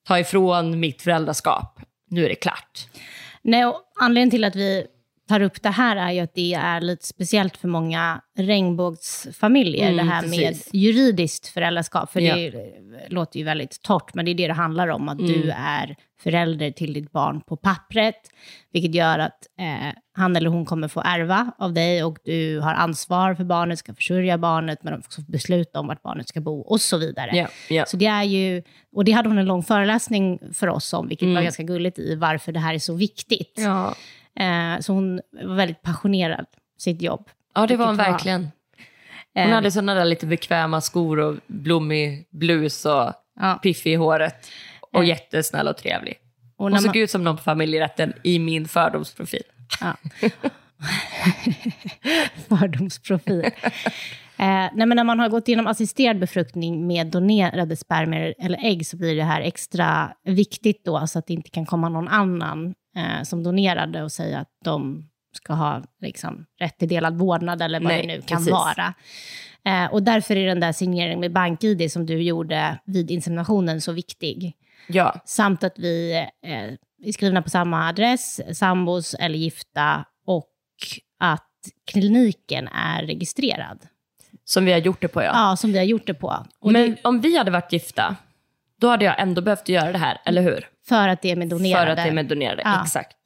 ta 0.07 0.19
ifrån 0.19 0.79
mitt 0.79 1.01
föräldraskap. 1.01 1.79
Nu 2.09 2.25
är 2.25 2.29
det 2.29 2.35
klart. 2.35 2.87
Nej, 3.41 3.65
och 3.65 3.81
anledningen 3.95 4.29
till 4.31 4.43
att 4.43 4.55
vi 4.55 4.87
tar 5.27 5.41
upp 5.41 5.61
det 5.61 5.69
här 5.69 5.95
är 5.95 6.11
ju 6.11 6.19
att 6.19 6.33
det 6.33 6.53
är 6.53 6.81
lite 6.81 7.05
speciellt 7.05 7.57
för 7.57 7.67
många 7.67 8.21
regnbågsfamiljer, 8.37 9.91
Mm, 9.91 10.05
det 10.05 10.11
här 10.13 10.21
precis. 10.21 10.73
med 10.73 10.81
juridiskt 10.81 11.47
föräldraskap. 11.47 12.11
För 12.11 12.19
Ja. 12.19 12.35
det 12.35 12.47
är, 12.47 13.09
låter 13.09 13.39
ju 13.39 13.45
väldigt 13.45 13.81
torrt, 13.81 14.13
men 14.13 14.25
det 14.25 14.31
är 14.31 14.35
det 14.35 14.47
det 14.47 14.53
handlar 14.53 14.87
om, 14.87 15.09
att 15.09 15.19
Mm. 15.19 15.31
du 15.31 15.51
är 15.51 15.95
förälder 16.19 16.71
till 16.71 16.93
ditt 16.93 17.11
barn 17.11 17.41
på 17.41 17.57
pappret, 17.57 18.15
vilket 18.73 18.95
gör 18.95 19.19
att 19.19 19.47
eh, 19.59 19.93
han 20.13 20.35
eller 20.35 20.49
hon 20.49 20.65
kommer 20.65 20.87
få 20.87 21.01
ärva 21.05 21.51
av 21.57 21.73
dig 21.73 22.03
och 22.03 22.17
du 22.23 22.59
har 22.59 22.73
ansvar 22.73 23.35
för 23.35 23.43
barnet, 23.43 23.79
ska 23.79 23.93
försörja 23.93 24.37
barnet, 24.37 24.83
men 24.83 24.93
de 24.93 25.01
får 25.01 25.07
också 25.07 25.21
besluta 25.21 25.79
om 25.79 25.87
vart 25.87 26.01
barnet 26.01 26.27
ska 26.29 26.41
bo 26.41 26.59
och 26.61 26.81
så 26.81 26.97
vidare. 26.97 27.29
Ja, 27.33 27.47
ja. 27.69 27.85
Så 27.85 27.97
det 27.97 28.05
är 28.05 28.23
ju, 28.23 28.63
och 28.95 29.05
det 29.05 29.11
hade 29.11 29.29
hon 29.29 29.37
en 29.37 29.45
lång 29.45 29.63
föreläsning 29.63 30.39
för 30.53 30.67
oss 30.67 30.93
om, 30.93 31.07
vilket 31.07 31.27
var 31.35 31.41
ganska 31.41 31.63
gulligt 31.63 31.99
i 31.99 32.15
varför 32.15 32.51
det 32.51 32.59
här 32.59 32.73
är 32.73 32.79
så 32.79 32.93
viktigt. 32.95 33.57
Mm. 33.57 33.69
Ja. 33.71 33.95
Eh, 34.39 34.79
så 34.79 34.93
hon 34.93 35.21
var 35.31 35.55
väldigt 35.55 35.81
passionerad 35.81 36.45
sitt 36.77 37.01
jobb. 37.01 37.29
ja, 37.55 37.67
det 37.67 37.75
var 37.75 37.85
hon 37.85 37.97
verkligen. 37.97 38.41
Hon 38.41 38.51
Eh, 39.43 39.49
hade 39.49 39.71
sådana 39.71 39.93
där 39.93 40.05
lite 40.05 40.25
bekväma 40.25 40.81
skor 40.81 41.19
och 41.19 41.35
blommig 41.47 42.27
blus 42.29 42.85
och 42.85 43.13
ja. 43.39 43.59
piffig 43.63 43.91
i 43.93 43.95
håret. 43.95 44.47
Och 44.93 45.03
Eh. 45.03 45.07
jättesnäll 45.09 45.67
och 45.67 45.77
trevlig. 45.77 46.17
Och 46.57 46.65
Hon 46.65 46.71
när 46.71 46.79
såg 46.79 46.87
man, 46.95 46.97
ut 47.03 47.11
som 47.11 47.23
någon 47.23 47.37
på 47.37 47.43
familjerätten 47.43 48.13
i 48.23 48.39
min 48.39 48.67
fördomsprofil. 48.67 49.43
ja. 49.81 49.95
Fördomsprofil. 52.49 53.51
eh, 54.39 54.69
nej, 54.73 54.85
men 54.85 54.89
när 54.89 55.03
man 55.03 55.19
har 55.19 55.29
gått 55.29 55.47
igenom 55.47 55.67
assisterad 55.67 56.19
befruktning 56.19 56.87
med 56.87 57.07
donerade 57.07 57.75
spermier 57.75 58.35
eller 58.39 58.65
ägg 58.65 58.87
så 58.87 58.97
blir 58.97 59.15
det 59.15 59.23
här 59.23 59.41
extra 59.41 60.13
viktigt 60.23 60.85
då, 60.85 61.07
så 61.07 61.19
att 61.19 61.27
det 61.27 61.33
inte 61.33 61.49
kan 61.49 61.65
komma 61.65 61.89
någon 61.89 62.07
annan 62.07 62.75
eh, 62.95 63.23
som 63.23 63.43
donerade 63.43 64.03
och 64.03 64.11
säga 64.11 64.39
att 64.39 64.51
de 64.63 65.09
ska 65.33 65.53
ha 65.53 65.83
liksom, 66.01 66.45
rätt 66.59 66.77
till 66.77 66.87
delad 66.87 67.17
vårdnad 67.17 67.61
eller 67.61 67.79
vad 67.79 67.87
Nej, 67.87 68.01
det 68.01 68.07
nu 68.07 68.21
kan 68.21 68.37
precis. 68.37 68.51
vara. 68.51 68.93
Eh, 69.65 69.93
och 69.93 70.03
därför 70.03 70.35
är 70.35 70.47
den 70.47 70.59
där 70.59 70.71
signeringen 70.71 71.19
med 71.19 71.33
bank-id 71.33 71.91
som 71.91 72.05
du 72.05 72.21
gjorde 72.21 72.79
vid 72.85 73.11
inseminationen 73.11 73.81
så 73.81 73.91
viktig. 73.91 74.53
Ja, 74.87 75.21
Samt 75.25 75.63
att 75.63 75.79
vi 75.79 76.13
eh, 76.41 76.51
är 76.51 76.77
skrivna 77.13 77.41
på 77.41 77.49
samma 77.49 77.87
adress, 77.89 78.41
sambos 78.57 79.13
eller 79.13 79.37
gifta 79.37 80.05
och 80.25 80.49
att 81.19 81.43
kliniken 81.91 82.67
är 82.67 83.03
registrerad. 83.03 83.79
Som 84.49 84.65
vi 84.65 84.71
har 84.71 84.79
gjort 84.79 85.01
det 85.01 85.07
på 85.07 85.23
ja. 85.23 85.31
Ja, 85.33 85.55
som 85.55 85.71
vi 85.71 85.77
har 85.77 85.85
gjort 85.85 86.07
det 86.07 86.13
på. 86.13 86.45
Och 86.59 86.71
Men 86.71 86.91
det, 86.91 86.97
om 87.03 87.21
vi 87.21 87.37
hade 87.37 87.51
varit 87.51 87.73
gifta, 87.73 88.15
då 88.81 88.87
hade 88.89 89.05
jag 89.05 89.19
ändå 89.19 89.41
behövt 89.41 89.69
göra 89.69 89.91
det 89.91 89.97
här, 89.97 90.17
eller 90.25 90.41
hur? 90.41 90.67
för 90.87 91.07
att 91.07 91.21
det 91.21 91.31
är 91.31 91.35
med 91.35 91.47
donerade. 91.47 91.85
För 91.85 91.91
att 91.91 91.97
det 91.97 92.09
är 92.09 92.13
med 92.13 92.25
donerade, 92.25 92.61
Ja. 92.65 92.81
exakt. 92.83 93.17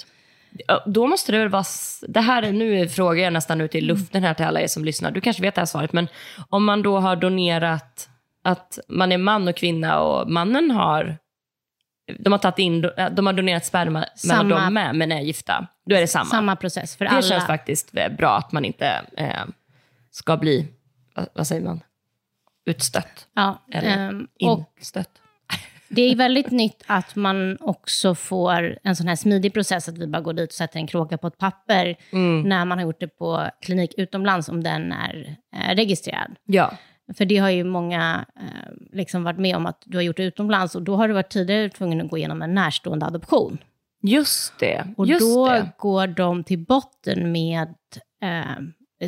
Då 0.86 1.08
måste 1.08 1.32
det 1.32 1.38
väl 1.38 1.50
vara... 1.50 1.64
Det 2.08 2.20
här, 2.22 2.44
är- 2.44 2.52
nu 2.52 2.90
frågar 2.90 3.24
jag 3.24 3.34
nästan 3.34 3.62
ut 3.62 3.76
i 3.76 3.82
luften 3.82 4.24
här 4.24 4.34
till 4.34 4.46
alla 4.46 4.62
er 4.62 4.68
som 4.68 4.86
lyssnar. 4.86 5.12
Du 5.12 5.22
kanske 5.22 5.42
vet 5.42 5.56
det 5.56 5.62
här 5.62 5.66
svaret, 5.66 5.94
men 5.94 6.08
om 6.50 6.66
man 6.66 6.82
då 6.82 7.00
har 7.00 7.16
donerat 7.16 8.10
att 8.44 8.80
man 8.88 9.12
är 9.12 9.18
man 9.18 9.48
och 9.48 9.56
kvinna 9.56 10.00
och 10.00 10.32
mannen 10.32 10.72
har... 10.72 11.18
De 12.20 12.32
har, 12.32 12.40
tagit 12.40 12.60
in, 12.60 12.82
de 13.12 13.26
har 13.26 13.34
donerat 13.34 13.66
sperma 13.66 14.00
mellan 14.00 14.08
Samma- 14.16 14.50
dem 14.66 14.74
med, 14.74 14.96
men 14.96 15.12
är 15.12 15.22
gifta. 15.22 15.68
Då 15.86 15.96
är 15.96 16.02
det 16.02 16.08
samma. 16.08 16.26
Samma 16.26 16.56
process 16.56 16.96
för 16.96 17.06
det 17.06 17.12
alla. 17.12 17.22
känns 17.22 17.46
faktiskt 17.48 17.98
eh, 17.98 18.10
bra 18.18 18.38
att 18.38 18.52
man 18.52 18.66
inte 18.66 19.02
eh, 19.18 19.28
ska 20.12 20.38
bli, 20.38 20.68
vad, 21.16 21.28
vad 21.34 21.48
säger 21.48 21.62
man, 21.62 21.82
utstött. 22.66 23.28
Ja, 23.34 23.62
Eller 23.72 24.28
och 24.44 24.74
Instött. 24.78 25.10
det 25.90 26.02
är 26.02 26.16
väldigt 26.16 26.52
nytt 26.52 26.84
att 26.88 27.16
man 27.16 27.58
också 27.62 28.16
får 28.16 28.80
en 28.84 28.96
sån 28.96 29.08
här 29.08 29.16
smidig 29.16 29.54
process, 29.54 29.90
att 29.90 29.98
vi 29.98 30.08
bara 30.08 30.22
går 30.22 30.34
dit 30.34 30.50
och 30.50 30.54
sätter 30.54 30.80
en 30.80 30.88
kråka 30.88 31.18
på 31.18 31.28
ett 31.28 31.38
papper, 31.38 31.96
Mm. 32.12 32.42
när 32.42 32.66
man 32.66 32.78
har 32.78 32.86
gjort 32.86 33.00
det 33.00 33.08
på 33.08 33.50
klinik 33.62 33.94
utomlands, 33.98 34.50
om 34.50 34.64
den 34.64 34.92
är 34.92 35.36
eh, 35.56 35.76
registrerad. 35.76 36.36
Ja. 36.46 36.72
För 37.18 37.26
det 37.26 37.38
har 37.38 37.50
ju 37.50 37.64
många 37.64 38.26
eh, 38.36 38.72
liksom 38.92 39.24
varit 39.24 39.40
med 39.40 39.56
om 39.56 39.66
att 39.66 39.84
du 39.86 39.98
har 39.98 40.02
gjort 40.02 40.18
det 40.18 40.24
utomlands 40.24 40.76
och 40.76 40.82
då 40.82 40.96
har 40.96 41.08
du 41.08 41.14
varit 41.14 41.30
tidigare 41.30 41.70
tvungen 41.70 42.02
att 42.02 42.10
gå 42.10 42.18
igenom 42.18 42.42
en 42.42 42.54
närstående 42.54 43.06
adoption. 43.06 43.58
Just 44.04 44.60
det. 44.60 44.88
Och 44.98 45.08
just 45.08 45.22
då 45.36 45.48
det. 45.50 45.72
går 45.78 46.08
de 46.08 46.44
till 46.44 46.60
botten 46.66 47.32
med 47.32 47.68
eh, 48.24 48.58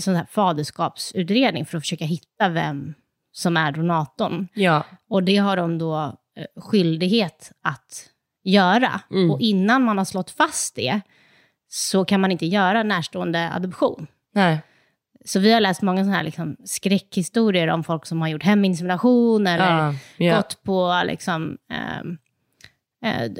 sån 0.01 0.15
här 0.15 0.25
faderskapsutredning 0.31 1.65
för 1.65 1.77
att 1.77 1.83
försöka 1.83 2.05
hitta 2.05 2.49
vem 2.49 2.93
som 3.31 3.57
är 3.57 3.71
donatorn. 3.71 4.47
Ja. 4.53 4.83
Och 5.09 5.23
det 5.23 5.37
har 5.37 5.57
de 5.57 5.77
då 5.77 5.95
eh, 6.37 6.61
skyldighet 6.61 7.51
att 7.63 8.09
göra. 8.43 9.01
Mm. 9.11 9.31
Och 9.31 9.41
innan 9.41 9.83
man 9.83 9.97
har 9.97 10.05
slått 10.05 10.31
fast 10.31 10.75
det 10.75 11.01
så 11.69 12.05
kan 12.05 12.21
man 12.21 12.31
inte 12.31 12.45
göra 12.45 12.83
närstående 12.83 13.51
adoption. 13.53 14.07
Nej. 14.35 14.59
Så 15.25 15.39
vi 15.39 15.53
har 15.53 15.61
läst 15.61 15.81
många 15.81 16.01
sådana 16.03 16.17
här 16.17 16.23
liksom 16.23 16.55
skräckhistorier 16.65 17.67
om 17.67 17.83
folk 17.83 18.05
som 18.05 18.21
har 18.21 18.27
gjort 18.27 18.43
heminsemination 18.43 19.47
eller 19.47 19.69
Ja, 19.77 19.93
ja. 20.17 20.35
gått 20.35 20.63
på 20.63 21.01
liksom, 21.05 21.57
eh, 21.71 22.03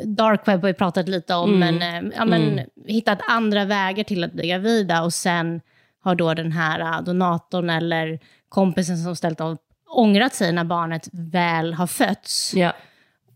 dark 0.05 0.47
web 0.47 0.61
har 0.61 0.67
vi 0.67 0.73
pratat 0.73 1.07
lite 1.09 1.35
om, 1.35 1.53
Mm. 1.53 1.75
men, 1.77 2.05
eh, 2.05 2.11
ja, 2.17 2.25
men 2.25 2.41
Mm. 2.41 2.65
hittat 2.87 3.19
andra 3.27 3.65
vägar 3.65 4.03
till 4.03 4.23
att 4.23 4.33
bli 4.33 4.47
gravida 4.47 5.03
och 5.03 5.13
sen 5.13 5.61
har 6.03 6.15
då 6.15 6.33
den 6.33 6.51
här 6.51 6.79
eh, 6.79 7.01
donatorn 7.03 7.69
eller 7.69 8.19
kompisen 8.49 8.97
som 8.97 9.15
ställt 9.15 9.41
av 9.41 9.57
ångrat 9.89 10.33
sig 10.33 10.53
när 10.53 10.63
barnet 10.63 11.09
väl 11.11 11.73
har 11.73 11.87
fötts. 11.87 12.53
Ja. 12.55 12.73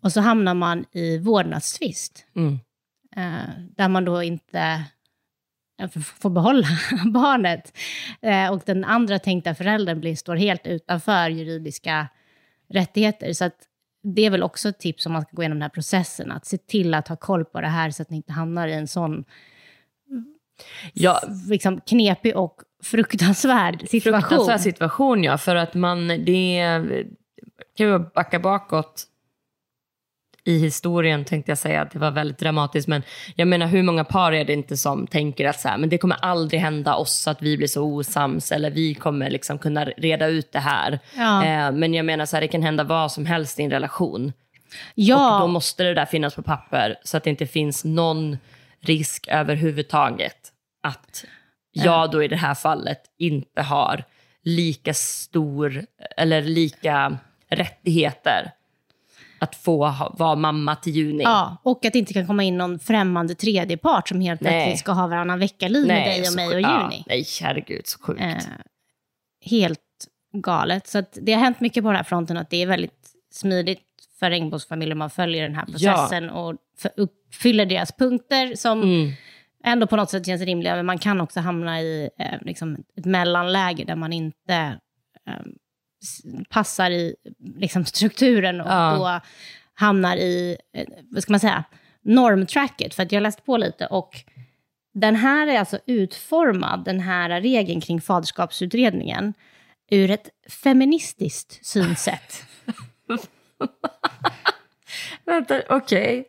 Och 0.02 0.12
så 0.12 0.22
hamnar 0.22 0.54
man 0.54 0.86
i 0.92 1.18
vårdnadstvist. 1.18 2.26
Mm. 2.36 2.60
Eh, 3.16 3.50
där 3.78 3.88
man 3.88 4.06
då 4.06 4.24
inte 4.24 4.84
får 6.02 6.30
behålla 6.30 6.68
barnet. 7.06 7.78
Eh, 8.22 8.52
och 8.52 8.62
den 8.66 8.84
andra 8.84 9.20
tänkta 9.20 9.56
föräldern 9.56 10.00
blir, 10.00 10.16
står 10.16 10.36
helt 10.36 10.68
utanför 10.68 11.30
juridiska 11.30 12.08
rättigheter. 12.70 13.34
Så 13.34 13.46
att 13.46 13.56
det 14.04 14.26
är 14.26 14.30
väl 14.30 14.44
också 14.44 14.70
ett 14.70 14.80
tips 14.80 15.06
om 15.06 15.14
man 15.14 15.22
ska 15.22 15.32
gå 15.36 15.42
igenom 15.42 15.58
den 15.58 15.62
här 15.62 15.70
processen, 15.70 16.32
att 16.32 16.46
se 16.46 16.58
till 16.58 16.94
att 16.94 17.08
ha 17.08 17.16
koll 17.16 17.46
på 17.46 17.62
det 17.62 17.68
här 17.68 17.92
så 17.92 18.02
att 18.02 18.10
ni 18.10 18.18
inte 18.18 18.34
hamnar 18.34 18.68
i 18.68 18.74
en 18.74 18.88
sån 18.88 19.26
Ja, 20.94 21.22
liksom, 21.50 21.82
knepig 21.82 22.38
och 22.38 22.62
fruktansvärd 22.84 23.90
situation. 23.90 24.22
fruktansvärd 24.22 24.62
situation 24.62 25.24
ja, 25.24 25.38
för 25.38 25.56
att 25.56 25.74
man, 25.74 26.08
det 26.08 26.80
kan 27.78 27.88
ju 27.88 28.00
backa 28.00 28.40
bakåt 28.40 29.08
i 30.48 30.58
historien 30.60 31.26
tänkte 31.26 31.52
jag 31.52 31.58
säga 31.58 31.82
att 31.82 31.92
det 31.92 32.00
var 32.00 32.12
väldigt 32.12 32.38
dramatiskt, 32.38 32.88
men 32.88 33.04
jag 33.36 33.48
menar 33.48 33.68
hur 33.68 33.84
många 33.84 34.04
par 34.04 34.32
är 34.32 34.46
det 34.46 34.54
inte 34.54 34.78
som 34.78 35.08
tänker 35.08 35.46
att 35.46 35.60
så 35.60 35.68
här, 35.68 35.78
men 35.78 35.90
det 35.90 35.98
kommer 35.98 36.18
aldrig 36.22 36.62
hända 36.62 36.96
oss 36.96 37.28
att 37.28 37.42
vi 37.42 37.58
blir 37.58 37.68
så 37.68 37.84
osams 37.84 38.52
eller 38.52 38.72
vi 38.72 38.94
kommer 38.94 39.30
liksom 39.30 39.58
kunna 39.58 39.86
reda 39.86 40.28
ut 40.28 40.52
det 40.52 40.60
här. 40.60 41.00
Ja. 41.16 41.46
Eh, 41.46 41.72
men 41.72 41.94
jag 41.94 42.06
menar 42.06 42.26
så 42.26 42.36
här, 42.36 42.42
det 42.42 42.48
kan 42.48 42.64
hända 42.64 42.84
vad 42.84 43.12
som 43.12 43.26
helst 43.26 43.60
i 43.60 43.64
en 43.64 43.72
relation. 43.72 44.34
ja, 44.96 45.36
Och 45.36 45.42
då 45.42 45.48
måste 45.48 45.84
det 45.84 45.94
där 45.94 46.06
finnas 46.06 46.36
på 46.36 46.42
papper 46.42 46.96
så 47.04 47.18
att 47.18 47.24
det 47.24 47.30
inte 47.30 47.46
finns 47.46 47.86
någon 47.86 48.38
risk 48.82 49.28
överhuvudtaget 49.28 50.52
att 50.84 51.26
jag 51.72 52.12
då 52.12 52.24
i 52.24 52.28
det 52.28 52.36
här 52.36 52.56
fallet 52.56 53.02
inte 53.18 53.62
har 53.62 54.04
lika 54.44 54.94
stor 54.94 55.86
eller 56.18 56.42
lika 56.42 57.18
rättigheter 57.50 58.52
att 59.40 59.56
få 59.56 59.78
vara 60.18 60.36
mamma 60.36 60.76
till 60.76 60.94
juni. 60.96 61.24
ja, 61.24 61.58
och 61.64 61.86
att 61.86 61.94
det 61.94 62.00
inte 62.00 62.14
kan 62.14 62.28
komma 62.28 62.44
in 62.44 62.58
någon 62.58 62.80
främmande 62.80 63.36
tredjepart 63.36 64.10
som 64.10 64.22
helt 64.22 64.42
plötsligt 64.42 64.80
ska 64.80 64.92
ha 64.92 65.08
varannan 65.08 65.40
vecka-liv 65.40 65.88
med 65.88 66.08
dig 66.08 66.28
och 66.30 66.36
mig 66.36 66.48
och 66.48 66.62
Ja, 66.62 66.82
Juni. 66.82 67.04
nej, 67.08 67.26
herregud, 67.42 67.88
så 67.88 68.00
sjukt. 68.00 68.22
Eh, 68.22 68.36
helt 69.46 69.80
galet. 70.34 70.88
Så 70.88 71.04
det 71.14 71.34
har 71.34 71.42
hänt 71.42 71.60
mycket 71.60 71.84
på 71.84 71.90
den 71.90 71.96
här 71.96 72.04
fronten, 72.04 72.38
att 72.38 72.50
det 72.50 72.62
är 72.62 72.68
väldigt 72.68 73.10
smidigt 73.32 73.82
för 74.20 74.30
regnbågsfamiljer 74.30 74.94
om 74.96 75.00
man 75.00 75.10
följer 75.10 75.44
den 75.44 75.56
här 75.56 75.66
processen 75.66 76.30
och 76.30 76.52
för, 76.54 76.58
uppfyller 76.98 77.66
deras 77.66 77.92
punkter 77.92 78.56
som 78.56 78.82
Mm. 78.82 79.12
ändå 79.64 79.88
på 79.88 79.96
något 79.96 80.10
sätt 80.10 80.26
känns 80.26 80.42
rimliga, 80.42 80.76
men 80.76 80.86
man 80.86 81.00
kan 81.00 81.22
också 81.22 81.40
hamna 81.40 81.82
i 81.82 82.10
eh, 82.20 82.42
liksom 82.42 82.78
ett 82.98 83.06
mellanläge 83.06 83.84
där 83.84 83.96
man 83.96 84.14
inte 84.14 84.80
eh, 85.28 85.34
passar 86.50 86.92
i 86.92 87.16
liksom, 87.56 87.86
strukturen 87.86 88.62
och 88.62 88.68
Ja. 88.68 88.96
då 88.98 89.22
hamnar 89.74 90.18
i, 90.18 90.58
eh, 90.74 90.88
vad 91.12 91.24
ska 91.24 91.34
man 91.34 91.40
säga, 91.40 91.64
normtracket. 92.02 92.94
För 92.94 93.04
att 93.04 93.12
jag 93.12 93.20
har 93.20 93.24
läst 93.24 93.46
på 93.46 93.58
lite 93.58 93.86
och 93.86 94.16
den 94.94 95.16
här 95.16 95.48
är 95.48 95.60
alltså 95.60 95.80
utformad, 95.86 96.84
den 96.86 97.00
här 97.00 97.42
regeln 97.42 97.82
kring 97.82 98.02
faderskapsutredningen, 98.02 99.34
ur 99.92 100.12
ett 100.12 100.30
feministiskt 100.64 101.66
synsätt. 101.66 102.44
Vänta, 105.26 105.62
okej. 105.70 106.28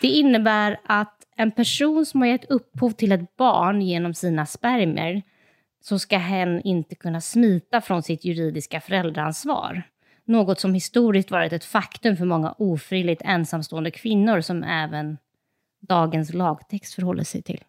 Det 0.00 0.08
innebär 0.08 0.80
att 0.84 1.16
en 1.36 1.50
person 1.50 2.06
som 2.06 2.20
har 2.20 2.28
gett 2.28 2.50
upphov 2.50 2.90
till 2.90 3.12
ett 3.12 3.36
barn 3.36 3.82
genom 3.82 4.14
sina 4.14 4.46
spermier, 4.46 5.22
så 5.82 5.98
ska 5.98 6.18
hen 6.18 6.60
inte 6.60 6.94
kunna 6.94 7.20
smita 7.20 7.80
från 7.80 8.02
sitt 8.02 8.24
juridiska 8.24 8.80
föräldraansvar. 8.80 9.82
Något 10.24 10.60
som 10.60 10.74
historiskt 10.74 11.30
varit 11.30 11.52
ett 11.52 11.64
faktum 11.64 12.16
för 12.16 12.24
många 12.24 12.54
ofrivilligt 12.58 13.22
ensamstående 13.24 13.90
kvinnor 13.90 14.40
som 14.40 14.62
även 14.62 15.18
dagens 15.80 16.34
lagtext 16.34 16.94
förhåller 16.94 17.24
sig 17.24 17.42
till. 17.42 17.64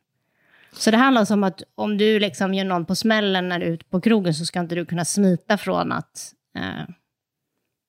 Så 0.72 0.92
det 0.92 0.98
handlar 0.98 1.20
alltså 1.20 1.34
om 1.34 1.44
att 1.44 1.64
om 1.76 1.98
du 1.98 2.20
liksom 2.20 2.54
gör 2.54 2.66
någon 2.66 2.86
på 2.86 2.96
smällen 2.96 3.50
när 3.50 3.60
du 3.60 3.66
är 3.66 3.70
ute 3.70 3.86
på 3.86 4.02
krogen 4.02 4.34
så 4.34 4.46
ska 4.46 4.60
inte 4.60 4.76
du 4.76 4.86
kunna 4.86 5.06
smita 5.06 5.58
från 5.58 5.92
att 5.92 6.34
eh, 6.56 6.94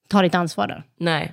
ta 0.08 0.22
ditt 0.22 0.34
ansvar 0.34 0.66
där. 0.66 0.84
Nej. 0.96 1.32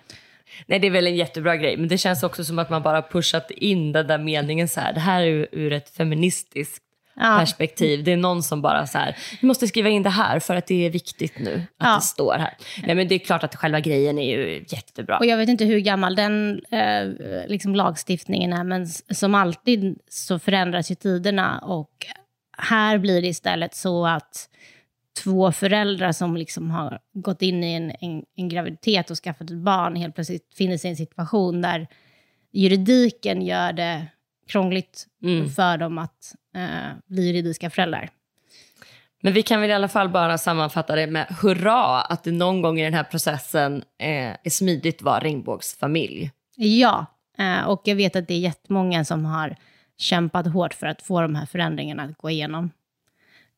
Nej, 0.67 0.79
det 0.79 0.87
är 0.87 0.91
väl 0.91 1.07
en 1.07 1.15
jättebra 1.15 1.55
grej. 1.57 1.77
Men 1.77 1.87
det 1.87 1.97
känns 1.97 2.23
också 2.23 2.43
som 2.43 2.59
att 2.59 2.69
man 2.69 2.81
bara 2.81 3.01
pushat 3.01 3.51
in 3.51 3.91
den 3.91 4.07
där 4.07 4.17
meningen 4.17 4.67
så 4.67 4.79
här. 4.79 4.93
Det 4.93 4.99
här 4.99 5.21
är 5.21 5.27
ur, 5.27 5.47
ur 5.51 5.73
ett 5.73 5.89
feministiskt 5.89 6.81
Ja. 7.17 7.37
perspektiv. 7.39 8.03
Det 8.03 8.11
är 8.11 8.17
någon 8.17 8.43
som 8.43 8.61
bara 8.61 8.87
så 8.87 8.97
här, 8.97 9.15
vi 9.41 9.47
måste 9.47 9.67
skriva 9.67 9.89
in 9.89 10.03
det 10.03 10.09
här 10.09 10.39
för 10.39 10.55
att 10.55 10.67
det 10.67 10.85
är 10.85 10.89
viktigt 10.89 11.39
nu 11.39 11.53
att 11.79 11.87
Ja. 11.87 11.95
det 11.95 12.01
står 12.01 12.33
här. 12.33 12.53
Nej, 12.83 12.95
men 12.95 13.07
det 13.07 13.15
är 13.15 13.19
klart 13.19 13.43
att 13.43 13.55
själva 13.55 13.79
grejen 13.79 14.19
är 14.19 14.37
ju 14.37 14.65
jättebra. 14.67 15.17
Och 15.17 15.25
jag 15.25 15.37
vet 15.37 15.49
inte 15.49 15.65
hur 15.65 15.79
gammal 15.79 16.15
den 16.15 16.61
eh, 16.71 17.05
liksom 17.47 17.75
lagstiftningen 17.75 18.53
är, 18.53 18.63
men 18.63 18.87
som 18.87 19.35
alltid 19.35 19.97
så 20.09 20.39
förändras 20.39 20.91
ju 20.91 20.95
tiderna. 20.95 21.59
Och 21.59 21.91
här 22.57 22.97
blir 22.97 23.21
det 23.21 23.27
istället 23.27 23.75
så 23.75 24.05
att 24.07 24.49
två 25.23 25.51
föräldrar 25.51 26.11
som 26.11 26.37
liksom 26.37 26.71
har 26.71 26.99
gått 27.13 27.41
in 27.41 27.63
i 27.63 27.73
en, 27.73 27.91
en, 28.01 28.23
en 28.35 28.49
graviditet 28.49 29.11
och 29.11 29.17
skaffat 29.17 29.49
ett 29.49 29.57
barn 29.57 29.95
helt 29.95 30.15
plötsligt 30.15 30.53
finner 30.57 30.77
sig 30.77 30.87
i 30.87 30.91
en 30.91 30.97
situation 30.97 31.61
där 31.61 31.87
juridiken 32.51 33.41
gör 33.41 33.73
det 33.73 34.07
krångligt 34.47 35.07
Mm. 35.23 35.49
för 35.49 35.77
dem 35.77 35.97
att 35.97 36.35
eh, 36.55 36.91
bli 37.05 37.27
juridiska 37.27 37.69
föräldrar. 37.69 38.09
Men 39.21 39.33
vi 39.33 39.41
kan 39.43 39.61
väl 39.61 39.69
i 39.69 39.73
alla 39.73 39.87
fall 39.87 40.09
bara 40.09 40.37
sammanfatta 40.37 40.95
det 40.95 41.07
med 41.07 41.25
hurra 41.41 42.01
att 42.01 42.23
det 42.23 42.31
någon 42.31 42.61
gång 42.61 42.79
i 42.79 42.83
den 42.83 42.93
här 42.93 43.03
processen 43.03 43.83
eh, 43.99 44.35
är 44.43 44.49
smidigt 44.49 44.95
att 44.95 45.01
vara 45.01 45.19
regnbågsfamilj. 45.19 46.31
Ja, 46.55 47.05
eh, 47.37 47.69
och 47.69 47.81
jag 47.85 47.95
vet 47.95 48.15
att 48.15 48.27
det 48.27 48.33
är 48.33 48.39
jättemånga 48.39 49.05
som 49.05 49.25
har 49.25 49.55
kämpat 49.97 50.47
hårt 50.47 50.73
för 50.73 50.87
att 50.87 51.01
få 51.01 51.21
de 51.21 51.35
här 51.35 51.45
förändringarna 51.45 52.03
att 52.03 52.17
gå 52.17 52.29
igenom. 52.29 52.71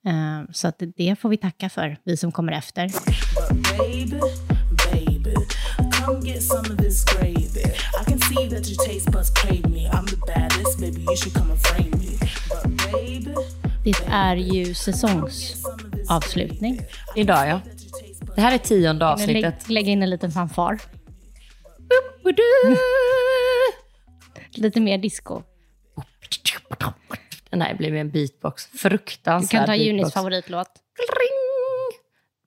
Eh, 0.08 0.42
Så 0.54 0.68
att 0.68 0.82
det 0.98 1.16
får 1.20 1.30
vi 1.30 1.38
tacka 1.38 1.70
för, 1.70 1.98
vi 2.04 2.18
som 2.18 2.32
kommer 2.32 2.52
efter. 2.52 2.92
Baby, 3.78 4.20
baby, 4.94 5.36
baddest, 10.28 10.80
Det 13.84 13.94
är 14.12 14.36
ju 14.36 14.74
säsongsavslutning. 14.74 16.82
Idag 17.16 17.50
ja. 17.50 17.62
Det 18.36 18.42
här 18.42 18.54
är 18.54 18.58
tionde 18.58 19.08
avsnittet. 19.08 19.68
lä- 19.70 19.74
lägga 19.74 19.92
in 19.92 20.04
en 20.04 20.10
liten 20.10 20.32
fanfar. 20.32 20.80
Lite 24.52 24.80
mer 24.80 24.98
disco. 24.98 25.42
Den 27.50 27.62
här 27.62 27.76
blir 27.76 27.94
en 27.94 28.12
beatbox. 28.12 28.72
Du 28.72 28.78
Fruktansvärd 28.78 29.60
kan 29.60 29.66
ta. 29.66 29.76
Junis 29.76 30.14
favoritlåt. 30.14 30.70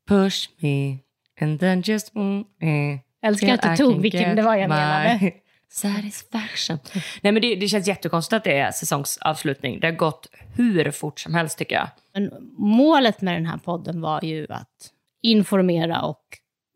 Push 0.08 0.48
me 0.58 0.98
and 1.40 1.60
then 1.60 1.80
just 1.80 2.14
mm, 2.14 2.40
eh, 2.40 3.28
älskar 3.28 3.54
att 3.54 3.62
du 3.62 3.76
tog 3.76 4.00
vilken 4.00 4.36
det 4.36 4.42
var 4.42 4.54
jag 4.54 4.68
my 4.68 4.76
menade. 4.76 5.32
Satisfaction. 5.72 6.78
Nej, 7.20 7.32
men 7.32 7.42
det, 7.42 7.54
det 7.54 7.68
känns 7.68 7.88
jättekonstigt 7.88 8.32
att 8.32 8.44
det 8.44 8.58
är 8.58 8.70
säsongsavslutning. 8.70 9.80
Det 9.80 9.86
har 9.86 9.94
gått 9.94 10.28
hur 10.56 10.90
fort 10.90 11.20
som 11.20 11.34
helst 11.34 11.58
tycker 11.58 11.74
jag. 11.74 11.88
Men 12.14 12.54
målet 12.58 13.20
med 13.20 13.34
den 13.34 13.46
här 13.46 13.58
podden 13.58 14.00
var 14.00 14.24
ju 14.24 14.46
att 14.50 14.90
informera 15.22 16.02
och 16.02 16.24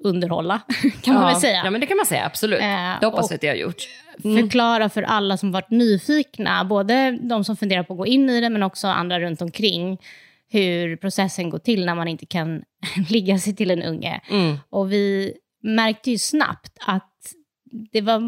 underhålla, 0.04 0.60
kan 1.02 1.14
man 1.14 1.22
ja. 1.22 1.28
väl 1.28 1.40
säga. 1.40 1.62
Ja, 1.64 1.70
men 1.70 1.80
det 1.80 1.86
kan 1.86 1.96
man 1.96 2.06
säga. 2.06 2.26
Absolut. 2.26 2.60
Eh, 2.60 3.00
det 3.00 3.06
hoppas 3.06 3.30
jag 3.30 3.36
att 3.36 3.42
jag 3.42 3.50
har 3.50 3.56
gjort. 3.56 3.82
förklara 4.22 4.88
för 4.88 5.02
alla 5.02 5.36
som 5.36 5.52
varit 5.52 5.70
nyfikna, 5.70 6.64
både 6.64 7.18
de 7.22 7.44
som 7.44 7.56
funderar 7.56 7.82
på 7.82 7.92
att 7.92 7.98
gå 7.98 8.06
in 8.06 8.30
i 8.30 8.40
det, 8.40 8.50
men 8.50 8.62
också 8.62 8.88
andra 8.88 9.20
runt 9.20 9.42
omkring, 9.42 9.98
hur 10.48 10.96
processen 10.96 11.50
går 11.50 11.58
till 11.58 11.86
när 11.86 11.94
man 11.94 12.08
inte 12.08 12.26
kan 12.26 12.62
ligga 13.08 13.38
sig 13.38 13.56
till 13.56 13.70
en 13.70 13.82
unge. 13.82 14.20
Mm. 14.30 14.56
Och 14.70 14.92
vi 14.92 15.34
märkte 15.62 16.10
ju 16.10 16.18
snabbt 16.18 16.78
att 16.86 17.10
det 17.92 18.00
var 18.00 18.20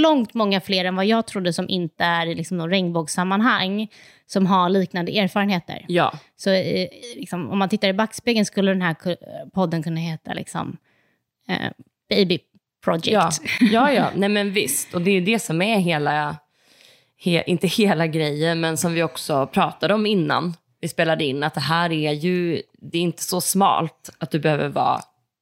långt 0.00 0.34
många 0.34 0.60
fler 0.60 0.84
än 0.84 0.96
vad 0.96 1.06
jag 1.06 1.26
trodde 1.26 1.52
som 1.52 1.68
inte 1.68 2.04
är 2.04 2.26
i 2.26 2.34
liksom 2.34 2.58
någon 2.58 2.70
regnbågssammanhang, 2.70 3.88
som 4.26 4.46
har 4.46 4.68
liknande 4.68 5.18
erfarenheter. 5.18 5.84
Ja. 5.88 6.12
Så 6.36 6.50
eh, 6.50 6.88
liksom, 7.16 7.50
om 7.50 7.58
man 7.58 7.68
tittar 7.68 7.88
i 7.88 7.92
backspegeln 7.92 8.44
skulle 8.44 8.70
den 8.70 8.82
här 8.82 8.96
podden 9.54 9.82
kunna 9.82 10.00
heta 10.00 10.32
liksom, 10.32 10.76
eh, 11.48 11.70
Baby 12.08 12.38
Project. 12.84 13.06
Ja, 13.06 13.30
ja, 13.60 13.92
ja. 13.92 14.10
Nej, 14.14 14.28
men 14.28 14.52
visst. 14.52 14.94
Och 14.94 15.00
det 15.00 15.10
är 15.10 15.20
det 15.20 15.38
som 15.38 15.62
är 15.62 15.78
hela, 15.78 16.36
he, 17.24 17.42
inte 17.46 17.66
hela 17.66 18.06
grejen, 18.06 18.60
men 18.60 18.76
som 18.76 18.94
vi 18.94 19.02
också 19.02 19.46
pratade 19.46 19.94
om 19.94 20.06
innan 20.06 20.54
vi 20.80 20.88
spelade 20.88 21.24
in, 21.24 21.42
att 21.42 21.54
det 21.54 21.60
här 21.60 21.92
är 21.92 22.12
ju, 22.12 22.62
det 22.72 22.98
är 22.98 23.02
inte 23.02 23.22
så 23.22 23.40
smalt 23.40 24.10
att 24.18 24.30
du 24.30 24.38
behöver 24.38 24.68
vara 24.68 25.00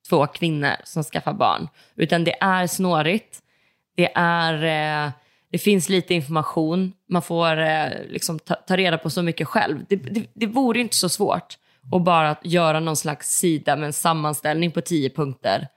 två 0.08 0.26
kvinnor 0.26 0.72
som 0.84 1.04
skaffar 1.04 1.32
barn, 1.32 1.68
utan 1.96 2.24
det 2.24 2.36
är 2.40 2.66
snårigt. 2.66 3.38
Det 3.96 4.12
är, 4.14 4.54
eh, 5.06 5.10
det 5.52 5.58
finns 5.58 5.88
lite 5.88 6.14
information, 6.14 6.92
man 7.08 7.22
får 7.22 7.60
eh, 7.60 7.88
liksom 8.08 8.38
ta, 8.38 8.54
ta 8.54 8.76
reda 8.76 8.98
på 8.98 9.10
så 9.10 9.22
mycket 9.22 9.48
själv. 9.48 9.84
Det, 9.88 9.96
det, 9.96 10.26
det 10.34 10.46
vore 10.46 10.80
inte 10.80 10.96
så 10.96 11.08
svårt 11.08 11.58
att 11.92 12.02
bara 12.02 12.36
göra 12.42 12.80
någon 12.80 12.96
slags 12.96 13.30
sida 13.30 13.76
med 13.76 13.86
en 13.86 13.92
sammanställning 13.92 14.70
på 14.70 14.80
tio 14.80 15.10
punkter. 15.10 15.68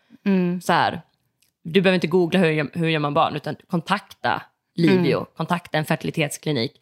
Så 0.62 0.74
här, 0.74 1.02
du 1.64 1.82
behöver 1.82 1.96
inte 1.96 2.08
googla 2.08 2.40
hur, 2.40 2.78
hur 2.78 2.88
gör 2.88 3.00
man 3.00 3.14
barn, 3.14 3.36
utan 3.36 3.56
kontakta 3.68 4.42
Livio, 4.76 5.26
kontakta 5.38 5.78
en 5.78 5.86
fertilitetsklinik, 5.86 6.82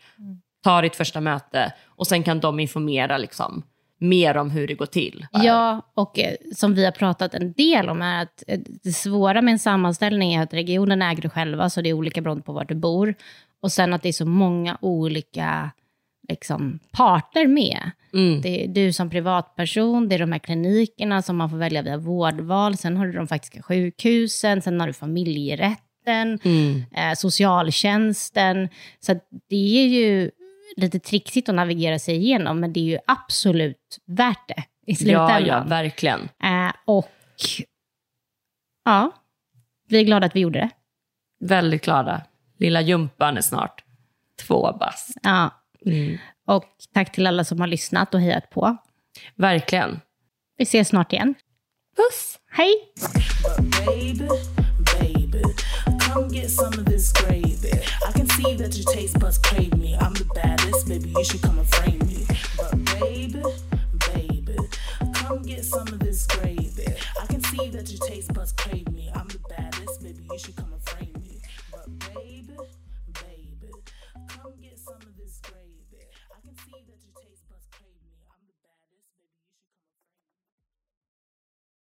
ta 0.64 0.82
ditt 0.82 0.96
första 0.96 1.22
möte 1.22 1.74
och 1.86 2.08
sen 2.08 2.24
kan 2.24 2.40
de 2.40 2.60
informera 2.60 3.18
liksom, 3.18 3.64
mer 3.98 4.38
om 4.38 4.52
hur 4.52 4.68
det 4.68 4.74
går 4.74 4.86
till. 4.86 5.28
Ja, 5.32 5.82
och 5.94 6.20
eh, 6.20 6.36
som 6.56 6.74
vi 6.74 6.86
har 6.86 6.92
pratat 6.92 7.34
en 7.34 7.54
del 7.54 7.90
om 7.90 8.02
är 8.02 8.24
att 8.24 8.44
eh, 8.48 8.60
det 8.84 8.92
svåra 8.92 9.42
med 9.42 9.52
en 9.52 9.60
sammanställning 9.60 10.34
är 10.34 10.44
att 10.44 10.54
regionen 10.54 11.02
äger 11.02 11.22
du 11.22 11.30
själva, 11.30 11.70
så 11.70 11.82
det 11.82 11.90
är 11.90 11.94
olika 11.94 12.22
beroende 12.22 12.44
på 12.44 12.54
var 12.54 12.66
du 12.66 12.76
bor. 12.76 13.16
Och 13.62 13.72
sen 13.72 13.94
att 13.94 14.02
det 14.02 14.10
är 14.10 14.14
så 14.14 14.26
många 14.26 14.78
olika 14.82 15.72
liksom, 16.30 16.80
parter 16.92 17.48
med. 17.48 17.92
Mm. 18.14 18.42
Det 18.42 18.64
är 18.64 18.68
du 18.68 18.94
som 18.94 19.10
privatperson, 19.10 20.10
det 20.10 20.16
är 20.16 20.20
de 20.20 20.32
här 20.32 20.40
klinikerna 20.40 21.22
som 21.22 21.38
man 21.38 21.50
får 21.50 21.58
välja 21.58 21.82
via 21.82 21.98
vårdval, 21.98 22.78
sen 22.78 22.98
har 22.98 23.06
du 23.06 23.12
de 23.14 23.28
faktiska 23.28 23.62
sjukhusen, 23.62 24.62
sen 24.62 24.80
har 24.80 24.88
du 24.88 24.94
familjerätten, 24.94 26.40
Mm. 26.44 26.84
eh, 26.96 27.14
socialtjänsten. 27.16 28.70
Så 29.00 29.14
det 29.50 29.80
är 29.80 29.88
ju 29.88 30.32
lite 30.78 31.00
trixigt 31.00 31.50
att 31.50 31.56
navigera 31.56 32.00
sig 32.00 32.16
igenom, 32.16 32.60
men 32.60 32.74
det 32.74 32.80
är 32.80 32.84
ju 32.84 32.98
absolut 33.08 34.00
värt 34.06 34.48
det 34.48 34.64
i 34.88 34.92
Ja, 34.92 34.96
slutändan. 34.96 35.46
ja, 35.46 35.64
verkligen. 35.68 36.20
Eh, 36.44 36.72
och 36.86 37.10
ja, 38.86 39.12
vi 39.90 40.00
är 40.00 40.04
glada 40.04 40.26
att 40.26 40.36
vi 40.36 40.40
gjorde 40.40 40.60
det. 40.60 40.70
Väldigt 41.40 41.84
glada. 41.86 42.22
Lilla 42.60 42.82
Jumpan 42.82 43.38
är 43.38 43.42
snart 43.42 43.84
två 44.48 44.78
bast. 44.80 45.18
Ja. 45.24 45.50
Mm. 45.88 46.18
Och 46.48 46.66
tack 46.94 47.12
till 47.12 47.28
alla 47.28 47.44
som 47.44 47.60
har 47.60 47.68
lyssnat 47.68 48.14
och 48.14 48.22
hejat 48.22 48.50
på. 48.50 48.78
Verkligen. 49.36 50.00
Vi 50.58 50.64
ses 50.64 50.88
snart 50.88 51.14
igen. 51.14 51.36
Puss! 51.96 52.40
Hej! 52.52 52.74
baby, 53.86 54.28
baby, 55.00 55.42
come 56.00 56.28
get 56.30 56.50
some 56.50 56.74
of 56.74 56.86
this 56.86 57.12
gravy. 57.12 57.72
I 58.06 58.12
can 58.12 58.28
see 58.30 58.56
that 58.56 58.76
your 58.78 58.94
taste 58.94 59.20
buds 59.20 59.38
crave 59.38 59.78
me. 59.78 59.96
I'm 59.96 60.14
the 60.14 60.26
baddest, 60.36 60.88
baby, 60.88 61.10
you 61.10 61.24
should 61.24 61.42
come 61.42 61.60
and 61.60 61.68
frame 61.68 62.00
me. 62.00 62.26
But 62.58 63.00
baby, 63.00 63.42
baby, 63.42 63.44